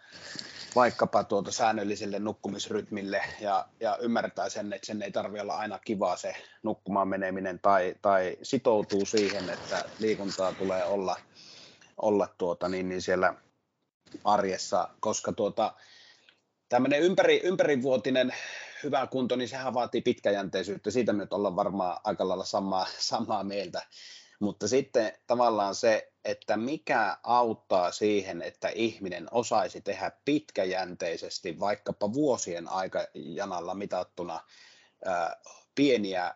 vaikkapa 0.76 1.24
tuota 1.24 1.52
säännölliselle 1.52 2.20
nukkumisrytmille 2.20 3.22
ja, 3.40 3.68
ja 3.80 3.98
ymmärtää 4.02 4.50
sen, 4.50 4.74
että 4.74 4.86
sen 4.86 5.02
ei 5.02 5.12
tarvitse 5.12 5.42
olla 5.42 5.58
aina 5.58 5.80
kivaa 5.80 6.18
se 6.18 6.36
nukkumaan 6.64 7.08
meneminen 7.08 7.60
tai, 7.60 7.96
tai 8.02 8.38
sitoutuu 8.44 9.06
siihen, 9.06 9.50
että 9.50 9.86
liikuntaa 10.00 10.54
tulee 10.54 10.84
olla, 10.84 11.18
olla 11.98 12.28
tuota, 12.38 12.70
niin, 12.70 12.90
niin 12.90 13.02
siellä 13.02 13.34
arjessa, 14.24 14.90
koska 15.00 15.32
tuota, 15.32 15.74
tämmöinen 16.70 17.02
ympäri, 17.02 17.42
ympärivuotinen 17.44 18.34
hyvä 18.84 19.08
kunto, 19.08 19.36
niin 19.36 19.50
sehän 19.50 19.74
vaatii 19.74 20.02
pitkäjänteisyyttä. 20.02 20.92
Siitä 20.92 21.14
me 21.14 21.24
nyt 21.24 21.34
ollaan 21.34 21.56
varmaan 21.56 22.00
aika 22.04 22.28
lailla 22.28 22.46
samaa, 22.46 22.88
samaa 23.12 23.44
mieltä. 23.44 23.82
Mutta 24.40 24.68
sitten 24.68 25.14
tavallaan 25.28 25.76
se, 25.76 26.12
että 26.26 26.58
mikä 26.58 27.18
auttaa 27.24 27.92
siihen, 27.92 28.42
että 28.42 28.70
ihminen 28.70 29.28
osaisi 29.32 29.82
tehdä 29.82 30.12
pitkäjänteisesti 30.26 31.60
vaikkapa 31.60 32.14
vuosien 32.14 32.68
aikajanalla 32.68 33.74
mitattuna 33.74 34.40
pieniä 35.76 36.36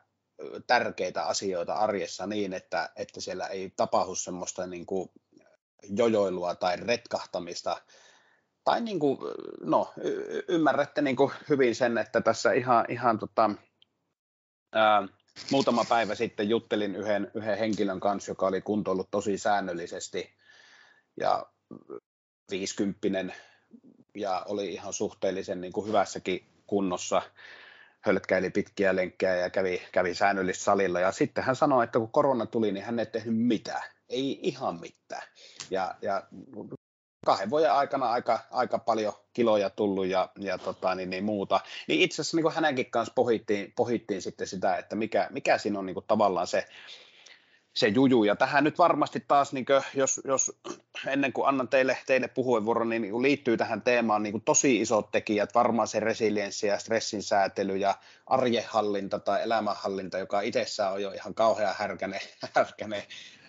tärkeitä 0.67 1.25
asioita 1.25 1.73
arjessa 1.73 2.27
niin, 2.27 2.53
että, 2.53 2.89
että 2.95 3.21
siellä 3.21 3.47
ei 3.47 3.73
tapahdu 3.75 4.15
semmoista 4.15 4.67
niin 4.67 4.85
kuin 4.85 5.09
jojoilua 5.89 6.55
tai 6.55 6.77
retkahtamista, 6.77 7.81
tai 8.65 8.81
niin 8.81 8.99
kuin, 8.99 9.17
no, 9.61 9.93
y- 10.03 10.43
ymmärrätte 10.47 11.01
niin 11.01 11.15
kuin 11.15 11.31
hyvin 11.49 11.75
sen, 11.75 11.97
että 11.97 12.21
tässä 12.21 12.51
ihan, 12.51 12.85
ihan 12.89 13.19
tota, 13.19 13.49
ää, 14.73 15.07
muutama 15.51 15.85
päivä 15.89 16.15
sitten 16.15 16.49
juttelin 16.49 16.95
yhden, 16.95 17.31
yhden 17.33 17.57
henkilön 17.57 17.99
kanssa, 17.99 18.31
joka 18.31 18.47
oli 18.47 18.61
kuntoillut 18.61 19.11
tosi 19.11 19.37
säännöllisesti 19.37 20.33
ja 21.19 21.45
50 22.51 23.35
ja 24.15 24.43
oli 24.47 24.73
ihan 24.73 24.93
suhteellisen 24.93 25.61
niin 25.61 25.73
kuin 25.73 25.87
hyvässäkin 25.87 26.45
kunnossa, 26.67 27.21
hölkkäili 28.01 28.49
pitkiä 28.49 28.95
lenkkejä 28.95 29.35
ja 29.35 29.49
kävi, 29.49 29.81
kävi 29.91 30.15
säännöllisesti 30.15 30.63
salilla. 30.63 30.99
Ja 30.99 31.11
sitten 31.11 31.43
hän 31.43 31.55
sanoi, 31.55 31.83
että 31.83 31.99
kun 31.99 32.11
korona 32.11 32.45
tuli, 32.45 32.71
niin 32.71 32.85
hän 32.85 32.99
ei 32.99 33.05
tehnyt 33.05 33.37
mitään, 33.37 33.83
ei 34.09 34.39
ihan 34.41 34.79
mitään. 34.79 35.27
Ja, 35.69 35.95
ja 36.01 36.23
kahden 37.25 37.49
vuoden 37.49 37.71
aikana 37.71 38.11
aika, 38.11 38.39
aika 38.51 38.79
paljon 38.79 39.13
kiloja 39.33 39.69
tullut 39.69 40.07
ja, 40.07 40.29
ja 40.39 40.57
tota, 40.57 40.95
niin, 40.95 41.09
niin 41.09 41.23
muuta. 41.23 41.59
Niin 41.87 42.01
itse 42.01 42.21
asiassa 42.21 42.37
niin 42.37 42.51
hänenkin 42.51 42.91
kanssa 42.91 43.13
pohittiin, 43.15 43.73
pohittiin 43.75 44.21
sitten 44.21 44.47
sitä, 44.47 44.75
että 44.75 44.95
mikä, 44.95 45.27
mikä 45.31 45.57
siinä 45.57 45.79
on 45.79 45.85
niin 45.85 45.93
kuin 45.93 46.05
tavallaan 46.07 46.47
se, 46.47 46.65
se 47.73 47.87
juju. 47.87 48.23
Ja 48.23 48.35
tähän 48.35 48.63
nyt 48.63 48.77
varmasti 48.77 49.23
taas, 49.27 49.53
niin 49.53 49.65
kuin, 49.65 49.81
jos, 49.93 50.21
jos 50.23 50.59
ennen 51.07 51.33
kuin 51.33 51.47
annan 51.47 51.67
teille, 51.67 51.97
teille 52.05 52.27
puheenvuoron, 52.27 52.89
niin, 52.89 53.01
niin 53.01 53.21
liittyy 53.21 53.57
tähän 53.57 53.81
teemaan 53.81 54.23
niin 54.23 54.33
kuin 54.33 54.43
tosi 54.45 54.81
isot 54.81 55.11
tekijät, 55.11 55.55
varmaan 55.55 55.87
se 55.87 55.99
resilienssi 55.99 56.67
ja 56.67 56.79
stressin 56.79 57.23
säätely 57.23 57.77
ja 57.77 57.95
arjehallinta 58.25 59.19
tai 59.19 59.43
elämänhallinta, 59.43 60.17
joka 60.17 60.41
itsessään 60.41 60.93
on 60.93 61.01
jo 61.01 61.11
ihan 61.11 61.33
kauhean 61.33 61.75
härkäne, 61.77 62.19
härkäne 62.55 63.07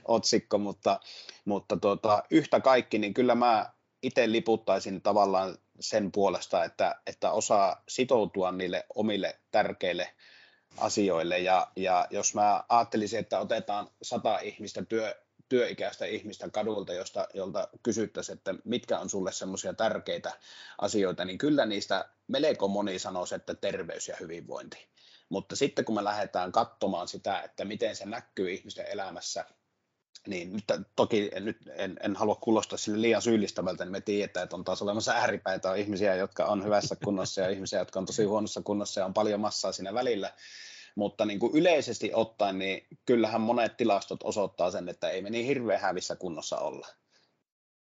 otsikko, 0.08 0.58
mutta, 0.58 1.00
mutta 1.44 1.76
tuota, 1.76 2.22
yhtä 2.30 2.60
kaikki, 2.60 2.98
niin 2.98 3.14
kyllä 3.14 3.34
mä 3.34 3.72
itse 4.02 4.32
liputtaisin 4.32 5.02
tavallaan 5.02 5.58
sen 5.80 6.12
puolesta, 6.12 6.64
että, 6.64 7.00
että 7.06 7.30
osaa 7.30 7.82
sitoutua 7.88 8.52
niille 8.52 8.86
omille 8.94 9.38
tärkeille 9.50 10.14
asioille. 10.78 11.38
Ja, 11.38 11.66
ja 11.76 12.06
jos 12.10 12.34
mä 12.34 12.64
ajattelisin, 12.68 13.18
että 13.18 13.40
otetaan 13.40 13.88
sata 14.02 14.38
ihmistä 14.38 14.82
työ, 14.84 15.14
työikäistä 15.48 16.06
ihmistä 16.06 16.50
kadulta, 16.50 16.92
josta, 16.92 17.28
jolta 17.34 17.68
kysyttäisiin, 17.82 18.38
että 18.38 18.54
mitkä 18.64 18.98
on 18.98 19.10
sulle 19.10 19.32
semmoisia 19.32 19.74
tärkeitä 19.74 20.32
asioita, 20.78 21.24
niin 21.24 21.38
kyllä 21.38 21.66
niistä 21.66 22.08
melko 22.28 22.68
moni 22.68 22.98
sanoisi, 22.98 23.34
että 23.34 23.54
terveys 23.54 24.08
ja 24.08 24.16
hyvinvointi. 24.20 24.86
Mutta 25.28 25.56
sitten 25.56 25.84
kun 25.84 25.94
me 25.94 26.04
lähdetään 26.04 26.52
katsomaan 26.52 27.08
sitä, 27.08 27.40
että 27.40 27.64
miten 27.64 27.96
se 27.96 28.06
näkyy 28.06 28.50
ihmisten 28.50 28.86
elämässä 28.86 29.44
niin 30.26 30.62
toki 30.96 31.30
nyt 31.40 31.56
en, 31.76 31.96
en 32.02 32.16
halua 32.16 32.34
kuulostaa 32.34 32.78
sille 32.78 33.00
liian 33.00 33.22
syyllistävältä, 33.22 33.84
niin 33.84 33.92
me 33.92 34.00
tiedetään, 34.00 34.44
että 34.44 34.56
on 34.56 34.64
taas 34.64 34.82
olemassa 34.82 35.12
ääripäitä, 35.12 35.70
on 35.70 35.76
ihmisiä, 35.76 36.14
jotka 36.14 36.44
on 36.44 36.64
hyvässä 36.64 36.96
kunnossa 37.04 37.40
ja 37.40 37.50
ihmisiä, 37.50 37.78
jotka 37.78 37.98
on 37.98 38.06
tosi 38.06 38.24
huonossa 38.24 38.62
kunnossa 38.62 39.00
ja 39.00 39.06
on 39.06 39.14
paljon 39.14 39.40
massaa 39.40 39.72
siinä 39.72 39.94
välillä. 39.94 40.32
Mutta 40.94 41.24
niin 41.24 41.38
kuin 41.38 41.54
yleisesti 41.54 42.10
ottaen, 42.14 42.58
niin 42.58 42.86
kyllähän 43.06 43.40
monet 43.40 43.76
tilastot 43.76 44.22
osoittaa 44.22 44.70
sen, 44.70 44.88
että 44.88 45.10
ei 45.10 45.22
me 45.22 45.30
niin 45.30 45.46
hirveän 45.46 45.80
hävissä 45.80 46.16
kunnossa 46.16 46.58
olla. 46.58 46.86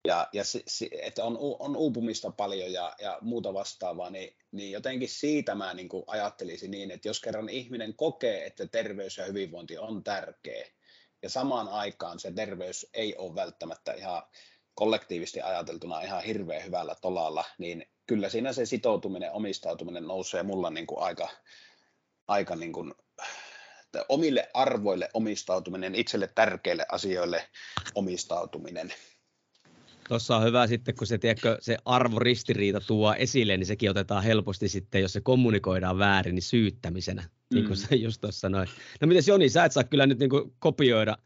Ja, 0.07 0.27
ja 0.33 0.43
se, 0.43 0.63
se, 0.67 0.89
että 1.01 1.23
on, 1.23 1.38
on 1.59 1.75
uupumista 1.75 2.31
paljon 2.31 2.73
ja, 2.73 2.95
ja 3.01 3.17
muuta 3.21 3.53
vastaavaa, 3.53 4.09
niin, 4.09 4.38
niin 4.51 4.71
jotenkin 4.71 5.09
siitä 5.09 5.55
mä 5.55 5.73
niin 5.73 5.89
kuin 5.89 6.03
ajattelisin 6.07 6.71
niin, 6.71 6.91
että 6.91 7.07
jos 7.07 7.21
kerran 7.21 7.49
ihminen 7.49 7.93
kokee, 7.95 8.45
että 8.45 8.67
terveys 8.67 9.17
ja 9.17 9.25
hyvinvointi 9.25 9.77
on 9.77 10.03
tärkeä, 10.03 10.67
ja 11.22 11.30
samaan 11.30 11.70
aikaan 11.70 12.20
se 12.20 12.32
terveys 12.32 12.89
ei 12.93 13.15
ole 13.15 13.36
välttämättä 13.36 13.93
ihan 13.93 14.24
kollektiivisesti 14.74 15.41
ajateltuna 15.41 16.01
ihan 16.01 16.24
hirveän 16.24 16.65
hyvällä 16.65 16.95
tolalla, 17.01 17.45
niin 17.57 17.86
kyllä 18.07 18.30
siinä 18.30 18.53
se 18.53 18.65
sitoutuminen, 18.65 19.32
omistautuminen 19.32 20.07
nousee 20.07 20.43
mulla 20.43 20.70
niin 20.70 20.88
kuin 20.88 21.03
aika, 21.03 21.30
aika 22.28 22.55
niin 22.55 22.74
kuin, 22.74 22.93
omille 24.09 24.49
arvoille 24.53 25.09
omistautuminen, 25.13 25.95
itselle 25.95 26.28
tärkeille 26.36 26.86
asioille 26.91 27.49
omistautuminen. 27.95 28.93
Tuossa 30.08 30.38
on 30.38 30.43
hyvä 30.43 30.68
sitten, 30.68 30.95
kun 30.95 31.08
se, 31.08 31.18
tiedätkö, 31.18 31.58
se 31.62 31.78
arvoristiriita 31.86 32.82
tuo 32.88 33.14
esille, 33.14 33.58
niin 33.58 33.66
sekin 33.66 33.89
otetaan 33.89 34.24
helposti 34.24 34.68
sitten, 34.68 35.01
jos 35.01 35.14
se 35.14 35.22
kommunikoidaan 35.22 35.99
väärin, 35.99 36.36
niin 36.36 36.43
syyttämisenä, 36.43 37.22
mm. 37.22 37.55
niin 37.55 37.66
kuin 37.66 37.80
mm. 37.80 37.82
sä 37.82 37.95
just 37.95 38.22
tuossa 38.22 38.39
sanoit. 38.39 38.70
No 39.01 39.08
mites 39.08 39.28
Joni, 39.28 39.49
sä 39.49 39.66
et 39.66 39.72
saa 39.72 39.84
kyllä 39.84 40.05
nyt 40.05 40.20
niin 40.20 40.30
kuin 40.30 40.53
kopioida 40.60 41.18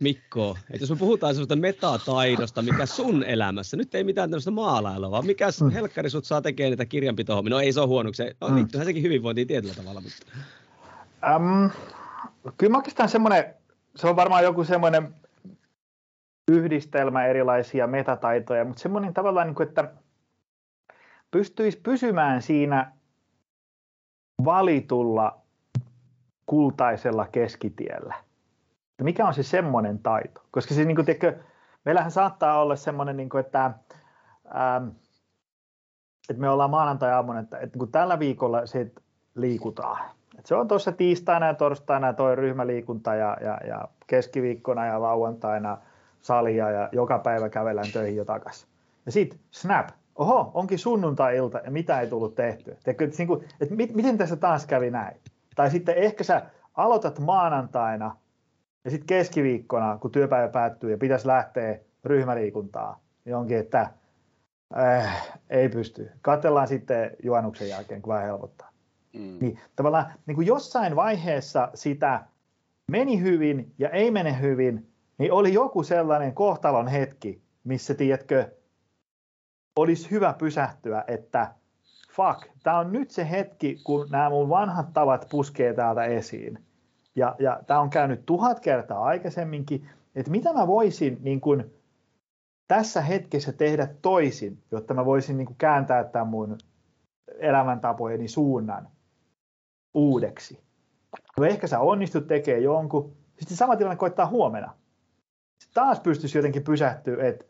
Mikko, 0.00 0.58
että 0.70 0.82
jos 0.82 0.90
me 0.90 0.96
puhutaan 0.96 1.34
sellaista 1.34 1.56
metataidosta, 1.56 2.62
mikä 2.62 2.86
sun 2.86 3.24
elämässä, 3.24 3.76
nyt 3.76 3.94
ei 3.94 4.04
mitään 4.04 4.30
tämmöistä 4.30 4.50
maalailua, 4.50 5.10
vaan 5.10 5.26
mikä 5.26 5.48
mm. 5.60 5.70
helkkari 5.70 6.10
sut 6.10 6.24
saa 6.24 6.42
tekemään 6.42 6.70
niitä 6.70 6.86
kirjanpitohommia. 6.86 7.50
No 7.50 7.60
ei 7.60 7.72
se 7.72 7.80
ole 7.80 7.88
huono, 7.88 8.12
se 8.12 8.36
no, 8.40 8.48
mm. 8.48 8.56
liittyyhän 8.56 8.86
sekin 8.86 9.02
hyvinvointiin 9.02 9.46
tietyllä 9.46 9.74
tavalla. 9.74 10.00
Mutta... 10.00 10.26
Um, 11.36 11.70
kyllä 12.56 12.70
mä 12.70 12.76
oikeastaan 12.76 13.08
semmoinen, 13.08 13.44
se 13.96 14.06
on 14.06 14.16
varmaan 14.16 14.44
joku 14.44 14.64
semmoinen 14.64 15.14
yhdistelmä 16.50 17.26
erilaisia 17.26 17.86
metataitoja, 17.86 18.64
mutta 18.64 18.82
semmoinen 18.82 19.14
tavallaan, 19.14 19.46
niin 19.46 19.54
kuin, 19.54 19.68
että 19.68 19.90
pystyisi 21.30 21.80
pysymään 21.80 22.42
siinä 22.42 22.92
valitulla 24.44 25.40
kultaisella 26.46 27.26
keskitiellä. 27.26 28.14
Mikä 29.02 29.26
on 29.26 29.34
se 29.34 29.42
semmoinen 29.42 29.98
taito? 29.98 30.40
Koska 30.50 30.74
se, 30.74 30.84
niin 30.84 30.94
kuin, 30.96 31.06
tiedätkö, 31.06 31.38
meillähän 31.84 32.10
saattaa 32.10 32.60
olla 32.60 32.76
semmoinen, 32.76 33.16
niin 33.16 33.28
kuin, 33.28 33.40
että, 33.40 33.64
ähm, 33.64 34.88
että 36.30 36.40
me 36.40 36.48
ollaan 36.48 36.70
maanantai-aamuna, 36.70 37.40
että, 37.40 37.58
että 37.58 37.78
niin 37.78 37.92
tällä 37.92 38.18
viikolla 38.18 38.66
se 38.66 38.92
liikutaan. 39.34 40.10
Et 40.38 40.46
se 40.46 40.54
on 40.54 40.68
tuossa 40.68 40.92
tiistaina 40.92 41.46
ja 41.46 41.54
torstaina 41.54 42.12
toi 42.12 42.36
ryhmäliikunta 42.36 43.14
ja, 43.14 43.36
ja, 43.40 43.60
ja 43.66 43.88
keskiviikkona 44.06 44.86
ja 44.86 45.02
lauantaina– 45.02 45.78
salia 46.22 46.70
ja 46.70 46.88
joka 46.92 47.18
päivä 47.18 47.48
kävellään 47.48 47.92
töihin 47.92 48.16
jo 48.16 48.24
takaisin. 48.24 48.68
Ja 49.06 49.12
sitten 49.12 49.38
snap, 49.50 49.88
oho, 50.14 50.50
onkin 50.54 50.78
sunnuntai-ilta 50.78 51.60
ja 51.64 51.70
mitä 51.70 52.00
ei 52.00 52.06
tullut 52.06 52.34
tehtyä. 52.34 52.76
Teekö, 52.84 53.04
että, 53.04 53.16
niin 53.18 53.28
kuin, 53.28 53.44
että 53.60 53.74
miten 53.74 54.18
tässä 54.18 54.36
taas 54.36 54.66
kävi 54.66 54.90
näin? 54.90 55.16
Tai 55.56 55.70
sitten 55.70 55.94
ehkä 55.94 56.24
sä 56.24 56.42
aloitat 56.74 57.18
maanantaina 57.18 58.16
ja 58.84 58.90
sitten 58.90 59.06
keskiviikkona, 59.06 59.98
kun 59.98 60.10
työpäivä 60.10 60.48
päättyy 60.48 60.90
ja 60.90 60.98
pitäisi 60.98 61.26
lähteä 61.26 61.78
ryhmäliikuntaa, 62.04 63.00
niin 63.24 63.36
onkin, 63.36 63.58
että 63.58 63.90
äh, 64.78 65.38
ei 65.50 65.68
pysty. 65.68 66.10
Katellaan 66.22 66.68
sitten 66.68 67.10
juonuksen 67.22 67.68
jälkeen, 67.68 68.02
kun 68.02 68.12
vähän 68.12 68.26
helpottaa. 68.26 68.70
Mm. 69.12 69.38
Niin 69.40 69.60
tavallaan 69.76 70.12
niin 70.26 70.34
kuin 70.34 70.46
jossain 70.46 70.96
vaiheessa 70.96 71.70
sitä 71.74 72.24
meni 72.90 73.20
hyvin 73.20 73.74
ja 73.78 73.88
ei 73.88 74.10
mene 74.10 74.40
hyvin, 74.40 74.89
niin 75.20 75.32
oli 75.32 75.52
joku 75.54 75.82
sellainen 75.82 76.34
kohtalon 76.34 76.88
hetki, 76.88 77.42
missä, 77.64 77.94
tiedätkö, 77.94 78.50
olisi 79.76 80.10
hyvä 80.10 80.34
pysähtyä, 80.38 81.04
että 81.06 81.54
fuck, 82.12 82.48
tämä 82.62 82.78
on 82.78 82.92
nyt 82.92 83.10
se 83.10 83.30
hetki, 83.30 83.80
kun 83.84 84.08
nämä 84.10 84.30
mun 84.30 84.48
vanhat 84.48 84.92
tavat 84.92 85.26
puskee 85.30 85.74
täältä 85.74 86.04
esiin. 86.04 86.58
Ja, 87.16 87.36
ja 87.38 87.60
tämä 87.66 87.80
on 87.80 87.90
käynyt 87.90 88.26
tuhat 88.26 88.60
kertaa 88.60 89.04
aikaisemminkin, 89.04 89.90
että 90.14 90.30
mitä 90.30 90.52
mä 90.52 90.66
voisin 90.66 91.18
niin 91.22 91.40
kun, 91.40 91.70
tässä 92.68 93.00
hetkessä 93.00 93.52
tehdä 93.52 93.88
toisin, 94.02 94.62
jotta 94.70 94.94
mä 94.94 95.04
voisin 95.04 95.36
niin 95.36 95.46
kun, 95.46 95.56
kääntää 95.56 96.04
tämän 96.04 96.28
mun 96.28 96.58
elämäntapojeni 97.38 98.28
suunnan 98.28 98.88
uudeksi. 99.94 100.60
No 101.38 101.44
ehkä 101.44 101.66
sä 101.66 101.80
onnistut 101.80 102.26
tekemään 102.26 102.62
jonkun, 102.62 103.16
sitten 103.38 103.56
sama 103.56 103.76
tilanne 103.76 103.96
koittaa 103.96 104.26
huomenna 104.26 104.79
taas 105.74 106.00
pystyisi 106.00 106.38
jotenkin 106.38 106.64
pysähtyä, 106.64 107.26
että 107.26 107.44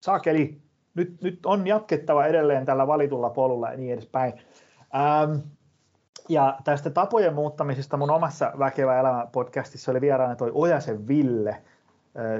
sakeli, 0.00 0.62
nyt, 0.94 1.22
nyt 1.22 1.46
on 1.46 1.66
jatkettava 1.66 2.26
edelleen 2.26 2.64
tällä 2.64 2.86
valitulla 2.86 3.30
polulla 3.30 3.70
ja 3.70 3.76
niin 3.76 3.92
edespäin. 3.92 4.32
Ähm, 4.94 5.38
ja 6.28 6.58
tästä 6.64 6.90
tapojen 6.90 7.34
muuttamisesta 7.34 7.96
mun 7.96 8.10
omassa 8.10 8.52
Väkevä 8.58 9.00
elämä 9.00 9.26
podcastissa 9.32 9.90
oli 9.90 10.00
vieraana 10.00 10.36
toi 10.36 10.50
Ojasen 10.54 11.08
Ville. 11.08 11.50
Äh, 11.50 11.62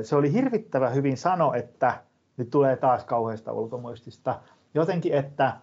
se 0.02 0.16
oli 0.16 0.32
hirvittävä 0.32 0.90
hyvin 0.90 1.16
sano, 1.16 1.54
että 1.54 1.94
nyt 2.36 2.50
tulee 2.50 2.76
taas 2.76 3.04
kauheasta 3.04 3.52
ulkomuistista. 3.52 4.40
Jotenkin, 4.74 5.14
että 5.14 5.56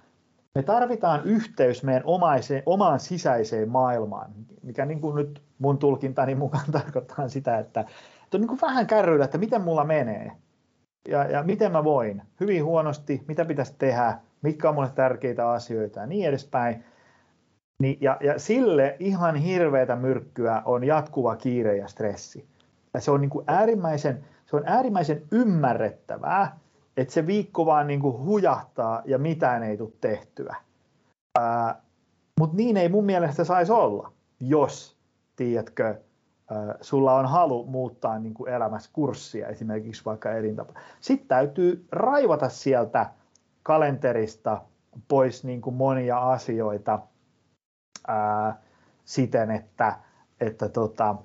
me 0.56 0.64
tarvitaan 0.64 1.22
yhteys 1.24 1.84
meidän 1.84 2.04
omaiseen, 2.06 2.64
omaan 2.66 3.00
sisäiseen 3.00 3.70
maailmaan, 3.70 4.32
mikä 4.64 4.86
niin 4.86 5.02
kuin 5.02 5.16
nyt 5.16 5.42
mun 5.60 5.78
tulkintani 5.78 6.36
mukaan 6.36 6.72
tarkoittaa 6.82 7.28
sitä, 7.28 7.58
että 7.60 7.86
on 8.36 8.42
niin 8.42 8.48
kuin 8.48 8.62
vähän 8.62 8.88
kärryillä, 8.88 9.26
että 9.26 9.38
miten 9.38 9.62
mulla 9.62 9.84
menee 9.84 10.32
ja, 11.08 11.24
ja 11.24 11.44
miten 11.44 11.72
mä 11.72 11.84
voin, 11.84 12.22
hyvin 12.40 12.66
huonosti, 12.66 13.24
mitä 13.28 13.46
pitäisi 13.46 13.76
tehdä, 13.78 14.20
mitkä 14.42 14.70
on 14.70 14.76
mulle 14.76 14.92
tärkeitä 14.96 15.50
asioita 15.50 16.00
ja 16.00 16.06
niin 16.06 16.28
edespäin. 16.28 16.84
Niin, 17.82 17.98
ja, 18.02 18.18
ja 18.22 18.40
sille 18.40 18.96
ihan 19.00 19.36
hirveätä 19.36 19.96
myrkkyä 19.96 20.62
on 20.66 20.84
jatkuva 20.84 21.36
kiire 21.36 21.78
ja 21.78 21.88
stressi. 21.88 22.48
Ja 22.94 23.02
se 23.02 23.12
on, 23.12 23.22
niin 23.22 23.30
kuin 23.30 23.46
äärimmäisen, 23.48 24.24
se 24.46 24.56
on 24.56 24.64
äärimmäisen 24.66 25.24
ymmärrettävää, 25.32 26.60
että 26.98 27.14
se 27.14 27.28
viikko 27.28 27.66
vaan 27.66 27.88
niin 27.88 28.00
kuin 28.00 28.18
hujahtaa 28.18 29.02
ja 29.06 29.18
mitään 29.18 29.64
ei 29.64 29.78
tule 29.78 29.92
tehtyä. 30.02 30.56
Mutta 32.40 32.58
niin 32.58 32.78
ei 32.78 32.90
mun 32.90 33.06
mielestä 33.06 33.44
saisi 33.44 33.72
olla, 33.72 34.12
jos, 34.40 34.98
tiedätkö, 35.36 35.96
sulla 36.82 37.14
on 37.14 37.26
halu 37.26 37.66
muuttaa 37.66 38.20
niin 38.20 38.34
kuin 38.34 38.54
elämässä 38.54 38.90
kurssia, 38.94 39.48
esimerkiksi 39.48 40.06
vaikka 40.06 40.32
elintapa. 40.32 40.74
Sitten 41.02 41.28
täytyy 41.28 41.86
raivata 41.92 42.50
sieltä 42.50 43.10
kalenterista 43.64 44.62
pois 45.08 45.44
niin 45.44 45.62
kuin 45.62 45.76
monia 45.76 46.18
asioita 46.18 47.00
ää, 48.08 48.62
siten, 49.06 49.52
että, 49.52 50.00
että, 50.40 50.70
tota, 50.70 51.16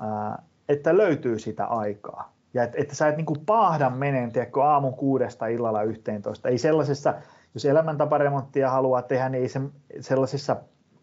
ää, 0.00 0.42
että 0.68 0.96
löytyy 0.96 1.38
sitä 1.38 1.66
aikaa. 1.66 2.32
Ja 2.54 2.62
että, 2.62 2.78
että 2.80 2.94
sä 2.94 3.08
et 3.08 3.16
niin 3.16 3.26
kuin 3.26 3.40
paahda 3.46 3.90
meneen 3.90 4.32
tiedätkö, 4.32 4.62
aamun 4.62 4.94
kuudesta 4.94 5.46
illalla 5.46 5.82
yhteentoista. 5.82 6.48
Ei 6.48 6.58
sellaisessa, 6.58 7.14
jos 7.54 7.64
elämäntaparemonttia 7.64 8.70
haluaa 8.70 9.02
tehdä, 9.02 9.28
niin 9.28 9.42
ei 9.42 9.48
se, 9.48 9.60
sellaisessa 10.00 10.56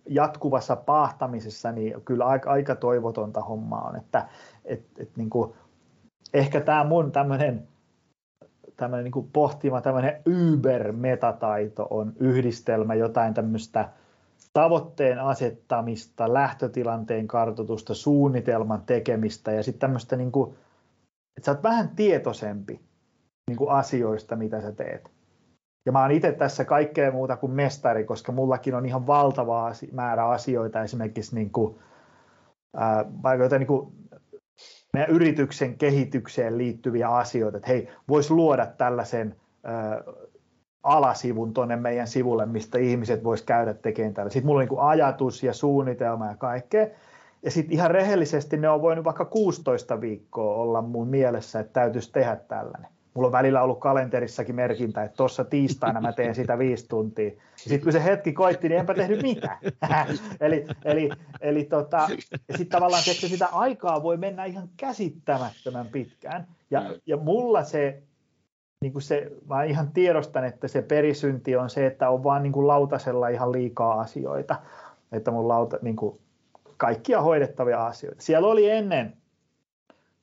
jatkuvassa 0.07 0.75
pahtamisessa 0.75 1.71
niin 1.71 2.01
kyllä 2.05 2.25
aika, 2.25 2.51
aika 2.51 2.75
toivotonta 2.75 3.41
hommaa 3.41 3.87
on, 3.87 3.95
että 3.95 4.27
et, 4.65 4.83
et 4.99 5.17
niin 5.17 5.29
kuin, 5.29 5.53
ehkä 6.33 6.61
tämä 6.61 6.83
mun 6.83 7.11
tämmöinen 7.11 7.67
tämmöinen 8.77 9.11
niin 9.11 9.29
pohtima, 9.33 9.81
tämmöinen 9.81 10.21
Uber-metataito 10.29 11.87
on 11.89 12.13
yhdistelmä 12.19 12.95
jotain 12.95 13.33
tämmöistä 13.33 13.89
tavoitteen 14.53 15.19
asettamista, 15.19 16.33
lähtötilanteen 16.33 17.27
kartoitusta, 17.27 17.93
suunnitelman 17.93 18.81
tekemistä 18.85 19.51
ja 19.51 19.63
sitten 19.63 19.79
tämmöistä, 19.79 20.15
niin 20.15 20.31
kuin, 20.31 20.49
että 21.37 21.45
sä 21.45 21.51
oot 21.51 21.63
vähän 21.63 21.89
tietoisempi 21.95 22.81
niin 23.49 23.57
kuin 23.57 23.69
asioista, 23.69 24.35
mitä 24.35 24.61
sä 24.61 24.71
teet. 24.71 25.16
Ja 25.87 25.91
mä 25.91 26.01
oon 26.01 26.11
itse 26.11 26.31
tässä 26.31 26.65
kaikkea 26.65 27.11
muuta 27.11 27.37
kuin 27.37 27.51
mestari, 27.51 28.03
koska 28.03 28.31
mullakin 28.31 28.75
on 28.75 28.85
ihan 28.85 29.07
valtava 29.07 29.71
määrä 29.91 30.27
asioita, 30.27 30.83
esimerkiksi 30.83 31.35
niin 31.35 31.51
kuin, 31.51 31.79
ää, 32.75 33.05
vaikka 33.23 33.57
niin 33.57 33.67
kuin 33.67 33.93
meidän 34.93 35.09
yrityksen 35.09 35.77
kehitykseen 35.77 36.57
liittyviä 36.57 37.09
asioita, 37.09 37.57
että 37.57 37.69
hei, 37.69 37.89
voisi 38.09 38.33
luoda 38.33 38.65
tällaisen 38.65 39.35
ää, 39.63 40.01
alasivun 40.83 41.53
tuonne 41.53 41.75
meidän 41.75 42.07
sivulle, 42.07 42.45
mistä 42.45 42.77
ihmiset 42.77 43.23
vois 43.23 43.41
käydä 43.41 43.73
tekemään 43.73 44.13
tällä. 44.13 44.29
Sitten 44.29 44.45
mulla 44.47 44.61
on 44.61 44.67
niin 44.67 44.79
ajatus 44.79 45.43
ja 45.43 45.53
suunnitelma 45.53 46.27
ja 46.27 46.35
kaikkea. 46.35 46.87
Ja 47.43 47.51
sitten 47.51 47.73
ihan 47.73 47.91
rehellisesti 47.91 48.57
ne 48.57 48.69
on 48.69 48.81
voinut 48.81 49.05
vaikka 49.05 49.25
16 49.25 50.01
viikkoa 50.01 50.55
olla 50.55 50.81
mun 50.81 51.07
mielessä, 51.07 51.59
että 51.59 51.73
täytyisi 51.73 52.11
tehdä 52.11 52.35
tällainen 52.35 52.96
mulla 53.17 53.27
on 53.27 53.31
välillä 53.31 53.61
ollut 53.61 53.79
kalenterissakin 53.79 54.55
merkintä, 54.55 55.03
että 55.03 55.17
tuossa 55.17 55.43
tiistaina 55.43 56.01
mä 56.01 56.13
teen 56.13 56.35
sitä 56.35 56.57
viisi 56.57 56.87
tuntia. 56.87 57.31
Sitten 57.55 57.81
kun 57.81 57.91
se 57.91 58.03
hetki 58.03 58.33
koitti, 58.33 58.69
niin 58.69 58.79
enpä 58.79 58.93
tehnyt 58.93 59.21
mitään. 59.21 59.57
eli 60.41 60.65
eli, 60.85 61.09
eli 61.41 61.63
tota, 61.63 62.07
sitten 62.49 62.67
tavallaan 62.67 63.03
että 63.11 63.27
sitä 63.27 63.47
aikaa 63.51 64.03
voi 64.03 64.17
mennä 64.17 64.45
ihan 64.45 64.69
käsittämättömän 64.77 65.87
pitkään. 65.87 66.47
Ja, 66.71 66.95
ja 67.05 67.17
mulla 67.17 67.63
se, 67.63 68.03
niin 68.81 68.93
kuin 68.93 69.01
se, 69.01 69.31
mä 69.49 69.63
ihan 69.63 69.91
tiedostan, 69.91 70.45
että 70.45 70.67
se 70.67 70.81
perisynti 70.81 71.55
on 71.55 71.69
se, 71.69 71.85
että 71.85 72.09
on 72.09 72.23
vaan 72.23 72.43
niin 72.43 72.53
kuin 72.53 72.67
lautasella 72.67 73.27
ihan 73.27 73.51
liikaa 73.51 73.99
asioita. 73.99 74.55
Että 75.11 75.31
mun 75.31 75.47
lauta, 75.47 75.79
niin 75.81 75.95
kuin 75.95 76.19
kaikkia 76.77 77.21
hoidettavia 77.21 77.85
asioita. 77.85 78.21
Siellä 78.21 78.47
oli 78.47 78.69
ennen 78.69 79.13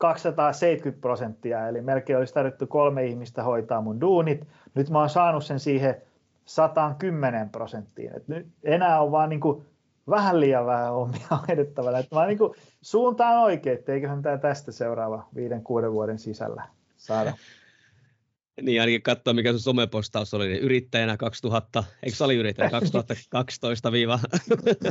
270 0.05 1.01
prosenttia, 1.01 1.69
eli 1.69 1.81
melkein 1.81 2.19
olisi 2.19 2.35
tarvittu 2.35 2.67
kolme 2.67 3.07
ihmistä 3.07 3.43
hoitaa 3.43 3.81
mun 3.81 4.01
duunit. 4.01 4.49
Nyt 4.75 4.91
mä 4.91 4.99
oon 4.99 5.11
saanut 5.11 5.45
sen 5.45 5.61
siihen 5.61 6.03
110 6.45 7.49
prosenttiin. 7.51 8.17
Et 8.17 8.29
nyt 8.29 8.47
enää 8.65 9.01
on 9.01 9.13
vaan 9.13 9.29
niin 9.29 9.41
kuin 9.41 9.65
vähän 10.11 10.41
liian 10.41 10.67
vähän 10.67 10.93
hommia 10.93 11.27
hoidettavana. 11.49 11.99
Että 11.99 12.17
mä 12.17 12.27
niin 12.27 12.39
kuin 12.39 12.55
suuntaan 12.83 13.39
oikein, 13.39 13.79
että 13.79 13.93
eiköhän 13.93 14.23
tämä 14.23 14.39
tästä 14.39 14.73
seuraava 14.73 15.29
viiden, 15.35 15.63
kuuden 15.63 15.93
vuoden 15.93 16.19
sisällä 16.19 16.63
saada 16.97 17.33
Niin, 18.63 18.81
ainakin 18.81 19.03
katsoa, 19.03 19.35
mikä 19.35 19.53
sun 19.53 19.61
somepostaus 19.61 20.35
oli, 20.35 20.49
niin 20.49 20.63
yrittäjänä 20.63 21.17
2000, 21.17 21.85
eikö 22.03 22.17
se 22.17 22.25
oli 22.25 22.37
yrittäjänä 22.37 22.71
2012 22.71 23.93
viiva? 23.93 24.19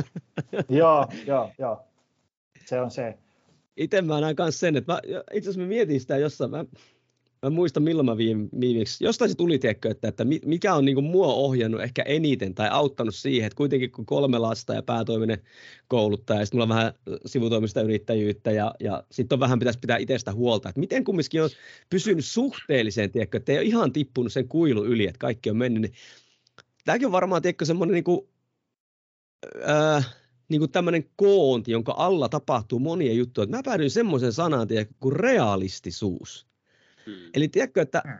joo, 0.68 1.06
joo, 1.26 1.50
joo. 1.58 1.84
Se 2.64 2.80
on 2.80 2.90
se. 2.90 3.18
Itse 3.76 4.02
mä 4.02 4.20
näen 4.20 4.36
myös 4.38 4.60
sen, 4.60 4.76
että 4.76 5.00
itse 5.32 5.50
asiassa 5.50 5.60
mä 5.60 5.66
mietin 5.66 6.00
sitä 6.00 6.16
jossain, 6.16 6.50
mä 6.50 6.64
mä 7.44 7.50
muistan 7.50 7.82
milloin 7.82 8.06
mä 8.06 8.16
viimeksi, 8.60 9.04
jostain 9.04 9.30
se 9.30 9.36
tuli 9.36 9.58
tiedätkö, 9.58 9.90
että, 9.90 10.08
että 10.08 10.24
mikä 10.44 10.74
on 10.74 10.84
niin 10.84 11.04
mua 11.04 11.26
ohjannut 11.26 11.82
ehkä 11.82 12.02
eniten 12.02 12.54
tai 12.54 12.68
auttanut 12.70 13.14
siihen, 13.14 13.46
että 13.46 13.56
kuitenkin 13.56 13.92
kun 13.92 14.06
kolme 14.06 14.38
lasta 14.38 14.74
ja 14.74 14.82
päätoiminen 14.82 15.38
kouluttaja 15.88 16.40
ja 16.40 16.46
sitten 16.46 16.56
mulla 16.58 16.74
on 16.74 16.78
vähän 16.78 16.92
sivutoimista 17.26 17.82
yrittäjyyttä 17.82 18.50
ja, 18.50 18.74
ja 18.80 19.04
sitten 19.10 19.36
on 19.36 19.40
vähän 19.40 19.58
pitäisi 19.58 19.78
pitää 19.78 19.96
itsestä 19.96 20.32
huolta, 20.32 20.68
että 20.68 20.80
miten 20.80 21.04
kumminkin 21.04 21.42
on 21.42 21.50
pysynyt 21.90 22.24
suhteelliseen, 22.24 23.10
tiedätkö, 23.10 23.36
että 23.36 23.52
ei 23.52 23.58
ole 23.58 23.66
ihan 23.66 23.92
tippunut 23.92 24.32
sen 24.32 24.48
kuilu 24.48 24.84
yli, 24.84 25.06
että 25.06 25.18
kaikki 25.18 25.50
on 25.50 25.56
mennyt, 25.56 25.82
niin 25.82 25.92
tämäkin 26.84 27.06
on 27.06 27.12
varmaan 27.12 27.42
tiedätkö, 27.42 27.64
semmoinen 27.64 27.94
niin 27.94 28.04
kuin, 28.04 28.28
äh, 29.68 30.14
niin 30.48 30.60
kuin 30.60 30.70
tämmöinen 30.70 31.04
koonti, 31.16 31.72
jonka 31.72 31.94
alla 31.96 32.28
tapahtuu 32.28 32.78
monia 32.78 33.12
juttuja. 33.12 33.46
Mä 33.46 33.62
päädyin 33.64 33.90
semmoisen 33.90 34.32
sanaan 34.32 34.68
tiedätkö, 34.68 34.94
kuin 35.00 35.16
realistisuus. 35.16 36.46
Hmm. 37.06 37.30
Eli 37.34 37.48
tiedätkö, 37.48 37.82
että, 37.82 38.02
hmm. 38.06 38.18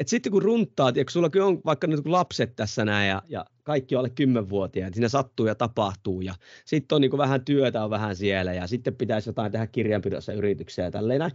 että 0.00 0.10
sitten 0.10 0.32
kun 0.32 0.42
runtaa, 0.42 0.92
tiedätkö, 0.92 1.12
sulla 1.12 1.30
on 1.44 1.60
vaikka 1.64 1.86
nyt 1.86 2.06
lapset 2.06 2.56
tässä 2.56 2.84
näin 2.84 3.08
ja, 3.08 3.22
ja 3.28 3.44
kaikki 3.62 3.94
on 3.94 3.98
alle 3.98 4.10
kymmenvuotiaita, 4.10 4.94
siinä 4.94 5.08
sattuu 5.08 5.46
ja 5.46 5.54
tapahtuu 5.54 6.20
ja 6.20 6.34
sitten 6.64 6.96
on 6.96 7.00
niin 7.00 7.18
vähän 7.18 7.44
työtä 7.44 7.84
on 7.84 7.90
vähän 7.90 8.16
siellä 8.16 8.52
ja 8.52 8.66
sitten 8.66 8.96
pitäisi 8.96 9.28
jotain 9.28 9.52
tehdä 9.52 9.66
kirjanpidossa 9.66 10.32
yrityksiä 10.32 10.84
ja 10.84 10.90
tälleen 10.90 11.18
näin. 11.18 11.32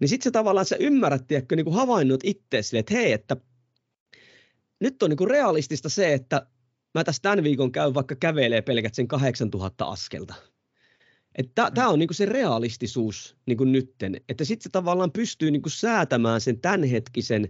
Niin 0.00 0.08
sitten 0.08 0.24
se 0.24 0.30
tavallaan 0.30 0.66
sä 0.66 0.76
ymmärrät, 0.80 1.26
tiedätkö, 1.26 1.56
niin 1.56 1.64
kuin 1.64 1.76
havainnut 1.76 2.20
itse 2.24 2.62
sille, 2.62 2.80
että 2.80 2.94
hei, 2.94 3.12
että 3.12 3.36
nyt 4.80 5.02
on 5.02 5.10
niin 5.10 5.16
kuin 5.16 5.30
realistista 5.30 5.88
se, 5.88 6.12
että 6.12 6.46
mä 6.94 7.04
tässä 7.04 7.22
tämän 7.22 7.44
viikon 7.44 7.72
käyn 7.72 7.94
vaikka 7.94 8.16
kävelee 8.16 8.62
pelkät 8.62 8.94
sen 8.94 9.08
8000 9.08 9.84
askelta. 9.84 10.34
Tämä 11.54 11.88
on 11.88 11.98
niinku 11.98 12.14
se 12.14 12.26
realistisuus 12.26 13.36
niinku 13.46 13.64
nytten, 13.64 14.20
että 14.28 14.44
sitten 14.44 14.62
se 14.62 14.70
tavallaan 14.70 15.12
pystyy 15.12 15.50
niinku 15.50 15.68
säätämään 15.68 16.40
sen 16.40 16.60
tämänhetkisen, 16.60 17.48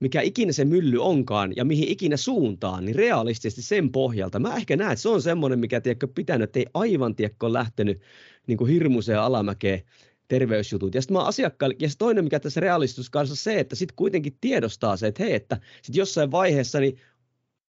mikä 0.00 0.20
ikinä 0.20 0.52
se 0.52 0.64
mylly 0.64 0.98
onkaan 0.98 1.52
ja 1.56 1.64
mihin 1.64 1.88
ikinä 1.88 2.16
suuntaan, 2.16 2.84
niin 2.84 2.96
realistisesti 2.96 3.62
sen 3.62 3.92
pohjalta. 3.92 4.38
Mä 4.38 4.56
ehkä 4.56 4.76
näen, 4.76 4.92
että 4.92 5.02
se 5.02 5.08
on 5.08 5.22
semmoinen, 5.22 5.58
mikä 5.58 5.80
tiedätkö, 5.80 6.08
pitänyt, 6.14 6.44
että 6.44 6.58
ei 6.58 6.66
aivan 6.74 7.14
tiedätkö, 7.14 7.52
lähtenyt 7.52 8.00
niinku 8.46 8.64
hirmuiseen 8.64 9.20
alamäkeen 9.20 9.82
terveysjutut. 10.28 10.94
Ja 10.94 11.02
sitten 11.02 11.16
mä 11.16 11.24
asiakkaille, 11.24 11.76
ja 11.78 11.88
toinen 11.98 12.24
mikä 12.24 12.40
tässä 12.40 12.60
realistus 12.60 13.10
kanssa 13.10 13.36
se, 13.36 13.60
että 13.60 13.76
sitten 13.76 13.96
kuitenkin 13.96 14.36
tiedostaa 14.40 14.96
se, 14.96 15.06
että 15.06 15.22
hei, 15.22 15.34
että 15.34 15.60
sitten 15.82 15.98
jossain 16.00 16.30
vaiheessa 16.30 16.80
niin 16.80 17.00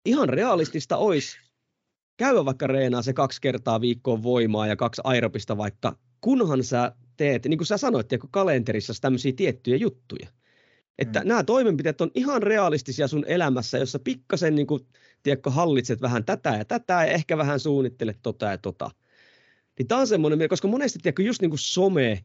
ihan 0.05 0.29
realistista 0.29 0.97
olisi 0.97 1.37
käydä 2.17 2.45
vaikka 2.45 2.67
reenaa 2.67 3.01
se 3.01 3.13
kaksi 3.13 3.41
kertaa 3.41 3.81
viikkoon 3.81 4.23
voimaa 4.23 4.67
ja 4.67 4.75
kaksi 4.75 5.01
aerobista 5.03 5.57
vaikka, 5.57 5.97
kunhan 6.21 6.63
sä 6.63 6.91
teet, 7.17 7.45
niin 7.45 7.57
kuin 7.57 7.67
sä 7.67 7.77
sanoit, 7.77 8.07
kun 8.21 8.31
kalenterissa 8.31 8.93
tämmöisiä 9.01 9.33
tiettyjä 9.35 9.77
juttuja. 9.77 10.27
Että 10.99 11.19
mm. 11.19 11.27
nämä 11.27 11.43
toimenpiteet 11.43 12.01
on 12.01 12.11
ihan 12.15 12.43
realistisia 12.43 13.07
sun 13.07 13.25
elämässä, 13.27 13.77
jossa 13.77 13.99
pikkasen 13.99 14.55
niin 14.55 14.67
kuin, 14.67 14.87
tiedätkö, 15.23 15.49
hallitset 15.49 16.01
vähän 16.01 16.25
tätä 16.25 16.49
ja 16.49 16.65
tätä 16.65 16.93
ja 16.93 17.05
ehkä 17.05 17.37
vähän 17.37 17.59
suunnittelet 17.59 18.19
tota 18.21 18.45
ja 18.45 18.57
tota. 18.57 18.91
Niin 19.79 19.87
tämä 19.87 20.01
on 20.01 20.07
semmoinen, 20.07 20.49
koska 20.49 20.67
monesti 20.67 20.99
tiedätkö, 20.99 21.23
just 21.23 21.41
niin 21.41 21.51
kuin 21.51 21.59
some 21.59 22.23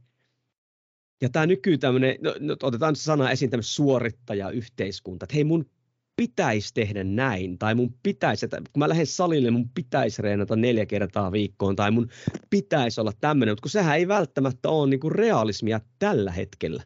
ja 1.21 1.29
tämä 1.29 1.47
nyky 1.47 1.79
tämmöinen, 1.79 2.17
no, 2.21 2.35
no, 2.41 2.57
otetaan 2.63 2.97
sana 2.97 3.31
esiin 3.31 3.51
tämmöinen 3.51 3.69
suorittajayhteiskunta, 3.69 5.25
että 5.25 5.35
hei 5.35 5.45
mun 5.45 5.71
pitäisi 6.19 6.75
tehdä 6.75 7.05
näin, 7.05 7.59
tai 7.59 7.75
mun 7.75 7.95
pitäisi, 8.03 8.47
että 8.47 8.57
kun 8.57 8.81
mä 8.81 8.89
lähden 8.89 9.07
salille, 9.07 9.51
mun 9.51 9.69
pitäisi 9.69 10.23
reenata 10.23 10.57
neljä 10.57 10.87
kertaa 10.87 11.33
viikkoon, 11.33 11.77
tai 11.77 11.91
mun 11.91 12.09
pitäisi 12.51 13.01
olla 13.01 13.13
tämmöinen, 13.21 13.53
mutta 13.53 13.63
kun 13.63 13.71
sehän 13.71 13.97
ei 13.97 14.09
välttämättä 14.09 14.69
ole 14.69 14.91
niin 14.91 15.01
kuin 15.01 15.13
realismia 15.13 15.81
tällä 15.99 16.33
hetkellä. 16.33 16.83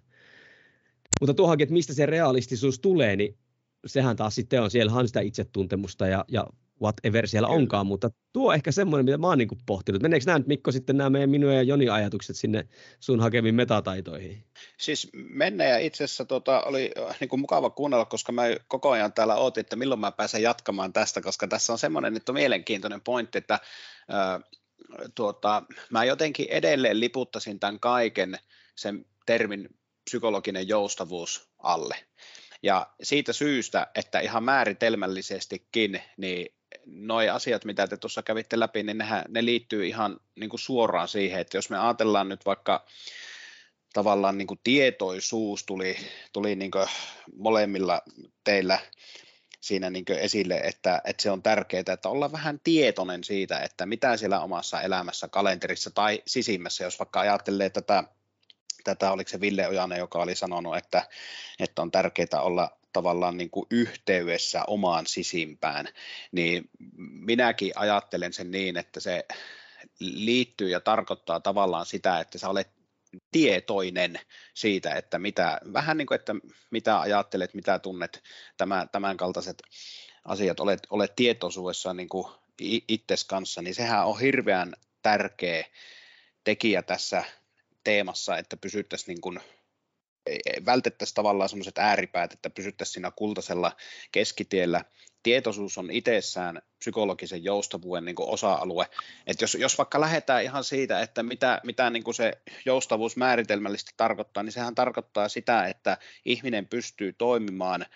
Mutta 1.20 1.34
tuohonkin, 1.34 1.64
että 1.64 1.72
mistä 1.72 1.94
se 1.94 2.06
realistisuus 2.06 2.78
tulee, 2.78 3.16
niin 3.16 3.38
sehän 3.86 4.16
taas 4.16 4.34
sitten 4.34 4.62
on, 4.62 4.70
siellä 4.70 4.92
on 4.92 5.06
sitä 5.06 5.20
itsetuntemusta 5.20 6.06
ja, 6.06 6.24
ja 6.28 6.46
whatever 6.82 7.28
siellä 7.28 7.46
Kyllä. 7.46 7.58
onkaan, 7.58 7.86
mutta 7.86 8.10
tuo 8.32 8.52
ehkä 8.52 8.72
semmoinen, 8.72 9.04
mitä 9.04 9.18
mä 9.18 9.26
oon 9.26 9.38
niin 9.38 9.48
pohtinut. 9.66 10.02
Meneekö 10.02 10.26
nämä 10.26 10.38
nyt 10.38 10.46
Mikko 10.46 10.72
sitten 10.72 10.96
nämä 10.96 11.10
meidän 11.10 11.30
minun 11.30 11.54
ja 11.54 11.62
Joni 11.62 11.88
ajatukset 11.88 12.36
sinne 12.36 12.68
sun 13.00 13.20
hakemiin 13.20 13.54
metataitoihin? 13.54 14.44
Siis 14.78 15.10
mennä 15.14 15.64
ja 15.64 15.78
itse 15.78 16.04
asiassa 16.04 16.24
tota, 16.24 16.62
oli 16.62 16.90
äh, 16.98 17.16
niin 17.20 17.28
kuin 17.28 17.40
mukava 17.40 17.70
kuunnella, 17.70 18.04
koska 18.04 18.32
mä 18.32 18.42
koko 18.68 18.90
ajan 18.90 19.12
täällä 19.12 19.34
ootin, 19.34 19.60
että 19.60 19.76
milloin 19.76 20.00
mä 20.00 20.12
pääsen 20.12 20.42
jatkamaan 20.42 20.92
tästä, 20.92 21.20
koska 21.20 21.48
tässä 21.48 21.72
on 21.72 21.78
semmoinen 21.78 22.14
nyt 22.14 22.28
on 22.28 22.34
mielenkiintoinen 22.34 23.00
pointti, 23.00 23.38
että 23.38 23.58
ää, 24.08 24.34
äh, 24.34 24.40
tuota, 25.14 25.62
mä 25.90 26.04
jotenkin 26.04 26.46
edelleen 26.50 27.00
liputtasin 27.00 27.60
tämän 27.60 27.80
kaiken 27.80 28.38
sen 28.74 29.04
termin 29.26 29.68
psykologinen 30.04 30.68
joustavuus 30.68 31.48
alle. 31.58 31.96
Ja 32.62 32.86
siitä 33.02 33.32
syystä, 33.32 33.86
että 33.94 34.20
ihan 34.20 34.44
määritelmällisestikin, 34.44 36.02
niin 36.16 36.54
noi 36.86 37.28
asiat, 37.28 37.64
mitä 37.64 37.86
te 37.86 37.96
tuossa 37.96 38.22
kävitte 38.22 38.60
läpi, 38.60 38.82
niin 38.82 38.98
nehän, 38.98 39.24
ne 39.28 39.44
liittyy 39.44 39.86
ihan 39.86 40.20
niin 40.36 40.50
kuin 40.50 40.60
suoraan 40.60 41.08
siihen, 41.08 41.40
että 41.40 41.56
jos 41.56 41.70
me 41.70 41.78
ajatellaan 41.78 42.28
nyt 42.28 42.46
vaikka 42.46 42.86
tavallaan 43.92 44.38
niin 44.38 44.46
kuin 44.46 44.60
tietoisuus 44.64 45.64
tuli, 45.64 45.96
tuli 46.32 46.56
niin 46.56 46.70
kuin 46.70 46.86
molemmilla 47.36 48.02
teillä 48.44 48.78
siinä 49.60 49.90
niin 49.90 50.04
esille, 50.08 50.54
että, 50.54 51.02
että 51.04 51.22
se 51.22 51.30
on 51.30 51.42
tärkeää, 51.42 51.82
että 51.92 52.08
olla 52.08 52.32
vähän 52.32 52.60
tietoinen 52.64 53.24
siitä, 53.24 53.58
että 53.58 53.86
mitä 53.86 54.16
siellä 54.16 54.40
omassa 54.40 54.80
elämässä, 54.80 55.28
kalenterissa 55.28 55.90
tai 55.90 56.22
sisimmässä, 56.26 56.84
jos 56.84 56.98
vaikka 56.98 57.20
ajattelee 57.20 57.70
tätä, 57.70 58.04
tätä 58.84 59.12
oliko 59.12 59.30
se 59.30 59.40
Ville 59.40 59.68
Ojanen, 59.68 59.98
joka 59.98 60.18
oli 60.18 60.34
sanonut, 60.34 60.76
että, 60.76 61.08
että 61.58 61.82
on 61.82 61.90
tärkeää 61.90 62.42
olla 62.42 62.78
tavallaan 62.92 63.36
niin 63.36 63.50
kuin 63.50 63.66
yhteydessä 63.70 64.64
omaan 64.66 65.06
sisimpään, 65.06 65.88
niin 66.32 66.70
minäkin 66.96 67.72
ajattelen 67.76 68.32
sen 68.32 68.50
niin, 68.50 68.76
että 68.76 69.00
se 69.00 69.26
liittyy 70.00 70.68
ja 70.68 70.80
tarkoittaa 70.80 71.40
tavallaan 71.40 71.86
sitä, 71.86 72.20
että 72.20 72.38
sä 72.38 72.48
olet 72.48 72.70
tietoinen 73.32 74.20
siitä, 74.54 74.94
että 74.94 75.18
mitä, 75.18 75.60
vähän 75.72 75.96
niin 75.96 76.06
kuin, 76.06 76.16
että 76.16 76.34
mitä 76.70 77.00
ajattelet, 77.00 77.54
mitä 77.54 77.78
tunnet, 77.78 78.22
tämä, 78.56 78.86
tämän 78.92 79.16
kaltaiset 79.16 79.62
asiat, 80.24 80.60
olet, 80.60 80.86
olet 80.90 81.16
tietoisuudessa 81.16 81.94
niin 81.94 82.08
kuin 82.08 82.26
itses 82.88 83.24
kanssa, 83.24 83.62
niin 83.62 83.74
sehän 83.74 84.06
on 84.06 84.20
hirveän 84.20 84.74
tärkeä 85.02 85.64
tekijä 86.44 86.82
tässä 86.82 87.24
teemassa, 87.84 88.38
että 88.38 88.56
pysyttäisiin 88.56 89.14
niin 89.14 89.20
kuin 89.20 89.40
vältettäisiin 90.66 91.14
tavallaan 91.14 91.48
sellaiset 91.48 91.78
ääripäät, 91.78 92.32
että 92.32 92.50
pysyttäisiin 92.50 92.92
siinä 92.92 93.10
kultaisella 93.16 93.76
keskitiellä. 94.12 94.84
Tietoisuus 95.22 95.78
on 95.78 95.90
itsessään 95.90 96.62
psykologisen 96.78 97.44
joustavuuden 97.44 98.04
niin 98.04 98.16
osa-alue. 98.18 98.86
Et 99.26 99.40
jos, 99.40 99.54
jos 99.54 99.78
vaikka 99.78 100.00
lähdetään 100.00 100.42
ihan 100.42 100.64
siitä, 100.64 101.00
että 101.00 101.22
mitä, 101.22 101.60
mitä 101.64 101.90
niin 101.90 102.04
kuin 102.04 102.14
se 102.14 102.32
joustavuus 102.64 103.16
määritelmällisesti 103.16 103.94
tarkoittaa, 103.96 104.42
niin 104.42 104.52
sehän 104.52 104.74
tarkoittaa 104.74 105.28
sitä, 105.28 105.66
että 105.66 105.98
ihminen 106.24 106.66
pystyy 106.68 107.12
toimimaan 107.12 107.86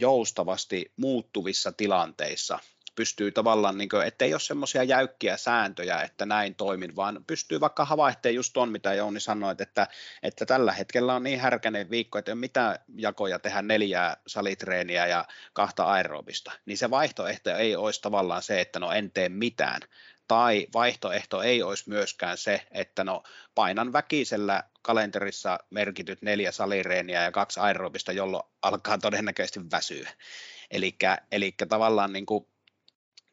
joustavasti 0.00 0.92
muuttuvissa 0.96 1.72
tilanteissa– 1.72 2.58
pystyy 2.94 3.32
tavallaan, 3.32 3.78
niin 3.78 3.88
kuin, 3.88 4.06
ettei 4.06 4.34
ole 4.34 4.40
semmoisia 4.40 4.82
jäykkiä 4.82 5.36
sääntöjä, 5.36 6.02
että 6.02 6.26
näin 6.26 6.54
toimin, 6.54 6.96
vaan 6.96 7.24
pystyy 7.26 7.60
vaikka 7.60 7.84
havaitteen 7.84 8.34
just 8.34 8.52
tuon, 8.52 8.68
mitä 8.68 8.94
Jouni 8.94 9.20
sanoi, 9.20 9.54
että, 9.58 9.86
että 10.22 10.46
tällä 10.46 10.72
hetkellä 10.72 11.14
on 11.14 11.22
niin 11.22 11.40
härkäinen 11.40 11.90
viikko, 11.90 12.18
että 12.18 12.30
ei 12.30 12.34
ole 12.34 12.40
mitään 12.40 12.78
jakoja 12.96 13.38
tehdä 13.38 13.62
neljää 13.62 14.16
salitreeniä 14.26 15.06
ja 15.06 15.24
kahta 15.52 15.84
aerobista, 15.84 16.52
niin 16.66 16.78
se 16.78 16.90
vaihtoehto 16.90 17.50
ei 17.50 17.76
olisi 17.76 18.02
tavallaan 18.02 18.42
se, 18.42 18.60
että 18.60 18.78
no 18.78 18.92
en 18.92 19.10
tee 19.10 19.28
mitään, 19.28 19.80
tai 20.28 20.66
vaihtoehto 20.74 21.42
ei 21.42 21.62
olisi 21.62 21.88
myöskään 21.88 22.38
se, 22.38 22.66
että 22.70 23.04
no 23.04 23.22
painan 23.54 23.92
väkisellä 23.92 24.62
kalenterissa 24.82 25.58
merkityt 25.70 26.22
neljä 26.22 26.52
salireeniä 26.52 27.22
ja 27.22 27.32
kaksi 27.32 27.60
aerobista, 27.60 28.12
jolloin 28.12 28.44
alkaa 28.62 28.98
todennäköisesti 28.98 29.60
väsyä. 29.70 30.10
Eli 31.30 31.52
tavallaan 31.68 32.12
niin 32.12 32.26
kuin 32.26 32.46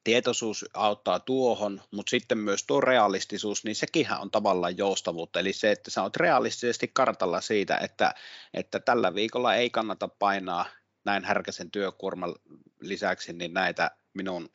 tietoisuus 0.03 0.65
auttaa 0.73 1.19
tuohon, 1.19 1.81
mutta 1.91 2.09
sitten 2.09 2.37
myös 2.37 2.63
tuo 2.63 2.81
realistisuus, 2.81 3.63
niin 3.63 3.75
sekinhän 3.75 4.21
on 4.21 4.31
tavallaan 4.31 4.77
joustavuutta, 4.77 5.39
eli 5.39 5.53
se, 5.53 5.71
että 5.71 5.91
sä 5.91 6.03
oot 6.03 6.15
realistisesti 6.15 6.87
kartalla 6.93 7.41
siitä, 7.41 7.77
että, 7.77 8.13
että 8.53 8.79
tällä 8.79 9.15
viikolla 9.15 9.55
ei 9.55 9.69
kannata 9.69 10.07
painaa 10.07 10.65
näin 11.05 11.25
härkäsen 11.25 11.71
työkuorman 11.71 12.35
lisäksi 12.79 13.33
niin 13.33 13.53
näitä 13.53 13.91
minun 14.13 14.49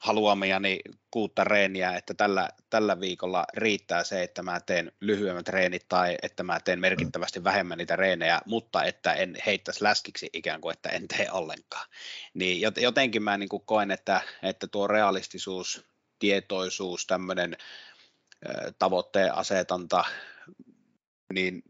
haluamiani 0.00 0.80
kuutta 1.10 1.44
reeniä, 1.44 1.96
että 1.96 2.14
tällä, 2.14 2.48
tällä 2.70 3.00
viikolla 3.00 3.44
riittää 3.54 4.04
se, 4.04 4.22
että 4.22 4.42
mä 4.42 4.60
teen 4.60 4.92
lyhyemmät 5.00 5.48
reenit 5.48 5.88
tai 5.88 6.16
että 6.22 6.42
mä 6.42 6.60
teen 6.60 6.80
merkittävästi 6.80 7.44
vähemmän 7.44 7.78
niitä 7.78 7.96
reenejä, 7.96 8.40
mutta 8.46 8.84
että 8.84 9.12
en 9.12 9.36
heittäisi 9.46 9.84
läskiksi 9.84 10.30
ikään 10.32 10.60
kuin, 10.60 10.72
että 10.72 10.88
en 10.88 11.08
tee 11.08 11.30
ollenkaan. 11.30 11.88
Niin 12.34 12.72
jotenkin 12.76 13.22
mä 13.22 13.38
niin 13.38 13.48
kuin 13.48 13.62
koen, 13.66 13.90
että, 13.90 14.20
että 14.42 14.66
tuo 14.66 14.86
realistisuus, 14.86 15.84
tietoisuus, 16.18 17.06
tämmöinen 17.06 17.56
tavoitteen 18.78 19.34
asetanta, 19.34 20.04
niin 21.32 21.62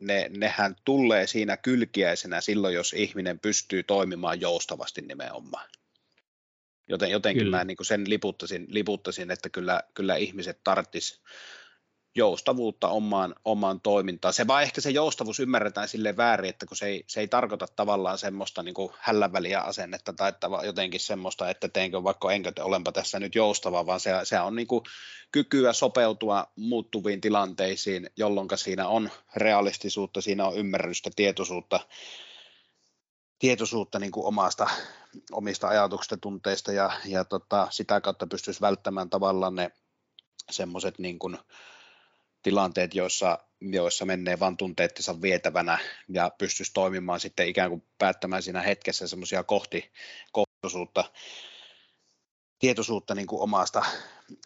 ne, 0.00 0.30
nehän 0.36 0.76
tulee 0.84 1.26
siinä 1.26 1.56
kylkiäisenä 1.56 2.40
silloin, 2.40 2.74
jos 2.74 2.92
ihminen 2.92 3.38
pystyy 3.38 3.82
toimimaan 3.82 4.40
joustavasti 4.40 5.02
nimenomaan. 5.02 5.68
Joten 6.88 7.10
jotenkin 7.10 7.42
kyllä. 7.42 7.56
mä 7.56 7.64
niin 7.64 7.76
kuin 7.76 7.86
sen 7.86 8.10
liputtasin, 8.10 8.66
liputtasin, 8.68 9.30
että 9.30 9.48
kyllä, 9.48 9.80
kyllä 9.94 10.16
ihmiset 10.16 10.60
tarttis 10.64 11.22
joustavuutta 12.16 12.88
omaan, 12.88 13.34
omaan 13.44 13.80
toimintaan. 13.80 14.34
Se 14.34 14.46
vaan 14.46 14.62
ehkä 14.62 14.80
se 14.80 14.90
joustavuus 14.90 15.40
ymmärretään 15.40 15.88
sille 15.88 16.16
väärin, 16.16 16.50
että 16.50 16.66
kun 16.66 16.76
se 16.76 16.86
ei, 16.86 17.04
se 17.06 17.20
ei 17.20 17.28
tarkoita 17.28 17.66
tavallaan 17.76 18.18
semmoista 18.18 18.62
niin 18.62 18.74
kuin 18.74 18.92
hälläväliä 18.98 19.60
asennetta 19.60 20.12
tai 20.12 20.28
että 20.28 20.48
jotenkin 20.64 21.00
semmoista, 21.00 21.50
että 21.50 21.68
teenkö 21.68 22.04
vaikka 22.04 22.32
enkö 22.32 22.52
olenpa 22.60 22.92
tässä 22.92 23.20
nyt 23.20 23.34
joustava, 23.34 23.86
vaan 23.86 24.00
se, 24.00 24.10
se 24.24 24.40
on 24.40 24.56
niin 24.56 24.66
kuin 24.66 24.84
kykyä 25.32 25.72
sopeutua 25.72 26.46
muuttuviin 26.56 27.20
tilanteisiin, 27.20 28.10
jolloin 28.16 28.48
siinä 28.54 28.88
on 28.88 29.10
realistisuutta, 29.36 30.20
siinä 30.20 30.46
on 30.46 30.56
ymmärrystä, 30.56 31.10
tietoisuutta, 31.16 31.80
tietoisuutta 33.44 33.98
niin 33.98 34.12
kuin 34.12 34.26
omasta, 34.26 34.66
omista 35.32 35.68
ajatuksista, 35.68 36.16
tunteista 36.16 36.72
ja, 36.72 36.90
ja 37.04 37.24
tota, 37.24 37.68
sitä 37.70 38.00
kautta 38.00 38.26
pystyisi 38.26 38.60
välttämään 38.60 39.10
tavallaan 39.10 39.54
ne 39.54 39.70
semmoiset 40.50 40.98
niin 40.98 41.18
kuin, 41.18 41.38
tilanteet, 42.42 42.94
joissa, 42.94 43.38
joissa 43.60 44.04
menee 44.04 44.40
vain 44.40 44.56
tunteettensa 44.56 45.22
vietävänä 45.22 45.78
ja 46.08 46.30
pystyisi 46.38 46.72
toimimaan 46.74 47.20
sitten 47.20 47.48
ikään 47.48 47.70
kuin 47.70 47.82
päättämään 47.98 48.42
siinä 48.42 48.62
hetkessä 48.62 49.06
semmoisia 49.06 49.42
kohti 49.42 49.92
kohtuisuutta, 50.32 51.04
tietoisuutta 52.58 53.14
niin 53.14 53.26
kuin 53.26 53.42
omasta, 53.42 53.84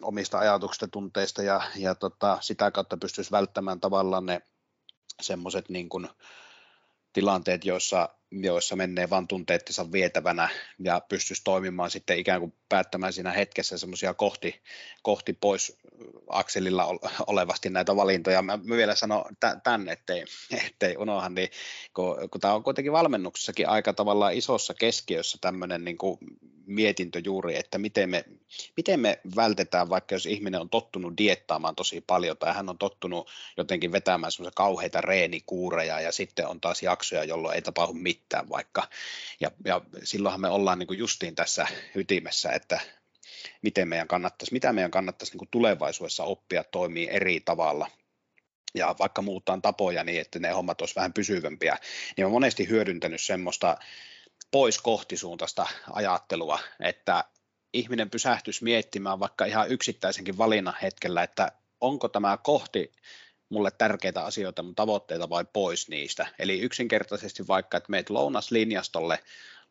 omista 0.01 0.39
ajatuksista, 0.39 0.87
tunteista 0.87 1.43
ja, 1.43 1.61
ja 1.75 1.95
tota, 1.95 2.37
sitä 2.41 2.71
kautta 2.71 2.97
pystyisi 2.97 3.31
välttämään 3.31 3.79
tavallaan 3.79 4.25
ne 4.25 4.41
semmoiset 5.21 5.69
niin 5.69 5.89
kuin, 5.89 6.09
tilanteet, 7.13 7.65
joissa, 7.65 8.09
joissa 8.31 8.75
menee 8.75 9.09
vain 9.09 9.27
tunteettensa 9.27 9.91
vietävänä 9.91 10.49
ja 10.83 11.01
pystyisi 11.09 11.43
toimimaan 11.43 11.91
sitten 11.91 12.19
ikään 12.19 12.39
kuin 12.39 12.53
päättämään 12.69 13.13
siinä 13.13 13.31
hetkessä 13.31 13.77
semmoisia 13.77 14.13
kohti, 14.13 14.61
kohti 15.01 15.33
pois 15.33 15.77
akselilla 16.27 16.99
olevasti 17.27 17.69
näitä 17.69 17.95
valintoja. 17.95 18.41
Mä 18.41 18.59
vielä 18.69 18.95
sanon 18.95 19.25
tänne, 19.63 19.91
ettei, 19.91 20.25
ettei 20.65 20.97
unohan, 20.97 21.35
niin 21.35 21.49
kun, 21.93 22.29
kun 22.31 22.41
tämä 22.41 22.53
on 22.53 22.63
kuitenkin 22.63 22.93
valmennuksessakin 22.93 23.69
aika 23.69 23.93
tavallaan 23.93 24.33
isossa 24.33 24.73
keskiössä 24.73 25.37
tämmöinen 25.41 25.85
niin 25.85 25.97
mietintö 26.65 27.21
juuri, 27.25 27.55
että 27.55 27.77
miten 27.77 28.09
me, 28.09 28.25
miten 28.77 28.99
me 28.99 29.19
vältetään, 29.35 29.89
vaikka 29.89 30.15
jos 30.15 30.25
ihminen 30.25 30.61
on 30.61 30.69
tottunut 30.69 31.17
diettaamaan 31.17 31.75
tosi 31.75 32.01
paljon 32.01 32.37
tai 32.37 32.53
hän 32.53 32.69
on 32.69 32.77
tottunut 32.77 33.29
jotenkin 33.57 33.91
vetämään 33.91 34.31
semmoisia 34.31 34.55
kauheita 34.55 35.01
reenikuureja 35.01 35.99
ja 35.99 36.11
sitten 36.11 36.47
on 36.47 36.61
taas 36.61 36.83
jaksoja, 36.83 37.23
jolloin 37.23 37.55
ei 37.55 37.61
tapahdu 37.61 37.93
mitään 37.93 38.49
vaikka. 38.49 38.87
Ja, 39.39 39.51
ja 39.65 39.81
silloinhan 40.03 40.41
me 40.41 40.49
ollaan 40.49 40.79
niin 40.79 40.87
kuin 40.87 40.99
justiin 40.99 41.35
tässä 41.35 41.67
ytimessä, 41.95 42.51
että 42.51 42.79
miten 43.61 43.87
meidän 43.87 44.07
kannattaisi, 44.07 44.53
mitä 44.53 44.73
meidän 44.73 44.91
kannattaisi 44.91 45.33
niin 45.33 45.39
kuin 45.39 45.49
tulevaisuudessa 45.51 46.23
oppia 46.23 46.63
toimii 46.63 47.07
eri 47.11 47.39
tavalla 47.39 47.91
ja 48.75 48.95
vaikka 48.99 49.21
muuttaa 49.21 49.59
tapoja 49.61 50.03
niin, 50.03 50.21
että 50.21 50.39
ne 50.39 50.51
hommat 50.51 50.81
olisi 50.81 50.95
vähän 50.95 51.13
pysyvämpiä, 51.13 51.77
niin 52.17 52.25
olen 52.25 52.33
monesti 52.33 52.69
hyödyntänyt 52.69 53.21
semmoista 53.21 53.77
pois 54.51 54.79
kohtisuuntaista 54.79 55.67
ajattelua, 55.91 56.59
että 56.79 57.23
ihminen 57.73 58.09
pysähtyisi 58.09 58.63
miettimään 58.63 59.19
vaikka 59.19 59.45
ihan 59.45 59.69
yksittäisenkin 59.69 60.37
valinnan 60.37 60.77
hetkellä, 60.81 61.23
että 61.23 61.51
onko 61.81 62.09
tämä 62.09 62.37
kohti 62.37 62.91
mulle 63.49 63.71
tärkeitä 63.71 64.25
asioita, 64.25 64.63
mun 64.63 64.75
tavoitteita 64.75 65.29
vai 65.29 65.45
pois 65.53 65.89
niistä. 65.89 66.27
Eli 66.39 66.59
yksinkertaisesti 66.59 67.47
vaikka, 67.47 67.77
että 67.77 67.91
meet 67.91 68.09
lounaslinjastolle, 68.09 69.19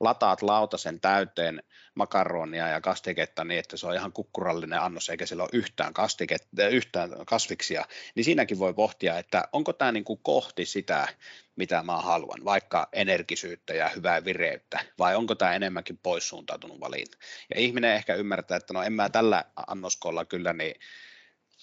lataat 0.00 0.42
lautasen 0.42 1.00
täyteen 1.00 1.62
makaronia 1.94 2.68
ja 2.68 2.80
kastiketta 2.80 3.44
niin, 3.44 3.60
että 3.60 3.76
se 3.76 3.86
on 3.86 3.94
ihan 3.94 4.12
kukkurallinen 4.12 4.80
annos 4.80 5.08
eikä 5.08 5.26
sillä 5.26 5.42
ole 5.42 5.50
yhtään, 5.52 5.94
kastiketta, 5.94 6.68
yhtään 6.68 7.10
kasviksia, 7.26 7.84
niin 8.14 8.24
siinäkin 8.24 8.58
voi 8.58 8.74
pohtia, 8.74 9.18
että 9.18 9.48
onko 9.52 9.72
tämä 9.72 9.92
niin 9.92 10.04
kuin 10.04 10.20
kohti 10.22 10.66
sitä, 10.66 11.08
mitä 11.56 11.82
mä 11.82 11.96
haluan, 11.96 12.44
vaikka 12.44 12.88
energisyyttä 12.92 13.74
ja 13.74 13.88
hyvää 13.88 14.24
vireyttä, 14.24 14.80
vai 14.98 15.16
onko 15.16 15.34
tämä 15.34 15.54
enemmänkin 15.54 15.98
poissuuntautunut 15.98 16.80
valinta. 16.80 17.18
Ja 17.54 17.60
ihminen 17.60 17.94
ehkä 17.94 18.14
ymmärtää, 18.14 18.56
että 18.56 18.74
no 18.74 18.82
en 18.82 18.92
mä 18.92 19.08
tällä 19.08 19.44
annoskolla 19.66 20.24
kyllä 20.24 20.52
niin 20.52 20.74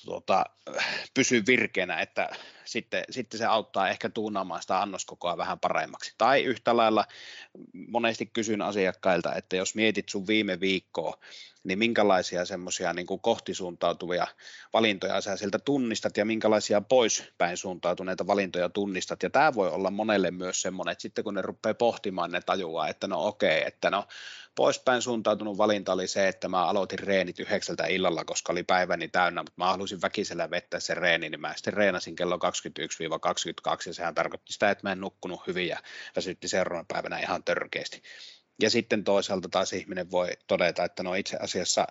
tuota, 0.05 0.45
pysy 1.13 1.43
virkeänä, 1.47 2.01
että 2.01 2.29
sitten, 2.65 3.03
sitten 3.09 3.37
se 3.37 3.45
auttaa 3.45 3.89
ehkä 3.89 4.09
tuunaamaan 4.09 4.61
sitä 4.61 4.81
annoskokoa 4.81 5.37
vähän 5.37 5.59
paremmaksi. 5.59 6.15
Tai 6.17 6.43
yhtä 6.43 6.77
lailla 6.77 7.05
monesti 7.87 8.25
kysyn 8.25 8.61
asiakkailta, 8.61 9.35
että 9.35 9.55
jos 9.55 9.75
mietit 9.75 10.09
sun 10.09 10.27
viime 10.27 10.59
viikkoa, 10.59 11.19
niin 11.65 11.79
minkälaisia 11.79 12.45
semmoisia 12.45 12.93
niin 12.93 13.07
kohtisuuntautuvia 13.21 14.27
valintoja 14.73 15.21
sä 15.21 15.37
sieltä 15.37 15.59
tunnistat 15.59 16.17
ja 16.17 16.25
minkälaisia 16.25 16.81
poispäin 16.81 17.57
suuntautuneita 17.57 18.27
valintoja 18.27 18.69
tunnistat. 18.69 19.23
Ja 19.23 19.29
tämä 19.29 19.53
voi 19.53 19.69
olla 19.69 19.91
monelle 19.91 20.31
myös 20.31 20.61
semmoinen, 20.61 20.91
että 20.91 21.01
sitten 21.01 21.23
kun 21.23 21.33
ne 21.33 21.41
rupeaa 21.41 21.73
pohtimaan, 21.73 22.31
ne 22.31 22.41
tajuaa, 22.41 22.87
että 22.87 23.07
no 23.07 23.27
okei, 23.27 23.63
että 23.67 23.89
no 23.89 24.07
poispäin 24.55 25.01
suuntautunut 25.01 25.57
valinta 25.57 25.93
oli 25.93 26.07
se, 26.07 26.27
että 26.27 26.47
mä 26.47 26.65
aloitin 26.65 26.99
reenit 26.99 27.39
yhdeksältä 27.39 27.85
illalla, 27.85 28.25
koska 28.25 28.51
oli 28.51 28.63
päiväni 28.63 29.07
täynnä, 29.07 29.41
mutta 29.41 29.53
mä 29.57 29.65
halusin 29.65 30.01
väkisellä 30.01 30.49
vettä 30.49 30.79
sen 30.79 30.97
reeni, 30.97 31.29
niin 31.29 31.41
mä 31.41 31.53
sitten 31.55 31.73
reenasin 31.73 32.15
kello 32.15 32.35
21-22 32.35 32.39
ja 33.85 33.93
sehän 33.93 34.15
tarkoitti 34.15 34.53
sitä, 34.53 34.69
että 34.71 34.87
mä 34.87 34.91
en 34.91 35.01
nukkunut 35.01 35.47
hyvin 35.47 35.67
ja 35.67 35.79
väsytti 36.15 36.47
seuraavana 36.47 36.85
päivänä 36.93 37.19
ihan 37.19 37.43
törkeästi. 37.43 38.01
Ja 38.61 38.69
sitten 38.69 39.03
toisaalta 39.03 39.49
taas 39.49 39.73
ihminen 39.73 40.11
voi 40.11 40.29
todeta, 40.47 40.83
että 40.83 41.03
no 41.03 41.13
itse 41.13 41.37
asiassa 41.37 41.87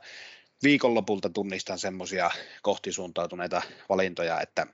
viikonlopulta 0.62 1.31
tunnistan 1.31 1.79
semmoisia 1.79 2.31
kohtisuuntautuneita 2.62 3.62
valintoja, 3.89 4.41
että 4.41 4.67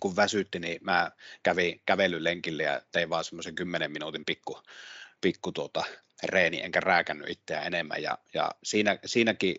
kun 0.00 0.16
väsytti, 0.16 0.58
niin 0.58 0.78
mä 0.82 1.10
kävin 1.42 1.82
kävelylenkille 1.86 2.62
ja 2.62 2.82
tein 2.92 3.10
vaan 3.10 3.24
semmoisen 3.24 3.54
10 3.54 3.92
minuutin 3.92 4.24
pikku, 4.24 4.62
pikku 5.20 5.52
tuota, 5.52 5.84
reeni, 6.22 6.62
enkä 6.62 6.80
rääkännyt 6.80 7.28
itseä 7.30 7.62
enemmän. 7.62 8.02
Ja, 8.02 8.18
ja 8.34 8.50
siinä, 8.64 8.98
siinäkin 9.04 9.56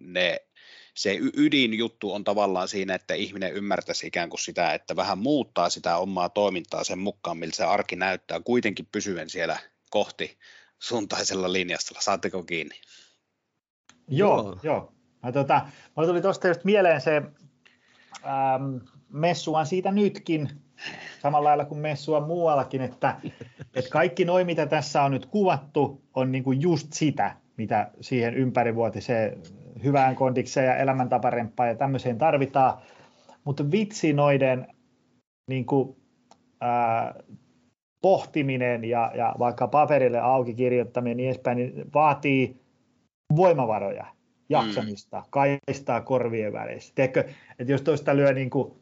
ne, 0.00 0.40
se 0.94 1.18
ydinjuttu 1.36 2.12
on 2.12 2.24
tavallaan 2.24 2.68
siinä, 2.68 2.94
että 2.94 3.14
ihminen 3.14 3.52
ymmärtäisi 3.52 4.06
ikään 4.06 4.30
kuin 4.30 4.40
sitä, 4.40 4.74
että 4.74 4.96
vähän 4.96 5.18
muuttaa 5.18 5.70
sitä 5.70 5.96
omaa 5.96 6.28
toimintaa 6.28 6.84
sen 6.84 6.98
mukaan, 6.98 7.38
miltä 7.38 7.56
se 7.56 7.64
arki 7.64 7.96
näyttää, 7.96 8.40
kuitenkin 8.40 8.88
pysyen 8.92 9.30
siellä 9.30 9.58
kohti 9.90 10.38
suuntaisella 10.78 11.52
linjasta. 11.52 12.00
Saatteko 12.00 12.42
kiinni? 12.42 12.74
Joo, 14.08 14.42
joo. 14.42 14.58
joo. 14.62 14.92
Mä, 15.22 15.32
tota, 15.32 15.66
mä 15.96 16.06
tuli 16.06 16.22
tuosta 16.22 16.48
just 16.48 16.64
mieleen 16.64 17.00
se, 17.00 17.22
ähm, 18.26 18.76
messuan 19.12 19.66
siitä 19.66 19.92
nytkin, 19.92 20.50
samalla 21.22 21.48
lailla 21.48 21.64
kuin 21.64 21.80
messua 21.80 22.26
muuallakin, 22.26 22.80
että, 22.80 23.20
että 23.74 23.90
kaikki 23.90 24.24
noin, 24.24 24.46
mitä 24.46 24.66
tässä 24.66 25.02
on 25.02 25.10
nyt 25.10 25.26
kuvattu, 25.26 26.02
on 26.14 26.32
niin 26.32 26.44
kuin 26.44 26.60
just 26.60 26.92
sitä, 26.92 27.36
mitä 27.56 27.90
siihen 28.00 28.34
ympärivuotiseen 28.34 29.42
hyvään 29.84 30.14
kondikseen 30.14 30.66
ja 30.66 30.76
elämäntaparempaan 30.76 31.68
ja 31.68 31.74
tämmöiseen 31.74 32.18
tarvitaan. 32.18 32.78
Mutta 33.44 33.70
vitsi 33.70 34.12
noiden 34.12 34.66
niin 35.48 35.66
kuin, 35.66 35.96
ää, 36.60 37.14
pohtiminen 38.02 38.84
ja, 38.84 39.12
ja 39.14 39.34
vaikka 39.38 39.68
paperille 39.68 40.20
auki 40.20 40.54
kirjoittaminen 40.54 41.16
niin 41.16 41.28
edespäin, 41.28 41.56
niin 41.56 41.92
vaatii 41.94 42.60
voimavaroja, 43.36 44.06
jaksamista, 44.48 45.18
mm. 45.18 45.24
kaistaa 45.30 46.00
korvien 46.00 46.52
välissä. 46.52 46.92
Tiedätkö, 46.94 47.24
että 47.58 47.72
jos 47.72 47.82
toista 47.82 48.16
lyö 48.16 48.32
niin 48.32 48.50
kuin 48.50 48.72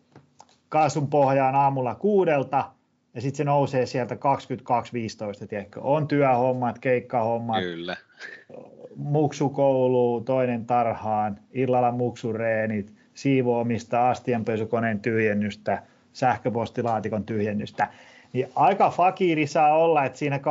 kaasun 0.68 1.08
pohjaan 1.08 1.54
aamulla 1.54 1.94
kuudelta, 1.94 2.70
ja 3.14 3.20
sitten 3.20 3.36
se 3.36 3.44
nousee 3.44 3.86
sieltä 3.86 4.14
22.15, 4.14 5.46
tiedätkö? 5.46 5.80
On 5.80 6.08
työhommat, 6.08 6.78
keikkahommat, 6.78 7.62
Kyllä. 7.62 7.96
muksukoulu, 8.96 10.20
toinen 10.20 10.66
tarhaan, 10.66 11.38
illalla 11.52 11.92
muksureenit, 11.92 12.92
siivoamista, 13.14 14.10
astianpesukoneen 14.10 15.00
tyhjennystä, 15.00 15.82
sähköpostilaatikon 16.12 17.24
tyhjennystä 17.24 17.88
niin 18.36 18.52
aika 18.54 18.90
fakiri 18.90 19.46
saa 19.46 19.74
olla, 19.74 20.04
että 20.04 20.18
siinä 20.18 20.36
22.15 20.36 20.42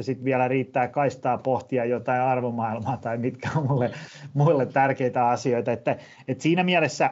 sitten 0.00 0.24
vielä 0.24 0.48
riittää 0.48 0.88
kaistaa 0.88 1.38
pohtia 1.38 1.84
jotain 1.84 2.20
arvomaailmaa 2.20 2.96
tai 2.96 3.18
mitkä 3.18 3.50
on 3.56 3.66
mulle, 3.66 3.90
mulle 4.34 4.66
tärkeitä 4.66 5.28
asioita. 5.28 5.72
Että, 5.72 5.96
että 6.28 6.42
siinä 6.42 6.64
mielessä, 6.64 7.10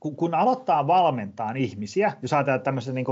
kun, 0.00 0.16
kun 0.16 0.34
aloittaa 0.34 0.86
valmentaa 0.86 1.52
ihmisiä, 1.56 2.12
jos 2.22 2.32
ajatellaan 2.32 2.62
tämmöisen 2.62 2.94
niin 2.94 3.06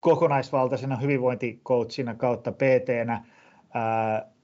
kokonaisvaltaisena 0.00 0.96
hyvinvointikoutsina 0.96 2.14
kautta 2.14 2.52
PT-nä, 2.52 3.24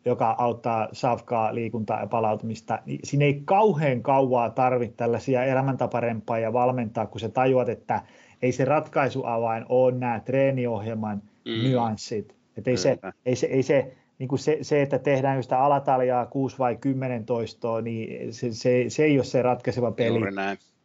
joka 0.05 0.34
auttaa 0.39 0.89
safkaa, 0.93 1.55
liikuntaa 1.55 2.01
ja 2.01 2.07
palautumista, 2.07 2.78
niin 2.87 3.01
siinä 3.05 3.24
ei 3.24 3.43
kauhean 3.45 4.03
kauaa 4.03 4.51
tarvitse 4.51 4.97
tällaisia 4.97 5.45
elämäntaparempaa 5.45 6.39
ja 6.39 6.53
valmentaa, 6.53 7.07
kun 7.07 7.20
sä 7.20 7.28
tajuat, 7.28 7.68
että 7.68 8.03
ei 8.43 8.53
se 8.53 8.64
ratkaisuavain 8.64 9.64
ole 9.68 9.93
nämä 9.93 10.20
treeniohjelman 10.20 11.22
mm. 11.45 11.70
nyanssit. 11.70 12.37
Että 12.57 12.70
ei, 12.70 12.76
se, 12.76 12.99
ei 13.26 13.37
se, 13.37 13.47
ei 13.47 13.62
se, 13.62 13.97
niin 14.18 14.28
kuin 14.28 14.39
se, 14.39 14.59
se, 14.62 14.82
että 14.82 14.99
tehdään 14.99 15.43
sitä 15.43 15.59
alataljaa 15.59 16.26
6 16.26 16.59
vai 16.59 16.76
10 16.76 17.24
toistoa, 17.24 17.80
niin 17.80 18.34
se, 18.34 18.53
se, 18.53 18.84
se 18.89 19.05
ei 19.05 19.18
ole 19.18 19.24
se 19.24 19.43
ratkaiseva 19.43 19.93
peli. 19.93 20.20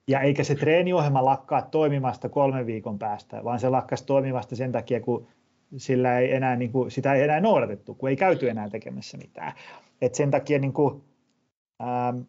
Ja 0.08 0.20
eikä 0.20 0.44
se 0.44 0.56
treeniohjelma 0.56 1.26
lakkaa 1.26 1.62
toimimasta 1.62 2.30
kolmen 2.30 2.66
viikon 2.66 3.00
päästä, 3.00 3.44
vaan 3.44 3.60
se 3.60 3.70
lakkasi 3.70 4.06
toimimasta 4.06 4.56
sen 4.56 4.72
takia, 4.72 5.02
kun 5.02 5.28
sillä 5.78 6.20
ei 6.20 6.36
enää, 6.36 6.56
niin 6.56 6.72
kuin, 6.72 6.92
sitä 6.92 7.14
ei 7.14 7.22
enää 7.22 7.40
noudatettu, 7.40 7.94
kun 7.94 8.10
ei 8.10 8.16
käyty 8.16 8.50
enää 8.50 8.70
tekemässä 8.70 9.18
mitään. 9.18 9.54
Et 10.02 10.16
sen 10.16 10.32
takia 10.32 10.60
niin 10.60 10.74
kuin, 10.74 11.04
ähm, 11.82 12.20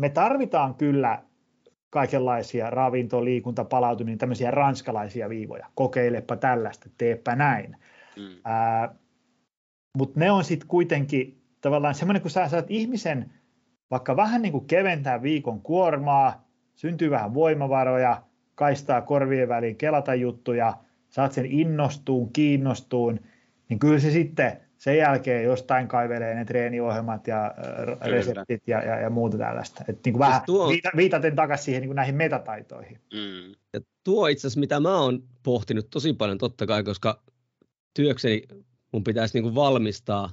me 0.00 0.08
tarvitaan 0.08 0.74
kyllä 0.74 1.22
kaikenlaisia 1.96 2.70
ravinto, 2.70 3.24
liikunta, 3.24 3.64
palautuminen, 3.64 4.18
tämmöisiä 4.18 4.50
ranskalaisia 4.50 5.28
viivoja. 5.28 5.66
Kokeilepa 5.74 6.36
tällaista, 6.36 6.88
teepä 6.98 7.36
näin. 7.36 7.76
Mm. 8.16 8.36
Mutta 9.96 10.20
ne 10.20 10.30
on 10.30 10.44
sitten 10.44 10.68
kuitenkin 10.68 11.40
tavallaan 11.60 11.94
semmoinen, 11.94 12.22
kun 12.22 12.30
sä 12.30 12.48
saat 12.48 12.70
ihmisen 12.70 13.32
vaikka 13.90 14.16
vähän 14.16 14.42
niin 14.42 14.52
kuin 14.52 14.66
keventää 14.66 15.22
viikon 15.22 15.60
kuormaa, 15.60 16.48
syntyy 16.74 17.10
vähän 17.10 17.34
voimavaroja, 17.34 18.22
kaistaa 18.54 19.02
korvien 19.02 19.48
väliin, 19.48 19.76
kelata 19.76 20.14
juttuja, 20.14 20.74
saat 21.08 21.32
sen 21.32 21.46
innostuun, 21.46 22.32
kiinnostuun, 22.32 23.20
niin 23.68 23.78
kyllä 23.78 23.98
se 23.98 24.10
sitten 24.10 24.60
sen 24.78 24.98
jälkeen 24.98 25.44
jostain 25.44 25.88
kaivelee 25.88 26.34
ne 26.34 26.44
treeniohjelmat 26.44 27.26
ja 27.26 27.54
Kyllä. 27.84 27.96
reseptit 28.00 28.62
ja, 28.66 28.82
ja, 28.82 29.00
ja 29.00 29.10
muuta 29.10 29.38
tällaista. 29.38 29.84
Et 29.88 30.04
niin 30.04 30.12
kuin 30.12 30.22
siis 30.24 30.28
vähän 30.28 30.42
tuo... 30.46 30.72
viitaten 30.96 31.36
takaisin 31.36 31.64
siihen 31.64 31.80
niin 31.80 31.88
kuin 31.88 31.96
näihin 31.96 32.14
metataitoihin. 32.14 33.00
Mm. 33.12 33.54
Ja 33.72 33.80
tuo 34.04 34.26
itse 34.26 34.40
asiassa, 34.40 34.60
mitä 34.60 34.80
mä 34.80 35.00
oon 35.00 35.22
pohtinut 35.42 35.90
tosi 35.90 36.12
paljon 36.12 36.38
totta 36.38 36.66
kai, 36.66 36.82
koska 36.84 37.22
työkseni 37.94 38.42
mun 38.92 39.04
pitäisi 39.04 39.34
niin 39.34 39.42
kuin 39.42 39.54
valmistaa 39.54 40.30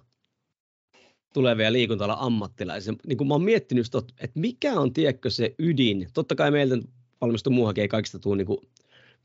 tulevia 1.33 1.71
liikunta 1.71 2.17
ammattilaisia. 2.19 2.93
Niin 3.07 3.17
kuin 3.17 3.27
mä 3.27 3.33
oon 3.33 3.43
miettinyt, 3.43 3.87
että 3.95 4.39
mikä 4.39 4.73
on, 4.73 4.93
tiedätkö, 4.93 5.29
se 5.29 5.55
ydin. 5.59 6.07
Totta 6.13 6.35
kai 6.35 6.51
meiltä 6.51 6.75
valmistuu 7.21 7.53
muuhakin, 7.53 7.81
ei 7.81 7.87
kaikista 7.87 8.19
tule 8.19 8.37
niin 8.37 8.47
kuin 8.47 8.59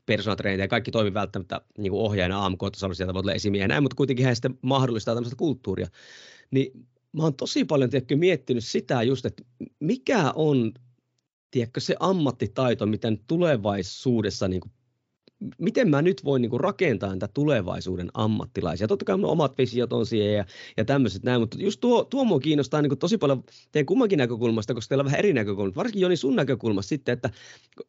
personal 0.09 0.57
ja 0.59 0.67
kaikki 0.67 0.91
toimi 0.91 1.13
välttämättä 1.13 1.61
niin 1.77 1.91
kuin 1.91 2.01
ohjaajana 2.01 2.45
AMK, 2.45 2.59
sieltä 2.93 3.13
voi 3.13 3.19
olla 3.19 3.33
esimiehiä 3.33 3.67
näin, 3.67 3.83
mutta 3.83 3.95
kuitenkin 3.95 4.25
hän 4.25 4.35
sitten 4.35 4.57
mahdollistaa 4.61 5.15
tämmöistä 5.15 5.35
kulttuuria. 5.35 5.87
Niin 6.51 6.87
mä 7.11 7.23
oon 7.23 7.35
tosi 7.35 7.65
paljon 7.65 7.89
tiedätkö, 7.89 8.15
miettinyt 8.15 8.63
sitä 8.63 9.03
just, 9.03 9.25
että 9.25 9.43
mikä 9.79 10.31
on 10.35 10.71
tiedätkö, 11.51 11.79
se 11.79 11.95
ammattitaito, 11.99 12.85
miten 12.85 13.19
tulevaisuudessa 13.27 14.47
niin 14.47 14.61
kuin, 14.61 14.71
miten 15.57 15.89
mä 15.89 16.01
nyt 16.01 16.25
voin 16.25 16.41
niin 16.41 16.59
rakentaa 16.59 17.09
näitä 17.09 17.29
tulevaisuuden 17.33 18.09
ammattilaisia. 18.13 18.87
Totta 18.87 19.05
kai 19.05 19.17
mun 19.17 19.29
omat 19.29 19.57
visiot 19.57 19.93
on 19.93 20.05
siihen 20.05 20.33
ja, 20.33 20.45
ja 20.77 20.85
tämmöiset 20.85 21.23
näin, 21.23 21.41
mutta 21.41 21.57
just 21.59 21.79
tuo, 21.79 22.03
tuo 22.03 22.23
mua 22.23 22.39
kiinnostaa 22.39 22.81
niin 22.81 22.97
tosi 22.97 23.17
paljon 23.17 23.43
teidän 23.71 23.85
kummankin 23.85 24.17
näkökulmasta, 24.17 24.73
koska 24.73 24.89
teillä 24.89 25.01
on 25.01 25.05
vähän 25.05 25.19
eri 25.19 25.33
näkökulmat. 25.33 25.75
Varsinkin 25.75 26.01
Joni 26.01 26.15
sun 26.15 26.35
näkökulmasta 26.35 26.89
sitten, 26.89 27.13
että 27.13 27.29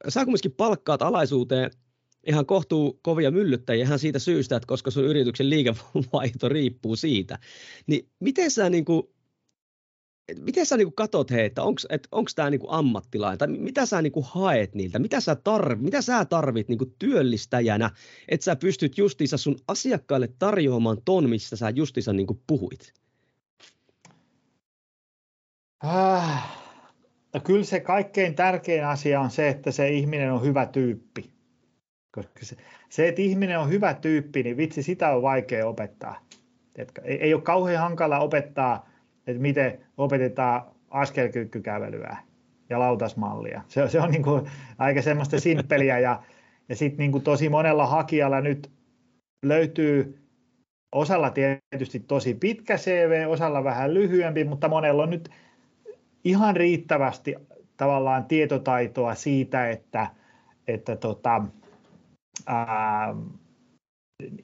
sä 0.09 0.25
kumminkin 0.25 0.53
palkkaat 0.53 1.03
alaisuuteen 1.03 1.71
ihan 2.27 2.47
kohtuu 2.47 2.99
kovia 3.03 3.31
myllyttäjiä 3.31 3.85
ihan 3.85 3.99
siitä 3.99 4.19
syystä, 4.19 4.57
että 4.57 4.67
koska 4.67 4.91
sun 4.91 5.05
yrityksen 5.05 5.51
liikevaihto 5.51 6.49
riippuu 6.49 6.97
siitä. 6.97 7.39
Niin 7.87 8.09
miten 8.21 8.51
sä 8.51 8.71
niin 8.71 8.85
kuin, 8.85 9.03
miten 10.39 10.67
sä 10.67 10.77
niin 10.77 10.93
katot 10.95 11.31
hei, 11.31 11.47
että 11.47 11.63
onko 12.13 12.31
tämä 12.35 12.51
niin 12.51 12.61
ammattilainen, 12.69 13.39
tai 13.39 13.49
mitä 13.49 13.87
sä 13.87 14.03
niin 14.03 14.13
haet 14.23 14.75
niiltä, 14.75 14.99
mitä 14.99 15.21
sä, 15.21 15.35
tarv, 15.35 15.81
mitä 15.81 16.03
sä 16.03 16.25
tarvit 16.25 16.69
niin 16.69 16.95
työllistäjänä, 16.99 17.91
että 18.29 18.45
sä 18.45 18.57
pystyt 18.57 18.99
justiinsa 18.99 19.37
sun 19.37 19.57
asiakkaille 19.69 20.29
tarjoamaan 20.39 20.99
ton, 21.05 21.31
mistä 21.31 21.57
sä 21.57 21.71
justiinsa 21.71 22.13
niin 22.13 22.41
puhuit? 22.47 22.93
Ah, 25.81 26.59
no 27.35 27.41
kyllä 27.41 27.65
se 27.65 27.81
kaikkein 27.81 28.35
tärkein 28.35 28.87
asia 28.87 29.21
on 29.21 29.31
se, 29.31 29.49
että 29.49 29.71
se 29.71 29.91
ihminen 29.91 30.33
on 30.33 30.43
hyvä 30.43 30.67
tyyppi. 30.67 31.40
Koska 32.13 32.33
se, 32.43 32.57
se, 32.89 33.09
että 33.09 33.23
ihminen 33.23 33.59
on 33.59 33.71
hyvä 33.71 33.95
tyyppi, 33.95 34.43
niin 34.43 34.57
vitsi, 34.57 34.83
sitä 34.83 35.11
on 35.11 35.23
vaikea 35.23 35.67
opettaa. 35.67 36.21
Et 36.77 36.93
ei, 37.05 37.23
ei 37.23 37.35
ole 37.35 37.43
kauhean 37.43 37.81
hankala 37.81 38.19
opettaa, 38.19 38.91
että 39.27 39.43
miten 39.43 39.87
opetetaan 39.97 40.63
askelkyykkykävelyä 40.91 42.17
ja 42.71 42.79
lautasmallia. 42.79 43.63
Se, 43.69 43.89
se 43.89 44.01
on 44.01 44.11
niin 44.11 44.23
kuin 44.23 44.51
aika 44.79 45.03
semmoista 45.03 45.41
simppeliä 45.41 45.99
ja, 45.99 46.23
ja 46.69 46.77
sitten 46.77 47.11
niin 47.11 47.23
tosi 47.23 47.49
monella 47.49 47.87
hakijalla 47.87 48.41
nyt 48.41 48.71
löytyy 49.43 50.19
osalla 50.93 51.31
tietysti 51.31 52.01
tosi 52.01 52.35
pitkä 52.35 52.77
CV, 52.77 53.27
osalla 53.29 53.65
vähän 53.65 53.95
lyhyempi, 53.95 54.45
mutta 54.45 54.69
monella 54.69 55.03
on 55.03 55.11
nyt 55.11 55.31
ihan 56.25 56.57
riittävästi 56.57 57.35
tavallaan 57.77 58.25
tietotaitoa 58.25 59.15
siitä, 59.15 59.71
että, 59.71 60.07
että 60.69 60.97
tota, 60.97 61.43
ää, 62.47 63.15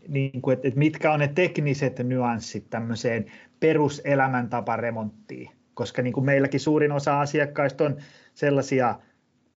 niin 0.09 0.43
kuin, 0.43 0.55
että, 0.55 0.69
että 0.69 0.79
mitkä 0.79 1.13
on 1.13 1.21
ne 1.21 1.29
tekniset 1.29 1.99
nyanssit 1.99 2.71
tämmöiseen 2.71 3.27
peruselämäntaparemonttiin, 3.61 5.51
koska 5.75 6.03
niin 6.03 6.13
kuin 6.13 6.27
meilläkin 6.27 6.61
suurin 6.61 6.93
osa 6.93 7.21
asiakkaista 7.21 7.85
on 7.85 7.97
sellaisia, 8.35 8.99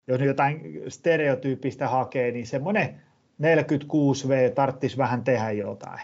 jos 0.07 0.21
jotain 0.21 0.81
stereotyyppistä 0.87 1.87
hakee, 1.87 2.31
niin 2.31 2.47
semmoinen 2.47 3.01
46V 3.41 4.53
tarttisi 4.55 4.97
vähän 4.97 5.23
tehdä 5.23 5.51
jotain. 5.51 6.01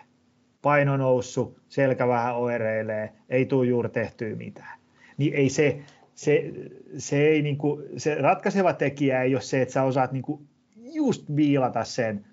Paino 0.61 0.97
noussut, 0.97 1.61
selkä 1.67 2.07
vähän 2.07 2.36
oireilee, 2.36 3.13
ei 3.29 3.45
tule 3.45 3.67
juuri 3.67 3.89
tehtyä 3.89 4.36
mitään. 4.36 4.79
Niin 5.17 5.33
ei 5.33 5.49
se, 5.49 5.79
se, 6.15 6.51
se, 6.97 7.27
ei 7.27 7.41
niin 7.41 7.57
kuin, 7.57 7.83
se 7.97 8.15
ratkaiseva 8.15 8.73
tekijä 8.73 9.21
ei 9.21 9.36
ole 9.36 9.41
se, 9.41 9.61
että 9.61 9.73
sä 9.73 9.83
osaat 9.83 10.11
niin 10.11 10.23
kuin 10.23 10.47
just 10.95 11.35
viilata 11.35 11.83
sen 11.83 12.25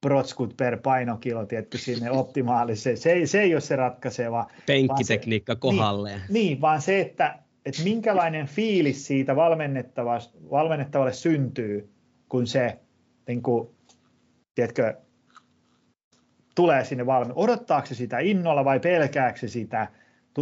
protskut 0.00 0.56
per 0.56 0.78
painokilo 0.82 1.46
tietty 1.46 1.78
sinne 1.78 2.10
optimaaliseen. 2.10 2.96
Se 2.96 3.12
ei, 3.12 3.26
se 3.26 3.40
ei 3.40 3.54
ole 3.54 3.60
se 3.60 3.76
ratkaiseva. 3.76 4.46
Penkkitekniikka 4.66 5.54
se, 5.54 5.58
kohdalleen. 5.60 6.18
Niin, 6.18 6.32
niin, 6.32 6.60
vaan 6.60 6.82
se, 6.82 7.00
että, 7.00 7.38
että 7.66 7.82
minkälainen 7.82 8.46
fiilis 8.46 9.06
siitä 9.06 9.36
valmennettavalle 10.50 11.12
syntyy, 11.12 11.90
kun 12.28 12.46
se 12.46 12.78
niin 13.28 13.42
kuin, 13.42 13.68
tiedätkö, 14.54 14.94
tulee 16.54 16.84
sinne 16.84 17.06
valme. 17.06 17.32
Odottaako 17.36 17.86
se 17.86 17.94
sitä 17.94 18.18
innolla 18.18 18.64
vai 18.64 18.80
pelkääkö 18.80 19.38
se 19.38 19.48
sitä? 19.48 19.88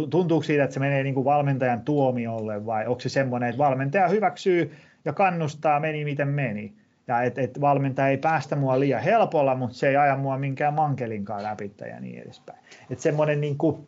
Tuntuuko 0.09 0.43
siitä, 0.43 0.63
että 0.63 0.73
se 0.73 0.79
menee 0.79 1.03
niin 1.03 1.15
kuin 1.15 1.25
valmentajan 1.25 1.81
tuomiolle 1.81 2.65
vai 2.65 2.87
onko 2.87 2.99
se 2.99 3.09
semmoinen, 3.09 3.49
että 3.49 3.57
valmentaja 3.57 4.07
hyväksyy 4.07 4.71
ja 5.05 5.13
kannustaa, 5.13 5.79
meni 5.79 6.05
miten 6.05 6.27
meni? 6.27 6.73
Ja 7.07 7.21
että 7.21 7.41
et 7.41 7.61
valmentaja 7.61 8.07
ei 8.07 8.17
päästä 8.17 8.55
mua 8.55 8.79
liian 8.79 9.01
helpolla, 9.01 9.55
mutta 9.55 9.75
se 9.75 9.89
ei 9.89 9.95
aja 9.95 10.17
mua 10.17 10.37
minkään 10.37 10.73
mankelinkaan 10.73 11.43
läpi 11.43 11.71
ja 11.89 11.99
niin 11.99 12.19
edespäin. 12.19 12.59
Että 12.89 13.01
semmoinen 13.01 13.41
niin 13.41 13.57
kuin, 13.57 13.87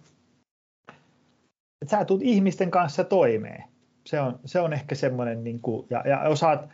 että 1.82 1.98
sä 1.98 2.06
tulet 2.06 2.24
ihmisten 2.24 2.72
kanssa 2.72 3.04
toimeen. 3.04 3.64
Se 4.06 4.22
on, 4.22 4.40
se 4.46 4.60
on 4.60 4.74
ehkä 4.74 4.96
semmoinen, 4.96 5.44
niin 5.44 5.62
kuin, 5.62 5.88
ja, 5.90 6.04
ja 6.06 6.20
osaat 6.20 6.70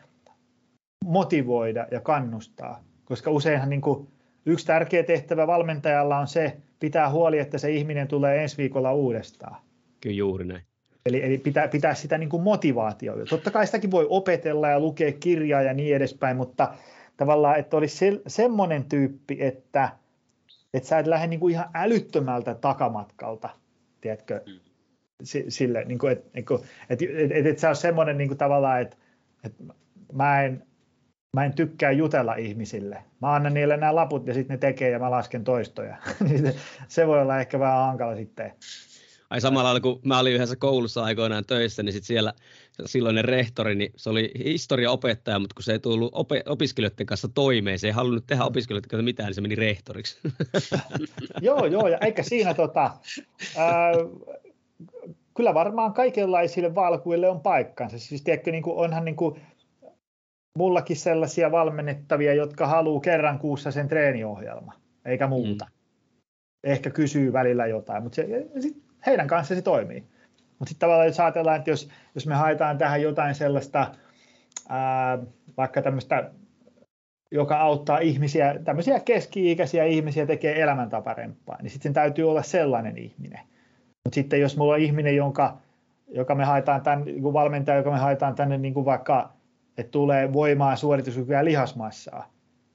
motivoida 1.05 1.87
ja 1.91 1.99
kannustaa, 1.99 2.83
koska 3.05 3.31
useinhan 3.31 3.69
niin 3.69 3.81
kuin, 3.81 4.07
yksi 4.45 4.65
tärkeä 4.65 5.03
tehtävä 5.03 5.47
valmentajalla 5.47 6.17
on 6.17 6.27
se, 6.27 6.57
pitää 6.79 7.09
huoli, 7.09 7.39
että 7.39 7.57
se 7.57 7.71
ihminen 7.71 8.07
tulee 8.07 8.43
ensi 8.43 8.57
viikolla 8.57 8.93
uudestaan. 8.93 9.55
Kyllä 10.01 10.15
juuri 10.15 10.45
näin. 10.45 10.70
Eli, 11.05 11.23
eli 11.23 11.37
pitää, 11.37 11.67
pitää 11.67 11.93
sitä 11.93 12.17
niin 12.17 12.29
kuin 12.29 12.43
motivaatiota. 12.43 13.25
Totta 13.25 13.51
kai 13.51 13.65
sitäkin 13.65 13.91
voi 13.91 14.07
opetella 14.09 14.69
ja 14.69 14.79
lukea 14.79 15.11
kirjaa 15.11 15.61
ja 15.61 15.73
niin 15.73 15.95
edespäin, 15.95 16.37
mutta 16.37 16.73
tavallaan, 17.17 17.59
että 17.59 17.77
olisi 17.77 17.97
se, 17.97 18.21
semmoinen 18.27 18.83
tyyppi, 18.83 19.37
että, 19.39 19.89
että 20.73 20.89
sä 20.89 20.99
et 20.99 21.07
lähde 21.07 21.27
niin 21.27 21.39
kuin 21.39 21.53
ihan 21.53 21.69
älyttömältä 21.73 22.55
takamatkalta, 22.55 23.49
tiedätkö, 24.01 24.41
mm. 24.45 24.59
sille, 25.47 25.83
niin 25.85 25.99
kuin, 25.99 26.11
että, 26.11 26.29
niin 26.33 26.45
kuin, 26.45 26.61
että, 26.89 27.05
että, 27.05 27.35
että, 27.37 27.49
että 27.49 27.61
sä 27.61 27.67
ole 27.67 27.75
semmoinen 27.75 28.17
niin 28.17 28.27
kuin 28.27 28.37
tavallaan, 28.37 28.81
että, 28.81 28.97
että 29.43 29.63
mä 30.13 30.43
en 30.43 30.63
mä 31.35 31.45
en 31.45 31.53
tykkää 31.53 31.91
jutella 31.91 32.35
ihmisille. 32.35 33.03
Mä 33.21 33.35
annan 33.35 33.53
niille 33.53 33.77
nämä 33.77 33.95
laput 33.95 34.27
ja 34.27 34.33
sitten 34.33 34.53
ne 34.53 34.57
tekee 34.57 34.89
ja 34.89 34.99
mä 34.99 35.11
lasken 35.11 35.43
toistoja. 35.43 35.97
Niin 36.29 36.53
se 36.87 37.07
voi 37.07 37.21
olla 37.21 37.39
ehkä 37.39 37.59
vähän 37.59 37.85
hankala 37.85 38.15
sitten. 38.15 38.51
Ai 39.31 39.41
samalla 39.41 39.63
lailla 39.63 39.79
kun 39.79 39.99
mä 40.05 40.19
olin 40.19 40.33
yhdessä 40.33 40.55
koulussa 40.55 41.03
aikoinaan 41.03 41.45
töissä, 41.45 41.83
niin 41.83 41.93
sit 41.93 42.03
siellä 42.03 42.33
silloinen 42.85 43.25
rehtori, 43.25 43.75
niin 43.75 43.91
se 43.95 44.09
oli 44.09 44.31
historiaopettaja, 44.43 45.39
mutta 45.39 45.53
kun 45.53 45.63
se 45.63 45.71
ei 45.71 45.79
tullut 45.79 46.11
op- 46.15 46.29
opiskelijoiden 46.45 47.05
kanssa 47.05 47.27
toimeen, 47.27 47.79
se 47.79 47.87
ei 47.87 47.93
halunnut 47.93 48.27
tehdä 48.27 48.43
opiskelijoiden 48.43 48.89
kanssa 48.89 49.03
mitään, 49.03 49.27
niin 49.27 49.35
se 49.35 49.41
meni 49.41 49.55
rehtoriksi. 49.55 50.19
joo, 51.41 51.65
joo, 51.65 51.87
ja 51.87 51.97
eikä 51.97 52.23
siinä 52.23 52.53
tota, 52.53 52.91
ää, 53.57 53.91
kyllä 55.33 55.53
varmaan 55.53 55.93
kaikenlaisille 55.93 56.75
valkuille 56.75 57.29
on 57.29 57.41
paikkansa. 57.41 57.99
Siis 57.99 58.23
tiedätkö, 58.23 58.51
niin 58.51 58.63
kuin 58.63 58.77
onhan 58.77 59.05
niin 59.05 59.15
kuin, 59.15 59.41
mullakin 60.57 60.97
sellaisia 60.97 61.51
valmennettavia, 61.51 62.33
jotka 62.33 62.67
haluaa 62.67 63.01
kerran 63.01 63.39
kuussa 63.39 63.71
sen 63.71 63.87
treeniohjelma, 63.87 64.73
eikä 65.05 65.27
muuta. 65.27 65.65
Mm. 65.65 65.71
Ehkä 66.63 66.89
kysyy 66.89 67.33
välillä 67.33 67.67
jotain, 67.67 68.03
mutta 68.03 68.15
se, 68.15 68.47
sit 68.59 68.90
heidän 69.05 69.27
kanssa 69.27 69.55
se 69.55 69.61
toimii. 69.61 70.03
Mutta 70.59 70.69
sitten 70.69 70.79
tavallaan 70.79 71.07
jos 71.07 71.19
ajatellaan, 71.19 71.57
että 71.57 71.69
jos, 71.69 71.89
jos 72.15 72.27
me 72.27 72.35
haetaan 72.35 72.77
tähän 72.77 73.01
jotain 73.01 73.35
sellaista, 73.35 73.95
ää, 74.69 75.17
vaikka 75.57 75.81
tämmöistä, 75.81 76.31
joka 77.31 77.57
auttaa 77.59 77.99
ihmisiä, 77.99 78.59
tämmöisiä 78.63 78.99
keski-ikäisiä 78.99 79.83
ihmisiä 79.83 80.25
tekee 80.25 80.61
elämäntapa 80.61 81.03
parempaa, 81.03 81.57
niin 81.61 81.71
sitten 81.71 81.93
täytyy 81.93 82.29
olla 82.29 82.43
sellainen 82.43 82.97
ihminen. 82.97 83.39
Mutta 84.03 84.15
sitten 84.15 84.41
jos 84.41 84.57
mulla 84.57 84.73
on 84.73 84.79
ihminen, 84.79 85.15
jonka, 85.15 85.57
joka 86.07 86.35
me 86.35 86.45
haetaan 86.45 86.81
tänne, 86.81 87.05
niin 87.05 87.33
valmentaja, 87.33 87.77
joka 87.77 87.91
me 87.91 87.97
haetaan 87.97 88.35
tänne 88.35 88.57
niin 88.57 88.73
kuin 88.73 88.85
vaikka, 88.85 89.33
että 89.77 89.91
tulee 89.91 90.33
voimaa, 90.33 90.75
suorituskykyä 90.75 91.37
ja 91.37 91.45
lihasmassaa, 91.45 92.31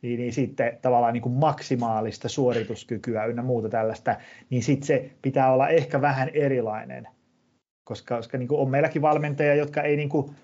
niin, 0.06 0.18
niin 0.20 0.32
sitten 0.32 0.78
tavallaan 0.82 1.12
niin 1.12 1.22
kuin 1.22 1.34
maksimaalista 1.34 2.28
suorituskykyä 2.28 3.24
ynnä 3.24 3.42
muuta 3.42 3.68
tällaista, 3.68 4.16
niin 4.50 4.62
sitten 4.62 4.86
se 4.86 5.10
pitää 5.22 5.52
olla 5.52 5.68
ehkä 5.68 6.00
vähän 6.00 6.28
erilainen, 6.28 7.08
koska, 7.84 8.16
koska 8.16 8.38
niin 8.38 8.48
kuin 8.48 8.60
on 8.60 8.70
meilläkin 8.70 9.02
valmentajia, 9.02 9.54
jotka 9.54 9.82
ei 9.82 9.96
niin 9.96 10.08
kuin, 10.08 10.36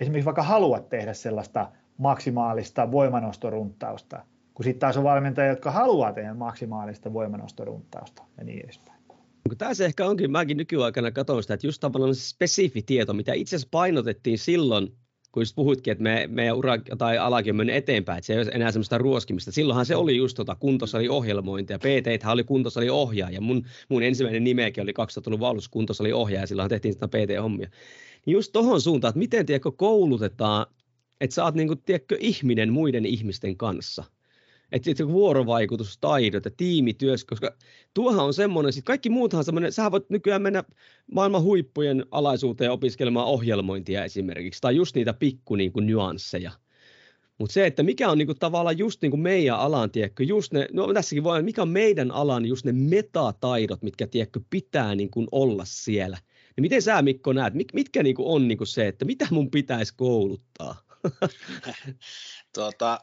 esimerkiksi 0.00 0.24
vaikka 0.24 0.42
halua 0.42 0.80
tehdä 0.80 1.14
sellaista 1.14 1.72
maksimaalista 1.96 2.92
voimanostorunttausta, 2.92 4.24
kun 4.54 4.64
sitten 4.64 4.80
taas 4.80 4.96
on 4.96 5.04
valmentajia, 5.04 5.50
jotka 5.50 5.70
haluaa 5.70 6.12
tehdä 6.12 6.34
maksimaalista 6.34 7.12
voimanostorunttausta 7.12 8.22
ja 8.38 8.44
niin 8.44 8.64
edespäin. 8.64 9.00
Tämä 9.58 9.74
se 9.74 9.84
ehkä 9.84 10.06
onkin, 10.06 10.30
mäkin 10.30 10.56
nykyaikana 10.56 11.10
katsoin 11.10 11.42
sitä, 11.42 11.54
että 11.54 11.66
just 11.66 11.80
tavallaan 11.80 12.14
se 12.14 12.28
spesifi 12.28 12.82
tieto, 12.82 13.12
mitä 13.12 13.32
itse 13.32 13.56
asiassa 13.56 13.68
painotettiin 13.70 14.38
silloin 14.38 14.88
kun 15.32 15.40
just 15.40 15.54
puhuitkin, 15.54 15.92
että 15.92 16.02
me, 16.02 16.28
meidän 16.30 16.56
ura 16.56 16.78
tai 16.98 17.18
alakin 17.18 17.52
on 17.52 17.56
mennyt 17.56 17.76
eteenpäin, 17.76 18.18
että 18.18 18.26
se 18.26 18.32
ei 18.32 18.38
ole 18.38 18.50
enää 18.54 18.72
semmoista 18.72 18.98
ruoskimista. 18.98 19.52
Silloinhan 19.52 19.86
se 19.86 19.96
oli 19.96 20.16
just 20.16 20.36
tota 20.36 20.54
kuntosaliohjelmointia, 20.54 21.78
PT 21.78 22.26
oli 22.32 22.44
kuntosaliohjaaja. 22.44 23.40
Mun, 23.40 23.66
mun 23.88 24.02
ensimmäinen 24.02 24.44
nimekin 24.44 24.82
oli 24.82 24.92
2000-luvun 24.92 25.48
alussa 25.48 25.70
kuntosaliohjaaja, 25.70 26.46
silloin 26.46 26.68
tehtiin 26.68 26.94
sitä 26.94 27.08
PT-hommia. 27.08 27.70
Niin 28.26 28.32
just 28.32 28.52
tohon 28.52 28.80
suuntaan, 28.80 29.10
että 29.10 29.18
miten 29.18 29.46
tiedätkö, 29.46 29.70
koulutetaan, 29.72 30.66
että 31.20 31.34
sä 31.34 31.44
oot 31.44 31.54
niin 31.54 31.68
kuin, 31.68 31.82
tiedätkö, 31.82 32.16
ihminen 32.20 32.72
muiden 32.72 33.06
ihmisten 33.06 33.56
kanssa– 33.56 34.04
että 34.72 34.90
se 34.94 35.08
vuorovaikutustaidot 35.08 36.44
ja 36.44 36.50
tiimityös, 36.56 37.24
koska 37.24 37.56
tuohan 37.94 38.24
on 38.24 38.34
semmoinen, 38.34 38.72
sit 38.72 38.84
kaikki 38.84 39.10
muuthan 39.10 39.44
semmoinen, 39.44 39.72
sä 39.72 39.90
voit 39.90 40.10
nykyään 40.10 40.42
mennä 40.42 40.64
maailman 41.14 41.42
huippujen 41.42 42.06
alaisuuteen 42.10 42.70
opiskelemaan 42.70 43.26
ohjelmointia 43.26 44.04
esimerkiksi, 44.04 44.60
tai 44.60 44.76
just 44.76 44.96
niitä 44.96 45.12
pikku 45.12 45.56
niin 45.56 45.72
kuin, 45.72 45.86
nyansseja. 45.86 46.50
Mutta 47.38 47.52
se, 47.52 47.66
että 47.66 47.82
mikä 47.82 48.10
on 48.10 48.18
niinku 48.18 48.34
tavallaan 48.34 48.78
just 48.78 49.02
niinku 49.02 49.16
meidän 49.16 49.56
alan, 49.56 49.90
tiedätkö, 49.90 50.24
just 50.24 50.52
ne, 50.52 50.68
no 50.72 50.94
tässäkin 50.94 51.24
voi, 51.24 51.42
mikä 51.42 51.62
on 51.62 51.68
meidän 51.68 52.10
alan 52.10 52.46
just 52.46 52.64
ne 52.64 52.72
metataidot, 52.72 53.82
mitkä 53.82 54.06
tiedätkö, 54.06 54.40
pitää 54.50 54.94
niinku 54.94 55.26
olla 55.32 55.64
siellä. 55.66 56.18
Niin 56.56 56.62
miten 56.62 56.82
sä 56.82 57.02
Mikko 57.02 57.32
näet, 57.32 57.54
mit, 57.54 57.68
mitkä 57.74 58.02
niinku 58.02 58.34
on 58.34 58.48
niinku 58.48 58.66
se, 58.66 58.88
että 58.88 59.04
mitä 59.04 59.28
mun 59.30 59.50
pitäisi 59.50 59.94
kouluttaa? 59.96 60.82
tuota, 62.54 62.98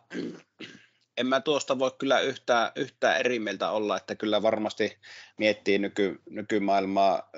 en 1.17 1.27
mä 1.27 1.41
tuosta 1.41 1.79
voi 1.79 1.91
kyllä 1.97 2.19
yhtään, 2.19 2.71
yhtään 2.75 3.19
eri 3.19 3.39
mieltä 3.39 3.69
olla, 3.69 3.97
että 3.97 4.15
kyllä 4.15 4.41
varmasti 4.41 4.97
miettii 5.37 5.79
nyky, 5.79 6.21
nykymaailmaa, 6.29 7.29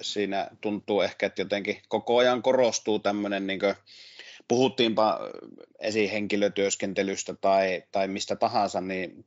siinä 0.00 0.48
tuntuu 0.60 1.00
ehkä, 1.00 1.26
että 1.26 1.42
jotenkin 1.42 1.82
koko 1.88 2.18
ajan 2.18 2.42
korostuu 2.42 2.98
tämmöinen, 2.98 3.46
niin 3.46 3.60
puhuttiinpa 4.48 5.20
esihenkilötyöskentelystä 5.78 7.34
tai, 7.34 7.82
tai 7.92 8.08
mistä 8.08 8.36
tahansa, 8.36 8.80
niin 8.80 9.26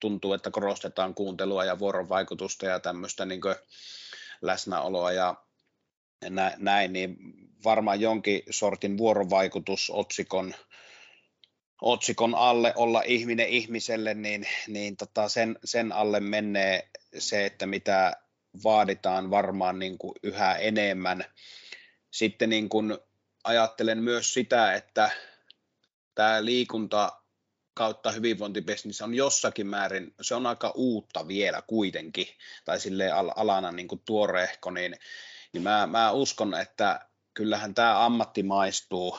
tuntuu, 0.00 0.32
että 0.32 0.50
korostetaan 0.50 1.14
kuuntelua 1.14 1.64
ja 1.64 1.78
vuorovaikutusta 1.78 2.66
ja 2.66 2.80
tämmöistä 2.80 3.24
niin 3.24 3.40
läsnäoloa 4.42 5.12
ja 5.12 5.34
näin, 6.58 6.92
niin 6.92 7.16
varmaan 7.64 8.00
jonkin 8.00 8.42
sortin 8.50 8.98
vuorovaikutus 8.98 9.90
otsikon 9.90 10.54
otsikon 11.82 12.34
alle 12.34 12.72
olla 12.76 13.02
ihminen 13.06 13.48
ihmiselle, 13.48 14.14
niin, 14.14 14.46
niin 14.68 14.96
tota 14.96 15.28
sen, 15.28 15.58
sen 15.64 15.92
alle 15.92 16.20
menee 16.20 16.88
se, 17.18 17.46
että 17.46 17.66
mitä 17.66 18.16
vaaditaan 18.64 19.30
varmaan 19.30 19.78
niin 19.78 19.98
kuin 19.98 20.14
yhä 20.22 20.54
enemmän. 20.54 21.24
Sitten 22.10 22.50
niin 22.50 22.68
kuin 22.68 22.98
ajattelen 23.44 23.98
myös 23.98 24.34
sitä, 24.34 24.74
että 24.74 25.10
tämä 26.14 26.44
liikunta 26.44 27.20
kautta 27.74 28.12
hyvinvointibisnis 28.12 29.02
on 29.02 29.14
jossakin 29.14 29.66
määrin, 29.66 30.14
se 30.20 30.34
on 30.34 30.46
aika 30.46 30.72
uutta 30.74 31.28
vielä 31.28 31.62
kuitenkin, 31.66 32.26
tai 32.64 32.80
sille 32.80 33.10
alana 33.36 33.72
niin 33.72 33.88
kuin 33.88 34.02
tuoreehko, 34.04 34.70
niin, 34.70 34.96
niin 35.52 35.62
mä, 35.62 35.86
mä 35.86 36.10
uskon, 36.10 36.54
että 36.54 37.06
kyllähän 37.34 37.74
tämä 37.74 38.04
ammattimaistuu 38.04 39.18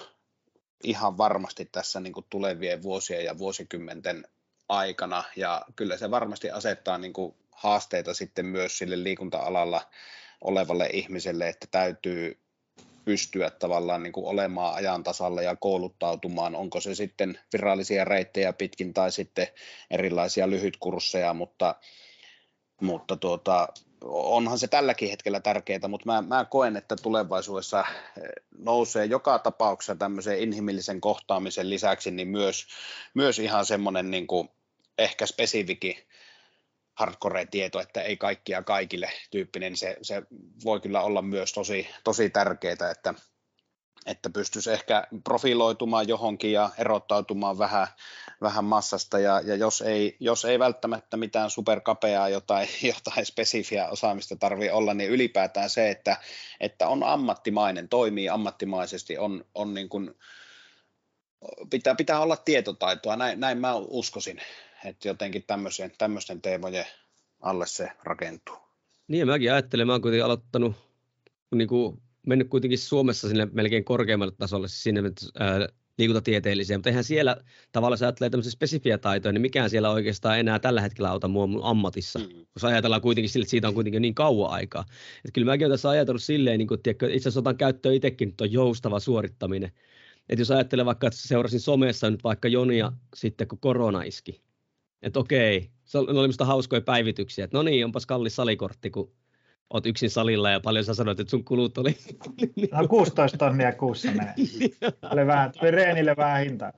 ihan 0.84 1.18
varmasti 1.18 1.66
tässä 1.66 2.00
niin 2.00 2.14
kuin 2.14 2.26
tulevien 2.30 2.84
vuosien 2.84 3.26
ja 3.26 3.38
vuosikymmenten 3.38 4.28
aikana, 4.70 5.24
ja 5.36 5.66
kyllä 5.76 5.98
se 5.98 6.12
varmasti 6.12 6.52
asettaa 6.52 6.98
niin 6.98 7.14
kuin 7.14 7.36
haasteita 7.52 8.14
sitten 8.14 8.46
myös 8.46 8.78
sille 8.78 9.04
liikunta-alalla 9.04 9.82
olevalle 10.42 10.90
ihmiselle, 10.94 11.50
että 11.50 11.68
täytyy 11.72 12.38
pystyä 13.06 13.50
tavallaan 13.50 14.04
niin 14.04 14.14
kuin 14.14 14.26
olemaan 14.26 14.74
ajan 14.74 15.04
tasalla 15.04 15.42
ja 15.42 15.56
kouluttautumaan, 15.56 16.56
onko 16.56 16.82
se 16.82 16.96
sitten 16.96 17.40
virallisia 17.54 18.06
reittejä 18.06 18.54
pitkin 18.54 18.94
tai 18.94 19.12
sitten 19.12 19.48
erilaisia 19.92 20.50
lyhytkursseja, 20.50 21.34
mutta, 21.34 21.76
mutta 22.82 23.18
tuota, 23.18 23.68
onhan 24.06 24.60
se 24.60 24.68
tälläkin 24.68 25.10
hetkellä 25.10 25.40
tärkeää, 25.40 25.88
mutta 25.88 26.06
mä, 26.06 26.22
mä 26.22 26.46
koen, 26.46 26.78
että 26.78 26.96
tulevaisuudessa 26.96 27.80
eh, 27.80 28.30
nousee 28.58 29.06
joka 29.06 29.40
tapauksessa 29.40 29.96
tämmöisen 29.96 30.40
inhimillisen 30.40 31.02
kohtaamisen 31.02 31.70
lisäksi 31.70 32.12
niin 32.12 32.28
myös, 32.28 32.68
myös 33.14 33.40
ihan 33.40 33.66
semmoinen 33.66 34.12
niin 34.12 34.28
kuin 34.28 34.50
ehkä 34.98 35.26
spesifikin 35.26 35.96
hardcore-tieto, 36.94 37.80
että 37.80 38.02
ei 38.02 38.18
kaikkia 38.18 38.64
kaikille 38.64 39.10
tyyppinen, 39.32 39.78
se, 39.78 39.98
se 40.02 40.22
voi 40.64 40.80
kyllä 40.80 41.02
olla 41.02 41.22
myös 41.22 41.54
tosi, 41.54 41.88
tosi 42.04 42.30
tärkeää, 42.30 42.92
että 42.92 43.14
että 44.06 44.30
pystyisi 44.30 44.72
ehkä 44.72 45.08
profiloitumaan 45.24 46.08
johonkin 46.08 46.52
ja 46.52 46.70
erottautumaan 46.78 47.58
vähän, 47.58 47.88
vähän 48.42 48.66
massasta, 48.66 49.20
ja, 49.20 49.42
ja 49.42 49.56
jos, 49.56 49.82
ei, 49.82 50.18
jos 50.20 50.46
ei 50.46 50.60
välttämättä 50.60 51.18
mitään 51.18 51.50
superkapeaa 51.50 52.30
jotain, 52.30 52.68
jotain 52.96 53.26
spesifiä 53.26 53.90
osaamista 53.90 54.36
tarvitse 54.36 54.74
olla, 54.74 54.94
niin 54.94 55.10
ylipäätään 55.10 55.70
se, 55.70 55.90
että, 55.90 56.18
että 56.60 56.88
on 56.88 57.04
ammattimainen, 57.04 57.90
toimii 57.90 58.30
ammattimaisesti, 58.30 59.18
on, 59.18 59.46
on 59.56 59.74
niin 59.74 59.90
kuin, 59.90 60.16
pitää, 61.70 61.96
pitää 61.96 62.20
olla 62.20 62.38
tietotaitoa, 62.38 63.16
näin, 63.16 63.40
näin 63.40 63.58
mä 63.58 63.76
uskoisin, 63.76 64.42
että 64.86 65.08
jotenkin 65.08 65.44
tämmöisen, 65.48 65.92
tämmöisten 65.98 66.42
teemojen 66.42 66.86
alle 67.42 67.68
se 67.68 67.92
rakentuu. 68.04 68.58
Niin, 69.08 69.28
mäkin 69.28 69.54
ajattelen, 69.54 69.88
mä 69.88 69.94
oon 69.94 70.02
kuitenkin 70.02 70.26
aloittanut 70.26 70.76
niin 71.56 71.68
kuin 71.68 72.02
mennyt 72.28 72.50
kuitenkin 72.50 72.80
Suomessa 72.80 73.28
sinne 73.28 73.48
melkein 73.52 73.84
korkeammalle 73.84 74.34
tasolle, 74.38 74.68
siis 74.68 74.84
sinne 74.84 75.02
ää, 75.40 75.68
liikuntatieteelliseen, 75.98 76.80
mutta 76.80 76.90
eihän 76.90 77.04
siellä 77.04 77.38
tavallaan, 77.72 77.94
jos 77.94 78.02
ajattelee 78.02 78.30
tämmöisiä 78.30 78.52
spesifiä 78.52 78.98
taitoja, 78.98 79.32
niin 79.32 79.42
mikään 79.42 79.70
siellä 79.70 79.90
oikeastaan 79.90 80.40
enää 80.40 80.60
tällä 80.60 80.82
hetkellä 80.82 81.10
auta 81.10 81.28
mua 81.28 81.48
mun 81.48 81.64
ammatissa, 81.64 82.20
mm. 82.20 82.46
koska 82.54 82.68
ajatellaan 82.68 83.02
kuitenkin 83.02 83.30
sille, 83.30 83.44
että 83.44 83.50
siitä 83.52 83.68
on 83.68 83.74
kuitenkin 83.74 84.02
niin 84.02 84.16
kauan 84.16 84.52
aikaa. 84.52 84.86
Että 85.18 85.32
kyllä 85.34 85.46
mäkin 85.46 85.66
olen 85.66 85.74
tässä 85.74 85.90
ajatellut 85.90 86.24
silleen, 86.24 86.58
niin 86.58 86.68
kuin, 86.68 86.82
tiedätkö, 86.84 87.06
itse 87.06 87.30
asiassa 87.30 87.40
otan 87.40 87.58
käyttöön 87.58 87.96
itsekin, 87.96 88.34
on 88.42 88.52
joustava 88.52 89.00
suorittaminen. 89.00 89.72
Että 90.30 90.42
jos 90.42 90.52
ajattelee 90.52 90.86
vaikka, 90.86 91.08
että 91.08 91.20
seurasin 91.20 91.60
somessa 91.60 92.10
nyt 92.10 92.24
vaikka 92.24 92.48
Jonia 92.48 92.92
sitten, 93.16 93.48
kun 93.48 93.60
korona 93.60 94.04
iski, 94.04 94.42
että 95.02 95.20
okei, 95.20 95.70
se 95.84 95.98
oli 95.98 96.14
minusta 96.14 96.46
hauskoja 96.46 96.82
päivityksiä, 96.82 97.46
että 97.46 97.58
no 97.58 97.64
niin, 97.64 97.86
onpas 97.86 98.06
kallis 98.06 98.36
salikortti, 98.36 98.90
kun 98.90 99.12
oot 99.74 99.86
yksin 99.86 100.10
salilla 100.10 100.50
ja 100.50 100.60
paljon 100.60 100.86
sä 100.86 100.94
sanoit, 100.94 101.20
että 101.20 101.32
sun 101.32 101.44
kulut 101.44 101.78
oli... 101.78 101.98
No 102.72 102.88
16 102.88 103.38
tonnia 103.38 103.74
kuussa 103.74 104.12
menee. 104.12 104.34
Oli 105.12 105.28
vähän, 105.28 105.52
tuli 105.60 105.72
reenille 105.72 106.16
vähän 106.18 106.44
hintaa. 106.44 106.72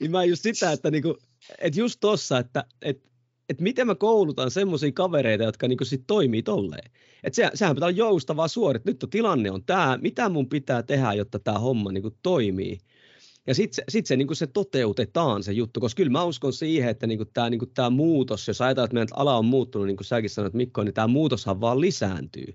niin 0.00 0.10
mä 0.10 0.24
just 0.24 0.42
sitä, 0.42 0.72
että, 0.72 0.90
niinku, 0.90 1.18
että 1.58 1.80
just 1.80 2.00
tossa, 2.00 2.38
että, 2.38 2.64
että 2.82 3.10
että 3.50 3.62
miten 3.62 3.86
mä 3.86 3.94
koulutan 3.94 4.50
semmoisia 4.50 4.92
kavereita, 4.92 5.44
jotka 5.44 5.68
niinku 5.68 5.84
sit 5.84 6.04
toimii 6.06 6.42
tolleen. 6.42 6.90
Että 7.24 7.36
se, 7.36 7.50
sehän 7.54 7.76
pitää 7.76 7.86
olla 7.86 7.96
joustavaa 7.96 8.48
suorit. 8.48 8.84
Nyt 8.84 9.02
on 9.02 9.10
tilanne 9.10 9.50
on 9.50 9.64
tämä, 9.64 9.98
mitä 10.02 10.28
mun 10.28 10.48
pitää 10.48 10.82
tehdä, 10.82 11.12
jotta 11.12 11.38
tämä 11.38 11.58
homma 11.58 11.92
niinku 11.92 12.16
toimii. 12.22 12.78
Ja 13.46 13.54
sitten 13.54 13.74
se, 13.76 13.82
sit 13.88 14.06
se, 14.06 14.16
niinku 14.16 14.34
se 14.34 14.46
toteutetaan 14.46 15.42
se 15.42 15.52
juttu, 15.52 15.80
koska 15.80 15.96
kyllä 15.96 16.10
mä 16.10 16.24
uskon 16.24 16.52
siihen, 16.52 16.90
että 16.90 17.06
niinku 17.06 17.24
tämä 17.24 17.50
niinku 17.50 17.66
tää 17.66 17.90
muutos, 17.90 18.48
jos 18.48 18.60
ajatellaan, 18.60 18.84
että 18.84 18.94
meidän 18.94 19.08
ala 19.12 19.38
on 19.38 19.44
muuttunut, 19.44 19.86
niin 19.86 19.96
kuin 19.96 20.06
säkin 20.06 20.30
sanoit 20.30 20.54
Mikko, 20.54 20.84
niin 20.84 20.94
tämä 20.94 21.06
muutoshan 21.06 21.60
vaan 21.60 21.80
lisääntyy. 21.80 22.54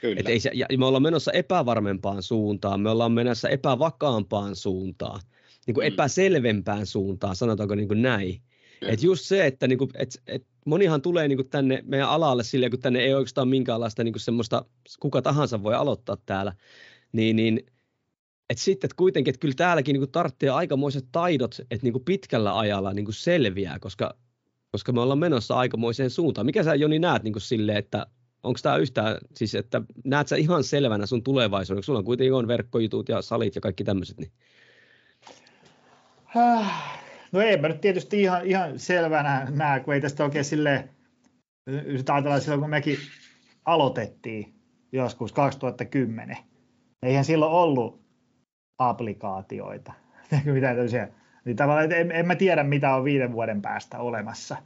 Kyllä. 0.00 0.20
Et 0.20 0.28
ei 0.28 0.40
se, 0.40 0.50
ja 0.54 0.66
me 0.78 0.86
ollaan 0.86 1.02
menossa 1.02 1.32
epävarmempaan 1.32 2.22
suuntaan, 2.22 2.80
me 2.80 2.90
ollaan 2.90 3.12
menossa 3.12 3.48
epävakaampaan 3.48 4.56
suuntaan, 4.56 5.20
niin 5.66 5.74
kuin 5.74 5.84
mm. 5.84 5.92
epäselvempään 5.92 6.86
suuntaan, 6.86 7.36
sanotaanko 7.36 7.74
niin 7.74 7.88
kuin 7.88 8.02
näin. 8.02 8.40
Et 8.82 9.02
just 9.02 9.24
se, 9.24 9.46
että 9.46 9.66
niinku, 9.66 9.88
et, 9.94 10.22
et 10.26 10.46
monihan 10.66 11.02
tulee 11.02 11.28
niinku 11.28 11.44
tänne 11.44 11.82
meidän 11.86 12.08
alalle 12.08 12.44
silleen, 12.44 12.70
kun 12.70 12.80
tänne 12.80 13.00
ei 13.00 13.14
oikeastaan 13.14 13.48
minkäänlaista 13.48 14.04
niinku 14.04 14.18
semmoista, 14.18 14.64
kuka 15.00 15.22
tahansa 15.22 15.62
voi 15.62 15.74
aloittaa 15.74 16.16
täällä, 16.26 16.52
niin, 17.12 17.36
niin 17.36 17.66
et 18.50 18.58
sitten 18.58 18.88
et 18.88 18.94
kuitenkin, 18.94 19.30
että 19.30 19.40
kyllä 19.40 19.54
täälläkin 19.54 19.92
niinku 19.92 20.06
tarvitsee 20.06 20.50
aikamoiset 20.50 21.04
taidot, 21.12 21.54
että 21.60 21.78
niinku 21.82 22.00
pitkällä 22.00 22.58
ajalla 22.58 22.92
niinku 22.92 23.12
selviää, 23.12 23.78
koska, 23.78 24.14
koska 24.72 24.92
me 24.92 25.00
ollaan 25.00 25.18
menossa 25.18 25.54
aikamoiseen 25.54 26.10
suuntaan. 26.10 26.46
Mikä 26.46 26.62
sä 26.62 26.74
Joni 26.74 26.98
näet 26.98 27.22
niinku 27.22 27.40
silleen, 27.40 27.78
että 27.78 28.06
onko 28.42 28.58
tämä 28.62 28.76
yhtään, 28.76 29.18
siis 29.34 29.54
että 29.54 29.82
näet 30.04 30.28
sä 30.28 30.36
ihan 30.36 30.64
selvänä 30.64 31.06
sun 31.06 31.22
tulevaisuuden, 31.22 31.82
sulla 31.82 31.98
on 31.98 32.04
kuitenkin 32.04 32.34
on 32.34 32.48
verkkojutut 32.48 33.08
ja 33.08 33.22
salit 33.22 33.54
ja 33.54 33.60
kaikki 33.60 33.84
tämmöiset, 33.84 34.18
niin 34.18 34.32
No 37.32 37.40
ei 37.40 37.56
mä 37.56 37.68
nyt 37.68 37.80
tietysti 37.80 38.22
ihan, 38.22 38.46
ihan 38.46 38.78
selvänä 38.78 39.46
näe, 39.50 39.80
kun 39.80 39.94
ei 39.94 40.00
tästä 40.00 40.24
oikein 40.24 40.44
sille 40.44 40.88
jos 41.66 42.02
ajatellaan 42.08 42.40
silloin, 42.40 42.60
kun 42.60 42.70
mekin 42.70 42.98
aloitettiin 43.64 44.54
joskus 44.92 45.32
2010, 45.32 46.36
eihän 47.02 47.24
silloin 47.24 47.52
ollut 47.52 48.03
applikaatioita, 48.78 49.92
mitä 50.44 50.68
tämmöisiä, 50.68 51.08
niin 51.44 51.56
tavallaan, 51.56 51.92
en, 51.92 52.12
en 52.12 52.26
mä 52.26 52.34
tiedä, 52.34 52.62
mitä 52.62 52.94
on 52.94 53.04
viiden 53.04 53.32
vuoden 53.32 53.62
päästä 53.62 53.98
olemassa. 53.98 54.56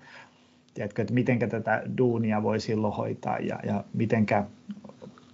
Tiedätkö, 0.74 1.02
että 1.02 1.14
miten 1.14 1.38
tätä 1.38 1.82
duunia 1.98 2.42
voi 2.42 2.60
silloin 2.60 2.94
hoitaa 2.94 3.38
ja, 3.38 3.58
ja 3.66 3.84
miten 3.94 4.26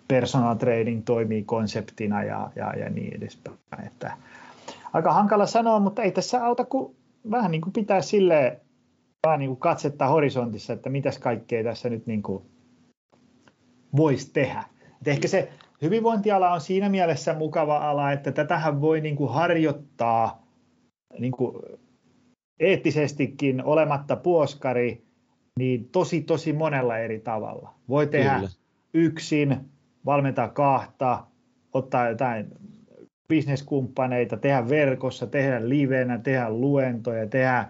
personal 0.08 0.54
trading 0.54 1.02
toimii 1.04 1.42
konseptina 1.42 2.22
ja, 2.22 2.50
ja, 2.56 2.72
ja 2.78 2.90
niin 2.90 3.16
edespäin. 3.16 3.86
Että 3.86 4.12
aika 4.92 5.12
hankala 5.12 5.46
sanoa, 5.46 5.80
mutta 5.80 6.02
ei 6.02 6.10
tässä 6.10 6.46
auta 6.46 6.64
kuin 6.64 6.96
vähän 7.30 7.50
niin 7.50 7.60
kuin 7.60 7.72
pitää 7.72 8.02
sille 8.02 8.60
vähän 9.26 9.38
niin 9.38 9.48
kuin 9.50 9.60
katsetta 9.60 10.06
horisontissa, 10.06 10.72
että 10.72 10.90
mitäs 10.90 11.18
kaikkea 11.18 11.64
tässä 11.64 11.88
nyt 11.88 12.06
niin 12.06 12.22
kuin 12.22 12.42
voisi 13.96 14.30
tehdä. 14.32 14.64
Et 15.00 15.08
ehkä 15.08 15.28
se 15.28 15.52
hyvinvointiala 15.82 16.50
on 16.50 16.60
siinä 16.60 16.88
mielessä 16.88 17.34
mukava 17.34 17.90
ala, 17.90 18.12
että 18.12 18.32
tätähän 18.32 18.80
voi 18.80 19.00
niin 19.00 19.16
kuin 19.16 19.32
harjoittaa 19.32 20.46
niin 21.18 21.32
kuin 21.32 21.56
eettisestikin 22.60 23.64
olematta 23.64 24.16
puoskari, 24.16 25.04
niin 25.58 25.88
tosi 25.88 26.20
tosi 26.20 26.52
monella 26.52 26.98
eri 26.98 27.20
tavalla. 27.20 27.74
Voi 27.88 28.06
tehdä 28.06 28.34
Kyllä. 28.34 28.48
yksin, 28.94 29.56
valmentaa 30.06 30.48
kahta, 30.48 31.24
ottaa 31.72 32.08
jotain 32.08 32.46
bisneskumppaneita, 33.28 34.36
tehdä 34.36 34.68
verkossa, 34.68 35.26
tehdä 35.26 35.68
livenä, 35.68 36.18
tehdä 36.18 36.50
luentoja, 36.50 37.26
tehdä 37.26 37.64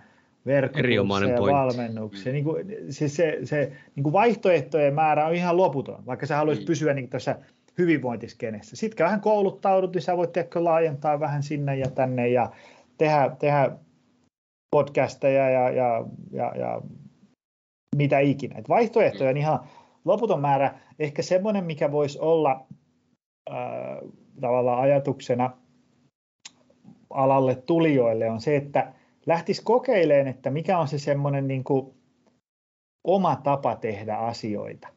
verkkokursseja 0.47 1.35
ja 1.35 1.41
valmennuksia. 1.41 2.33
Niin 2.33 2.45
kuin, 2.45 2.67
siis 2.91 3.17
se, 3.17 3.39
se 3.45 3.73
niin 3.97 4.03
kuin 4.03 4.13
vaihtoehtojen 4.13 4.95
määrä 4.95 5.27
on 5.27 5.35
ihan 5.35 5.57
loputon, 5.57 6.07
vaikka 6.07 6.27
sä 6.27 6.37
haluaisit 6.37 6.65
mm. 6.65 6.67
pysyä 6.67 6.95
niin 6.95 7.09
tässä 7.09 7.37
hyvinvointiskenessä. 7.79 8.77
Sitten 8.77 9.05
vähän 9.05 9.21
kouluttaudut, 9.21 9.95
niin 9.95 10.03
sä 10.03 10.17
voit 10.17 10.37
ehkä 10.37 10.65
laajentaa 10.65 11.21
vähän 11.21 11.43
sinne 11.43 11.77
ja 11.77 11.91
tänne 11.91 12.29
ja 12.29 12.51
tehdä, 12.99 13.37
tehdä 13.39 13.71
podcasteja 14.71 15.51
ja, 15.51 15.71
ja, 15.71 16.05
ja, 16.31 16.53
ja 16.57 16.81
mitä 17.97 18.19
ikinä. 18.19 18.59
Et 18.59 18.69
vaihtoehtoja 18.69 19.31
on 19.31 19.37
ihan 19.37 19.61
loputon 20.05 20.41
määrä. 20.41 20.79
Ehkä 20.99 21.23
semmoinen, 21.23 21.65
mikä 21.65 21.93
voisi 21.93 22.19
olla 22.19 22.67
äh, 23.51 23.57
tavallaan 24.41 24.81
ajatuksena 24.81 25.51
alalle 27.11 27.55
tulijoille 27.55 28.31
on 28.31 28.41
se, 28.41 28.57
että 28.57 28.93
lähtisi 29.27 29.63
kokeilemaan, 29.65 30.29
että 30.29 30.51
mikä 30.51 30.79
on 30.79 30.89
se 30.89 30.99
semmoinen 30.99 31.49
niin 31.49 31.65
oma 33.05 33.37
tapa 33.37 33.77
tehdä 33.77 34.17
asioita. 34.17 34.94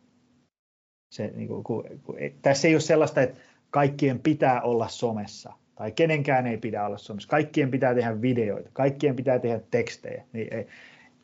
Se, 1.09 1.31
niin 1.35 1.47
kuin, 1.47 1.63
kun, 1.63 1.83
kun, 2.03 2.15
tässä 2.41 2.67
ei 2.67 2.73
ole 2.73 2.81
sellaista, 2.81 3.21
että 3.21 3.39
kaikkien 3.69 4.19
pitää 4.19 4.61
olla 4.61 4.87
somessa 4.87 5.53
tai 5.77 5.91
kenenkään 5.91 6.47
ei 6.47 6.57
pidä 6.57 6.85
olla 6.85 6.97
somessa. 6.97 7.29
Kaikkien 7.29 7.71
pitää 7.71 7.95
tehdä 7.95 8.21
videoita, 8.21 8.69
kaikkien 8.73 9.15
pitää 9.15 9.39
tehdä 9.39 9.59
tekstejä. 9.71 10.23
Niin 10.33 10.53
ei, 10.53 10.67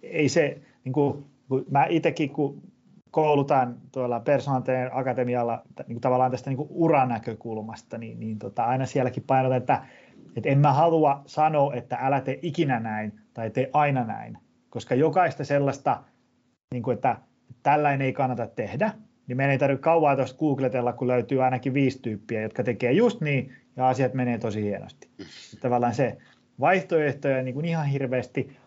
ei 0.04 0.30
se, 0.30 0.62
niin 0.84 0.94
kuin, 0.94 1.26
mä 1.70 1.86
itsekin 1.90 2.30
kun 2.30 2.62
koulutan 3.12 3.78
tuolla 3.92 4.20
Personal 4.20 4.62
Akatemialla 4.92 5.62
niin 5.78 5.96
kuin 5.96 6.02
tavallaan 6.02 6.32
tästä 6.32 6.50
niin 6.50 6.58
kuin 6.58 6.70
uranäkökulmasta, 6.72 7.98
niin, 7.98 8.20
niin 8.20 8.40
tota, 8.40 8.64
aina 8.64 8.86
sielläkin 8.86 9.24
painotan, 9.28 9.58
että, 9.58 9.86
että 10.36 10.50
en 10.50 10.60
mä 10.60 10.74
halua 10.74 11.22
sanoa, 11.26 11.74
että 11.74 11.98
älä 12.02 12.22
tee 12.22 12.40
ikinä 12.42 12.80
näin 12.80 13.20
tai 13.34 13.50
tee 13.50 13.70
aina 13.74 14.04
näin, 14.04 14.38
koska 14.70 14.96
jokaista 14.96 15.44
sellaista, 15.44 16.04
niin 16.74 16.84
kuin, 16.84 16.96
että 16.96 17.18
tällainen 17.64 18.06
ei 18.06 18.14
kannata 18.14 18.48
tehdä, 18.48 18.92
niin 19.28 19.38
meidän 19.38 19.52
ei 19.52 19.58
tarvitse 19.58 19.84
kauan 19.84 20.18
tuosta 20.18 20.40
googletella, 20.40 20.94
kun 20.94 21.08
löytyy 21.08 21.44
ainakin 21.44 21.74
viisi 21.74 22.00
tyyppiä, 22.02 22.42
jotka 22.42 22.64
tekee 22.64 22.92
just 22.92 23.22
niin, 23.22 23.56
ja 23.76 23.88
asiat 23.88 24.14
menee 24.14 24.38
tosi 24.38 24.62
hienosti. 24.62 25.10
Tavallaan 25.62 25.96
se 25.96 26.18
vaihtoehtoja 26.60 27.44
niin 27.44 27.54
kuin 27.54 27.66
ihan 27.66 27.86
hirveästi, 27.86 28.58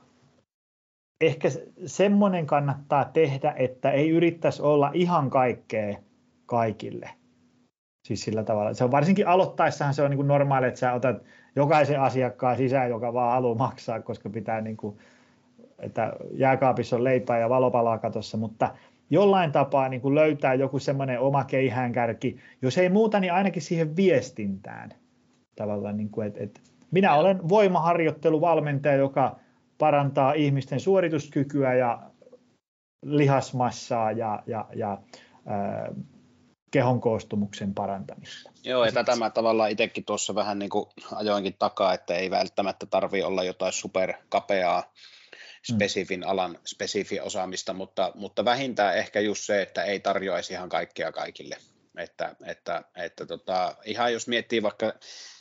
ehkä 1.20 1.48
semmoinen 1.86 2.46
kannattaa 2.46 3.04
tehdä, 3.04 3.54
että 3.57 3.90
ei 3.90 4.11
yrittäisi 4.11 4.62
olla 4.62 4.90
ihan 4.94 5.30
kaikkea 5.30 5.96
kaikille. 6.46 7.11
Siis 8.07 8.22
sillä 8.22 8.44
tavalla. 8.44 8.74
Se 8.74 8.84
on 8.84 8.90
varsinkin 8.90 9.28
aloittaessahan 9.28 9.94
se 9.94 10.02
on 10.02 10.11
niin 10.11 10.16
kuin 10.16 10.28
normaali, 10.28 10.66
että 10.66 10.80
sä 10.80 10.92
otat 10.92 11.16
jokaisen 11.57 12.00
asiakkaan 12.00 12.57
sisään, 12.57 12.90
joka 12.90 13.14
vaan 13.14 13.32
haluaa 13.32 13.54
maksaa, 13.54 14.02
koska 14.02 14.30
pitää 14.30 14.61
niin 14.61 14.76
kuin, 14.76 14.98
että 15.78 16.12
jääkaapissa 16.32 16.96
on 16.96 17.04
leipää 17.04 17.38
ja 17.38 17.48
valopalaa 17.48 17.98
katossa, 17.98 18.36
mutta 18.36 18.74
jollain 19.11 19.52
tapaa 19.52 19.88
niin 19.88 20.00
kuin 20.00 20.14
löytää 20.14 20.54
joku 20.54 20.78
semmoinen 20.78 21.20
oma 21.20 21.44
keihäänkärki, 21.44 22.40
jos 22.62 22.78
ei 22.78 22.88
muuta, 22.88 23.20
niin 23.20 23.32
ainakin 23.32 23.62
siihen 23.62 23.96
viestintään. 23.96 24.90
Tavallaan, 25.57 25.96
niin 25.96 26.11
kuin, 26.11 26.26
että, 26.26 26.44
että 26.44 26.61
minä 26.90 27.14
olen 27.14 27.48
voimaharjoitteluvalmentaja, 27.48 28.94
joka 28.94 29.38
parantaa 29.78 30.32
ihmisten 30.32 30.80
suorituskykyä 30.80 31.74
ja 31.74 32.02
lihasmassaa 33.07 34.12
ja, 34.12 34.42
ja, 34.46 34.66
ja 34.74 34.98
ää, 35.46 35.92
kehon 36.70 37.00
koostumuksen 37.00 37.74
parantamista. 37.74 38.50
Joo, 38.64 38.84
ja 38.84 38.92
tätä 38.92 39.16
mä 39.16 39.30
tavallaan 39.30 39.70
itsekin 39.70 40.04
tuossa 40.04 40.34
vähän 40.34 40.59
niin 40.59 40.70
kuin 40.70 40.86
ajoinkin 41.14 41.54
takaa, 41.59 41.94
että 41.94 42.14
ei 42.14 42.30
välttämättä 42.30 42.86
tarvi 42.86 43.22
olla 43.22 43.44
jotain 43.44 43.72
superkapeaa 43.72 44.92
spesifin 45.72 46.20
mm. 46.20 46.28
alan 46.28 46.58
spesifiä 46.66 47.22
osaamista, 47.22 47.72
mutta, 47.72 48.12
mutta 48.14 48.44
vähintään 48.44 48.98
ehkä 48.98 49.20
just 49.20 49.44
se, 49.44 49.62
että 49.62 49.84
ei 49.84 50.00
tarjoaisi 50.00 50.52
ihan 50.52 50.68
kaikkea 50.68 51.12
kaikille. 51.12 51.56
Että, 51.96 52.36
että, 52.46 52.84
että 52.96 53.26
tota, 53.26 53.76
ihan 53.84 54.12
jos 54.12 54.28
miettii 54.28 54.62
vaikka 54.62 54.92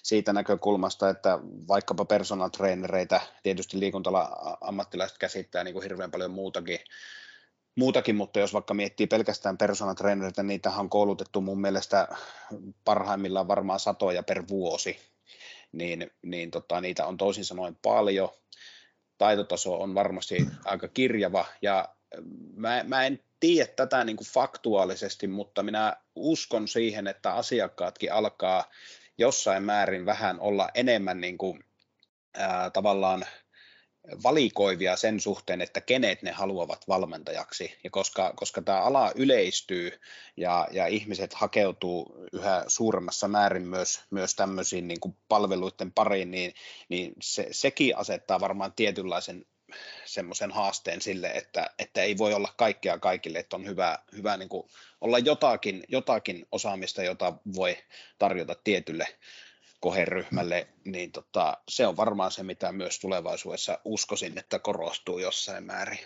siitä 0.03 0.33
näkökulmasta, 0.33 1.09
että 1.09 1.39
vaikkapa 1.67 2.05
personal 2.05 2.49
trainereita, 2.49 3.21
tietysti 3.43 3.79
liikuntala 3.79 4.57
ammattilaiset 4.61 5.17
käsittää 5.17 5.63
niin 5.63 5.73
kuin 5.73 5.83
hirveän 5.83 6.11
paljon 6.11 6.31
muutakin, 6.31 6.79
muutakin, 7.75 8.15
mutta 8.15 8.39
jos 8.39 8.53
vaikka 8.53 8.73
miettii 8.73 9.07
pelkästään 9.07 9.57
personal 9.57 9.95
trainereita, 9.95 10.43
niitä 10.43 10.69
on 10.69 10.89
koulutettu 10.89 11.41
mun 11.41 11.61
mielestä 11.61 12.07
parhaimmillaan 12.85 13.47
varmaan 13.47 13.79
satoja 13.79 14.23
per 14.23 14.43
vuosi, 14.47 14.99
niin, 15.71 16.11
niin 16.21 16.51
tota, 16.51 16.81
niitä 16.81 17.05
on 17.05 17.17
toisin 17.17 17.45
sanoen 17.45 17.77
paljon. 17.81 18.29
Taitotaso 19.17 19.81
on 19.81 19.95
varmasti 19.95 20.47
aika 20.65 20.87
kirjava. 20.87 21.45
Ja 21.61 21.89
mä, 22.55 22.83
mä 22.83 23.05
en 23.05 23.19
tiedä 23.39 23.71
tätä 23.75 24.03
niin 24.03 24.17
kuin 24.17 24.27
faktuaalisesti, 24.27 25.27
mutta 25.27 25.63
minä 25.63 25.97
uskon 26.15 26.67
siihen, 26.67 27.07
että 27.07 27.33
asiakkaatkin 27.33 28.13
alkaa 28.13 28.69
jossain 29.17 29.63
määrin 29.63 30.05
vähän 30.05 30.39
olla 30.39 30.69
enemmän 30.73 31.21
niin 31.21 31.37
kuin, 31.37 31.63
ää, 32.33 32.69
tavallaan 32.69 33.25
valikoivia 34.23 34.95
sen 34.95 35.19
suhteen, 35.19 35.61
että 35.61 35.81
kenet 35.81 36.21
ne 36.21 36.31
haluavat 36.31 36.87
valmentajaksi. 36.87 37.77
Ja 37.83 37.89
koska, 37.89 38.33
koska 38.35 38.61
tämä 38.61 38.81
ala 38.81 39.11
yleistyy 39.15 39.99
ja, 40.37 40.67
ja 40.71 40.87
ihmiset 40.87 41.33
hakeutuu 41.33 42.15
yhä 42.33 42.63
suuremmassa 42.67 43.27
määrin 43.27 43.67
myös, 43.67 44.01
myös 44.09 44.35
tämmöisiin 44.35 44.87
niin 44.87 44.99
kuin 44.99 45.15
palveluiden 45.27 45.91
pariin, 45.91 46.31
niin, 46.31 46.53
niin 46.89 47.13
se, 47.21 47.47
sekin 47.51 47.97
asettaa 47.97 48.39
varmaan 48.39 48.73
tietynlaisen 48.75 49.45
semmoisen 50.05 50.51
haasteen 50.51 51.01
sille, 51.01 51.27
että, 51.27 51.69
että 51.79 52.01
ei 52.01 52.17
voi 52.17 52.33
olla 52.33 52.53
kaikkea 52.57 52.99
kaikille, 52.99 53.39
että 53.39 53.55
on 53.55 53.65
hyvä, 53.65 53.99
hyvä 54.15 54.37
niin 54.37 54.49
kuin 54.49 54.67
olla 55.01 55.19
jotakin, 55.19 55.83
jotakin 55.87 56.45
osaamista, 56.51 57.03
jota 57.03 57.33
voi 57.55 57.77
tarjota 58.19 58.55
tietylle 58.63 59.07
koheryhmälle, 59.79 60.67
niin 60.85 61.11
tota, 61.11 61.57
se 61.69 61.87
on 61.87 61.97
varmaan 61.97 62.31
se, 62.31 62.43
mitä 62.43 62.71
myös 62.71 62.99
tulevaisuudessa 62.99 63.79
uskoisin, 63.85 64.37
että 64.37 64.59
korostuu 64.59 65.19
jossain 65.19 65.63
määrin. 65.63 65.99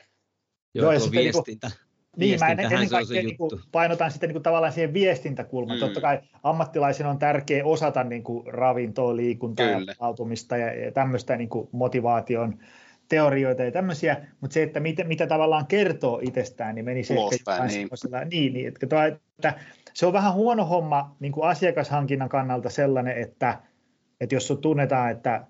Joo, 0.73 0.91
Joo 0.91 0.99
tuo 0.99 1.09
niinku- 1.09 1.43
viestintä. 1.43 1.71
Niin, 2.17 2.39
mä 2.39 2.49
ennen, 2.49 2.73
ennen 2.73 2.89
kaikkea 2.89 3.23
niin 3.23 3.37
kuin 3.37 3.61
painotan 3.71 4.11
sitten 4.11 4.27
niin 4.27 4.33
kuin 4.33 4.43
tavallaan 4.43 4.73
siihen 4.73 4.93
viestintäkulmaan. 4.93 5.79
Mm. 5.79 5.79
Totta 5.79 6.01
kai 6.01 6.19
ammattilaisen 6.43 7.07
on 7.07 7.19
tärkeää 7.19 7.65
osata 7.65 8.03
niin 8.03 8.23
kuin 8.23 8.53
ravintoa, 8.53 9.15
liikuntaa 9.15 9.65
Kyllä. 9.65 9.95
ja 10.51 10.57
ja, 10.57 10.85
ja 10.85 10.91
tämmöistä 10.91 11.35
niin 11.35 11.49
kuin 11.49 11.69
motivaation 11.71 12.59
teorioita 13.09 13.63
ja 13.63 13.71
tämmöisiä, 13.71 14.17
mutta 14.41 14.53
se, 14.53 14.63
että 14.63 14.79
mitä, 14.79 15.03
mitä 15.03 15.27
tavallaan 15.27 15.67
kertoo 15.67 16.19
itsestään, 16.23 16.75
niin 16.75 16.85
meni 16.85 17.03
se 17.03 17.15
ehkä 17.33 17.65
niin. 17.65 17.89
niin, 18.29 18.53
niin 18.53 18.67
että, 18.67 19.05
että 19.05 19.53
se 19.93 20.05
on 20.05 20.13
vähän 20.13 20.33
huono 20.33 20.65
homma 20.65 21.15
niin 21.19 21.31
kuin 21.31 21.47
asiakashankinnan 21.47 22.29
kannalta 22.29 22.69
sellainen, 22.69 23.17
että, 23.17 23.61
että 24.21 24.35
jos 24.35 24.47
sun 24.47 24.61
tunnetaan, 24.61 25.11
että 25.11 25.45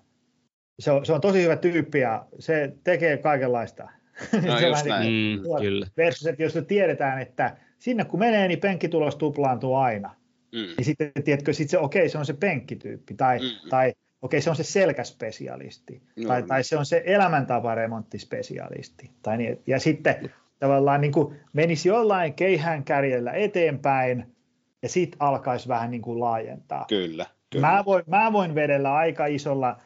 se 0.78 0.90
on, 0.90 1.06
se 1.06 1.12
on 1.12 1.20
tosi 1.20 1.42
hyvä 1.42 1.56
tyyppi 1.56 1.98
ja 1.98 2.26
se 2.38 2.72
tekee 2.84 3.16
kaikenlaista. 3.16 3.88
No 4.46 4.58
se 4.58 4.68
just 4.68 4.86
näin. 4.86 5.06
Niin, 5.06 5.38
mm, 5.38 5.44
kyllä. 5.60 5.86
Versus, 5.96 6.26
että 6.26 6.42
jos 6.42 6.58
tiedetään, 6.68 7.22
että 7.22 7.56
sinne 7.78 8.04
kun 8.04 8.20
menee, 8.20 8.48
niin 8.48 8.60
penkkitulos 8.60 9.16
tuplaantuu 9.16 9.74
aina. 9.74 10.14
Mm. 10.52 10.58
Niin 10.58 10.84
sitten, 10.84 11.12
tiedätkö, 11.24 11.52
sit 11.52 11.70
se, 11.70 11.78
okei, 11.78 12.00
okay, 12.00 12.08
se 12.08 12.18
on 12.18 12.26
se 12.26 12.32
penkkityyppi, 12.32 13.14
tai, 13.14 13.38
mm. 13.38 13.68
tai 13.68 13.92
okei, 14.22 14.40
se 14.40 14.50
on 14.50 14.56
se 14.56 14.62
selkäspesialisti, 14.62 16.02
no, 16.16 16.28
tai, 16.28 16.40
no. 16.40 16.46
tai 16.46 16.64
se 16.64 16.76
on 16.76 16.86
se 16.86 17.02
elämäntaparemonttispesialisti. 17.06 19.10
Tai 19.22 19.36
niin, 19.36 19.62
ja 19.66 19.80
sitten 19.80 20.30
tavallaan 20.58 21.00
niin 21.00 21.12
kuin 21.12 21.36
menisi 21.52 21.88
jollain 21.88 22.34
keihään 22.34 22.84
kärjellä 22.84 23.32
eteenpäin, 23.32 24.36
ja 24.82 24.88
sitten 24.88 25.22
alkaisi 25.22 25.68
vähän 25.68 25.90
niin 25.90 26.02
kuin 26.02 26.20
laajentaa. 26.20 26.84
Kyllä. 26.88 27.26
kyllä. 27.50 27.66
Mä, 27.66 27.84
voin, 27.84 28.04
mä 28.06 28.32
voin 28.32 28.54
vedellä 28.54 28.94
aika 28.94 29.26
isolla 29.26 29.80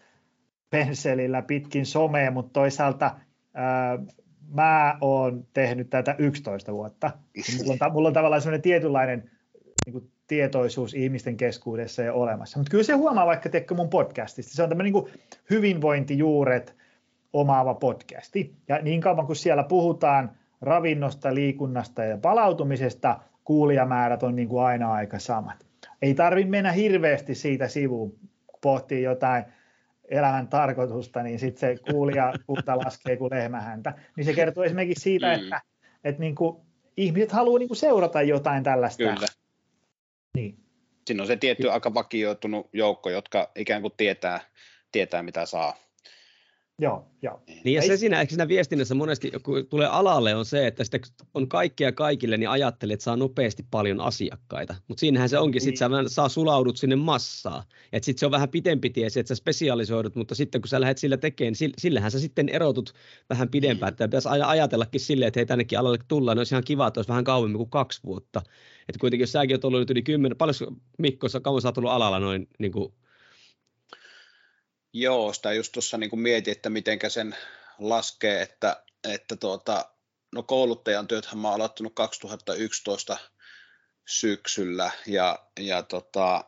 pensselillä 0.71 1.43
pitkin 1.43 1.87
somea, 1.87 2.31
mutta 2.31 2.53
toisaalta 2.53 3.17
ää, 3.55 3.99
mä 4.49 4.99
oon 5.01 5.47
tehnyt 5.53 5.91
tätä 5.91 6.15
11 6.19 6.73
vuotta. 6.73 7.11
Mulla 7.59 7.87
on, 7.87 7.93
mulla 7.93 8.09
on 8.09 8.15
tavallaan 8.15 8.43
sellainen 8.43 8.63
tietynlainen 8.63 9.31
niin 9.87 9.93
kuin 9.93 10.11
tietoisuus 10.27 10.95
ihmisten 10.95 11.37
keskuudessa 11.37 12.03
jo 12.03 12.15
olemassa. 12.15 12.59
Mutta 12.59 12.71
kyllä 12.71 12.85
se 12.85 12.93
huomaa 12.93 13.27
vaikka 13.27 13.49
tekkö 13.49 13.75
mun 13.75 13.91
podcastista. 13.91 14.55
Se 14.55 14.63
on 14.63 14.69
tämmöinen 14.69 14.93
niin 14.93 15.21
hyvinvointijuuret 15.51 16.77
omaava 17.33 17.75
podcasti. 17.75 18.57
Ja 18.69 18.79
niin 18.83 19.01
kauan 19.01 19.27
kuin 19.27 19.37
siellä 19.37 19.63
puhutaan 19.63 20.31
ravinnosta, 20.61 21.35
liikunnasta 21.35 22.05
ja 22.05 22.19
palautumisesta, 22.19 23.21
kuulijamäärät 23.45 24.23
on 24.23 24.37
niin 24.37 24.49
kuin 24.49 24.65
aina 24.65 24.93
aika 24.93 25.19
samat. 25.19 25.67
Ei 26.03 26.15
tarvitse 26.15 26.51
mennä 26.51 26.73
hirveästi 26.73 27.35
siitä 27.35 27.69
sivuun, 27.69 28.11
kun 28.47 28.59
pohtii 28.61 29.03
jotain 29.03 29.45
elämän 30.09 30.49
tarkoitusta, 30.49 31.23
niin 31.23 31.39
sitten 31.39 31.61
se 31.61 31.93
kuulija 31.93 32.33
kuuta 32.47 32.79
laskee 32.79 33.17
kuin 33.17 33.31
lehmähäntä. 33.31 33.95
Niin 34.17 34.25
se 34.25 34.33
kertoo 34.33 34.65
esimerkiksi 34.65 35.03
siitä, 35.03 35.27
mm. 35.27 35.43
että, 35.43 35.61
että 36.05 36.21
niin 36.21 36.35
kuin 36.35 36.57
ihmiset 36.97 37.33
haluaa 37.33 37.59
niin 37.59 37.69
kuin 37.69 37.77
seurata 37.77 38.23
jotain 38.23 38.63
tällaista 38.63 39.05
Kyllä 39.05 39.27
niin. 40.35 40.59
Siinä 41.07 41.23
on 41.23 41.27
se 41.27 41.37
tietty 41.37 41.71
aika 41.71 41.95
vakioitunut 41.95 42.69
joukko, 42.73 43.11
jotka 43.11 43.51
ikään 43.57 43.83
kuin 43.83 43.95
tietää, 43.97 44.41
tietää 44.93 45.23
mitä 45.23 45.47
saa. 45.47 45.77
Joo, 46.79 47.07
joo. 47.23 47.43
Niin 47.65 47.75
ja 47.75 47.83
se 47.83 47.97
siinä, 47.97 48.21
ehkä 48.21 48.31
siinä 48.31 48.49
viestinnässä 48.49 48.95
monesti, 48.95 49.33
kun 49.43 49.67
tulee 49.67 49.87
alalle, 49.87 50.35
on 50.35 50.45
se, 50.45 50.67
että 50.67 50.85
sitä 50.85 50.99
on 51.35 51.49
kaikkea 51.49 51.93
kaikille, 51.93 52.37
niin 52.37 52.49
ajattelee, 52.49 52.95
että 52.95 53.05
saa 53.05 53.17
nopeasti 53.17 53.67
paljon 53.71 54.01
asiakkaita. 54.01 54.75
Mutta 54.89 55.01
siinähän 55.01 55.29
se 55.29 55.39
onkin, 55.39 55.61
niin. 55.61 55.79
sitten 55.79 55.91
sä 55.91 56.15
saa 56.15 56.29
sulaudut 56.29 56.77
sinne 56.77 56.97
massaa. 56.97 57.65
Että 57.93 58.05
sitten 58.05 58.21
se 58.21 58.27
on 58.27 58.33
vähän 58.33 58.49
pitempi 58.49 58.91
tie, 58.91 59.07
että 59.07 59.29
sä 59.29 59.35
spesialisoidut, 59.35 60.17
mutta 60.17 60.35
sitten 60.35 60.61
kun 60.61 60.69
sä 60.69 60.81
lähdet 60.81 60.99
sillä 60.99 61.17
tekemään, 61.17 61.55
niin 61.61 61.73
sillähän 61.79 62.11
sä 62.11 62.21
sitten 62.21 62.49
erotut 62.49 62.93
vähän 63.31 63.49
pidempään. 63.49 63.91
Että 63.91 64.09
pitäisi 64.09 64.29
aina 64.29 64.49
ajatellakin 64.49 65.01
silleen, 65.01 65.29
että 65.29 65.41
hei 65.41 65.47
tännekin 65.47 65.79
alalle 65.79 65.99
tullaan, 66.09 66.37
niin 66.37 66.41
olisi 66.41 66.55
ihan 66.55 66.65
kiva, 66.65 66.87
että 66.87 66.99
olisi 66.99 67.09
vähän 67.09 67.25
kauemmin 67.25 67.59
kuin 67.59 67.71
kaksi 67.71 68.01
vuotta. 68.05 68.43
Että 68.89 68.99
kuitenkin 69.01 69.23
jos 69.23 69.33
säkin 69.33 69.55
olet 69.55 69.65
ollut 69.65 69.81
nyt 69.81 69.91
yli 69.91 70.03
kymmenen, 70.03 70.37
paljon 70.37 70.55
Mikko, 70.99 71.27
kauan 71.43 71.63
sä 71.63 71.69
oot 71.69 71.79
ollut 71.79 71.93
alalla 71.93 72.19
noin 72.19 72.49
niin 72.59 72.73
kuin 72.73 72.95
Joo, 74.97 75.33
sitä 75.33 75.53
just 75.53 75.73
tuossa 75.73 75.99
niin 75.99 76.19
mietin, 76.19 76.53
että 76.53 76.71
miten 76.71 76.99
sen 77.09 77.37
laskee, 77.79 78.43
että, 78.43 78.83
että 79.05 79.37
tuota, 79.37 79.91
no 80.35 80.43
kouluttajan 80.43 81.09
työthän 81.09 81.39
mä 81.39 81.49
oon 81.49 81.55
aloittanut 81.55 81.95
2011 81.95 83.17
syksyllä 84.09 84.91
ja, 85.07 85.39
ja 85.61 85.83
tota, 85.83 86.45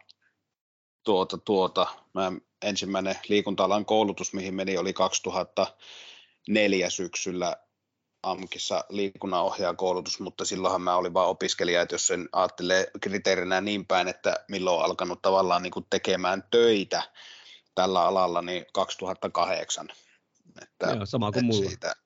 tuota, 1.04 1.38
tuota, 1.38 1.86
mä 2.14 2.32
ensimmäinen 2.62 3.18
liikunta-alan 3.28 3.84
koulutus, 3.84 4.32
mihin 4.32 4.54
meni, 4.54 4.78
oli 4.78 4.92
2004 4.92 6.90
syksyllä 6.90 7.56
AMKissa 8.22 8.84
liikunnanohjaajakoulutus, 8.88 10.20
mutta 10.20 10.44
silloinhan 10.44 10.82
mä 10.82 10.96
olin 10.96 11.14
vain 11.14 11.28
opiskelija, 11.28 11.82
että 11.82 11.94
jos 11.94 12.06
sen 12.06 12.28
ajattelee 12.32 12.90
kriteerinä 13.00 13.60
niin 13.60 13.86
päin, 13.86 14.08
että 14.08 14.44
milloin 14.48 14.78
on 14.78 14.84
alkanut 14.84 15.22
tavallaan 15.22 15.62
niin 15.62 15.70
kuin 15.70 15.86
tekemään 15.90 16.44
töitä, 16.50 17.02
tällä 17.76 18.02
alalla 18.02 18.42
niin 18.42 18.66
2008. 18.72 19.88
Että, 20.62 20.86
Joo, 20.86 21.06
sama 21.06 21.32
kuin 21.32 21.44
mulla. 21.44 21.68
Siitä... 21.68 21.96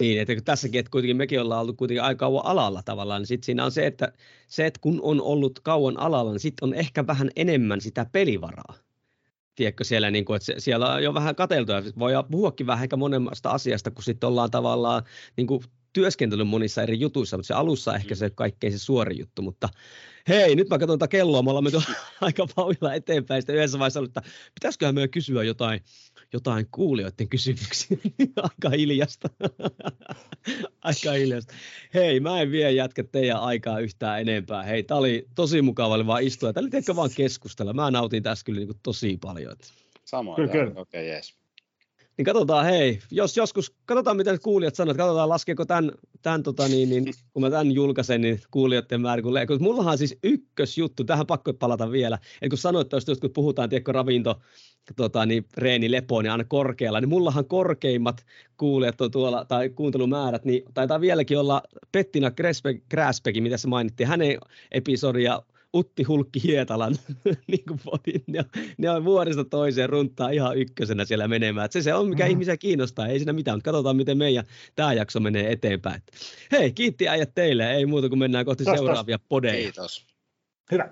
Niin, 0.00 0.20
että 0.20 0.34
tässäkin, 0.44 0.78
että 0.78 0.90
kuitenkin 0.90 1.16
mekin 1.16 1.40
ollaan 1.40 1.60
ollut 1.60 1.76
kuitenkin 1.76 2.02
aika 2.02 2.18
kauan 2.18 2.46
alalla 2.46 2.82
tavallaan, 2.82 3.20
niin 3.20 3.26
sitten 3.26 3.46
siinä 3.46 3.64
on 3.64 3.72
se, 3.72 3.86
että 3.86 4.12
se, 4.48 4.66
että 4.66 4.80
kun 4.80 5.00
on 5.02 5.20
ollut 5.20 5.60
kauan 5.60 6.00
alalla, 6.00 6.32
niin 6.32 6.40
sitten 6.40 6.68
on 6.68 6.74
ehkä 6.74 7.06
vähän 7.06 7.30
enemmän 7.36 7.80
sitä 7.80 8.06
pelivaraa. 8.12 8.74
Tiedätkö 9.54 9.84
siellä, 9.84 10.10
niin 10.10 10.24
kuin, 10.24 10.36
että 10.36 10.52
siellä 10.58 10.92
on 10.94 11.02
jo 11.02 11.14
vähän 11.14 11.34
kateltu 11.34 11.72
ja 11.72 11.82
voi 11.98 12.12
puhuakin 12.30 12.66
vähän 12.66 12.82
ehkä 12.82 12.96
monemmasta 12.96 13.50
asiasta, 13.50 13.90
kun 13.90 14.04
sitten 14.04 14.28
ollaan 14.28 14.50
tavallaan 14.50 15.02
niin 15.36 15.46
kuin 15.46 15.62
työskentely 15.92 16.44
monissa 16.44 16.82
eri 16.82 17.00
jutuissa, 17.00 17.36
mutta 17.36 17.46
se 17.46 17.54
alussa 17.54 17.96
ehkä 17.96 18.14
se 18.14 18.30
kaikkein 18.30 18.72
se 18.72 18.78
suori 18.78 19.18
juttu, 19.18 19.42
mutta 19.42 19.68
hei, 20.28 20.56
nyt 20.56 20.68
mä 20.68 20.78
katson 20.78 20.98
tätä 20.98 21.08
kelloa, 21.08 21.42
me 21.42 21.50
ollaan 21.50 21.64
menty 21.64 21.78
aika 22.20 22.46
vauhilla 22.56 22.94
eteenpäin, 22.94 23.42
sitten 23.42 23.56
yhdessä 23.56 23.78
vaiheessa 23.78 24.00
oli, 24.00 24.06
että 24.06 24.22
pitäisiköhän 24.54 24.94
meidän 24.94 25.10
kysyä 25.10 25.44
jotain, 25.44 25.80
jotain 26.32 26.66
kuulijoiden 26.70 27.28
kysymyksiä, 27.28 27.96
aika 28.42 28.70
hiljasta, 28.70 29.30
aika 30.82 31.12
hiljasta. 31.12 31.54
Hei, 31.94 32.20
mä 32.20 32.40
en 32.40 32.50
vie 32.50 32.72
jätkä 32.72 33.04
teidän 33.04 33.40
aikaa 33.40 33.80
yhtään 33.80 34.20
enempää, 34.20 34.62
hei, 34.62 34.82
tää 34.82 34.96
oli 34.96 35.26
tosi 35.34 35.62
mukava 35.62 35.94
oli 35.94 36.06
vaan 36.06 36.22
istua, 36.22 36.52
tää 36.52 36.62
oli 36.62 36.96
vaan 36.96 37.10
keskustella, 37.16 37.72
mä 37.72 37.90
nautin 37.90 38.22
tässä 38.22 38.44
kyllä 38.44 38.60
niin 38.60 38.80
tosi 38.82 39.18
paljon. 39.20 39.56
Samoin, 40.04 40.36
kyllä, 40.36 40.52
kyllä. 40.52 40.80
okei, 40.80 41.08
okay, 41.08 41.16
yes. 41.16 41.43
Niin 42.16 42.24
katsotaan, 42.24 42.64
hei, 42.64 42.98
jos 43.10 43.36
joskus, 43.36 43.74
katsotaan 43.86 44.16
mitä 44.16 44.38
kuulijat 44.38 44.74
sanovat, 44.74 44.96
katsotaan 44.96 45.28
laskeeko 45.28 45.64
tämän, 45.64 45.92
tämän 46.22 46.42
tota 46.42 46.68
niin, 46.68 46.88
niin, 46.88 47.04
kun 47.32 47.42
mä 47.42 47.50
tämän 47.50 47.72
julkaisen, 47.72 48.20
niin 48.20 48.40
kuulijoiden 48.50 49.00
määrä, 49.00 49.22
kun, 49.22 49.32
kun 49.46 49.62
mullahan 49.62 49.98
siis 49.98 50.18
ykkösjuttu, 50.24 51.04
tähän 51.04 51.26
pakko 51.26 51.52
palata 51.54 51.90
vielä, 51.90 52.18
eli 52.42 52.48
kun 52.48 52.58
sanoit, 52.58 52.94
että 52.94 53.10
jos 53.10 53.20
kun 53.20 53.30
puhutaan, 53.30 53.68
tiedätkö, 53.68 53.92
ravinto, 53.92 54.40
tota, 54.96 55.26
niin, 55.26 55.46
reeni, 55.56 55.90
lepo, 55.90 56.22
niin 56.22 56.32
aina 56.32 56.44
korkealla, 56.44 57.00
niin 57.00 57.08
mullahan 57.08 57.44
korkeimmat 57.44 58.24
kuulijat 58.56 59.00
on 59.00 59.10
tuolla, 59.10 59.44
tai 59.44 59.70
kuuntelumäärät, 59.70 60.44
niin 60.44 60.62
taitaa 60.74 61.00
vieläkin 61.00 61.38
olla 61.38 61.62
Pettina 61.92 62.30
Gräsbeck, 62.90 63.40
mitä 63.40 63.56
se 63.56 63.68
mainittiin, 63.68 64.08
hänen 64.08 64.38
episodia 64.72 65.42
Utti 65.74 66.02
Hulkki 66.02 66.42
Hietalan 66.42 66.96
niin 67.50 67.64
kuin 67.68 67.80
podin. 67.84 68.24
Ne, 68.26 68.44
ne 68.78 68.90
on 68.90 69.04
vuodesta 69.04 69.44
toiseen 69.44 69.88
runtaa 69.88 70.30
ihan 70.30 70.56
ykkösenä 70.58 71.04
siellä 71.04 71.28
menemään. 71.28 71.64
Et 71.64 71.72
se, 71.72 71.82
se 71.82 71.94
on, 71.94 72.08
mikä 72.08 72.24
mm. 72.24 72.30
ihmisiä 72.30 72.56
kiinnostaa. 72.56 73.06
Ei 73.06 73.18
siinä 73.18 73.32
mitään, 73.32 73.56
mutta 73.56 73.70
katsotaan, 73.70 73.96
miten 73.96 74.18
meidän 74.18 74.44
tämä 74.74 74.92
jakso 74.92 75.20
menee 75.20 75.52
eteenpäin. 75.52 76.02
Hei, 76.52 76.72
kiitti 76.72 77.08
äijät 77.08 77.34
teille. 77.34 77.74
Ei 77.74 77.86
muuta 77.86 78.08
kuin 78.08 78.18
mennään 78.18 78.44
kohti 78.44 78.64
Kiitos. 78.64 78.78
seuraavia 78.78 79.18
podeja. 79.28 79.62
Kiitos. 79.62 80.06
Hyvä. 80.72 80.88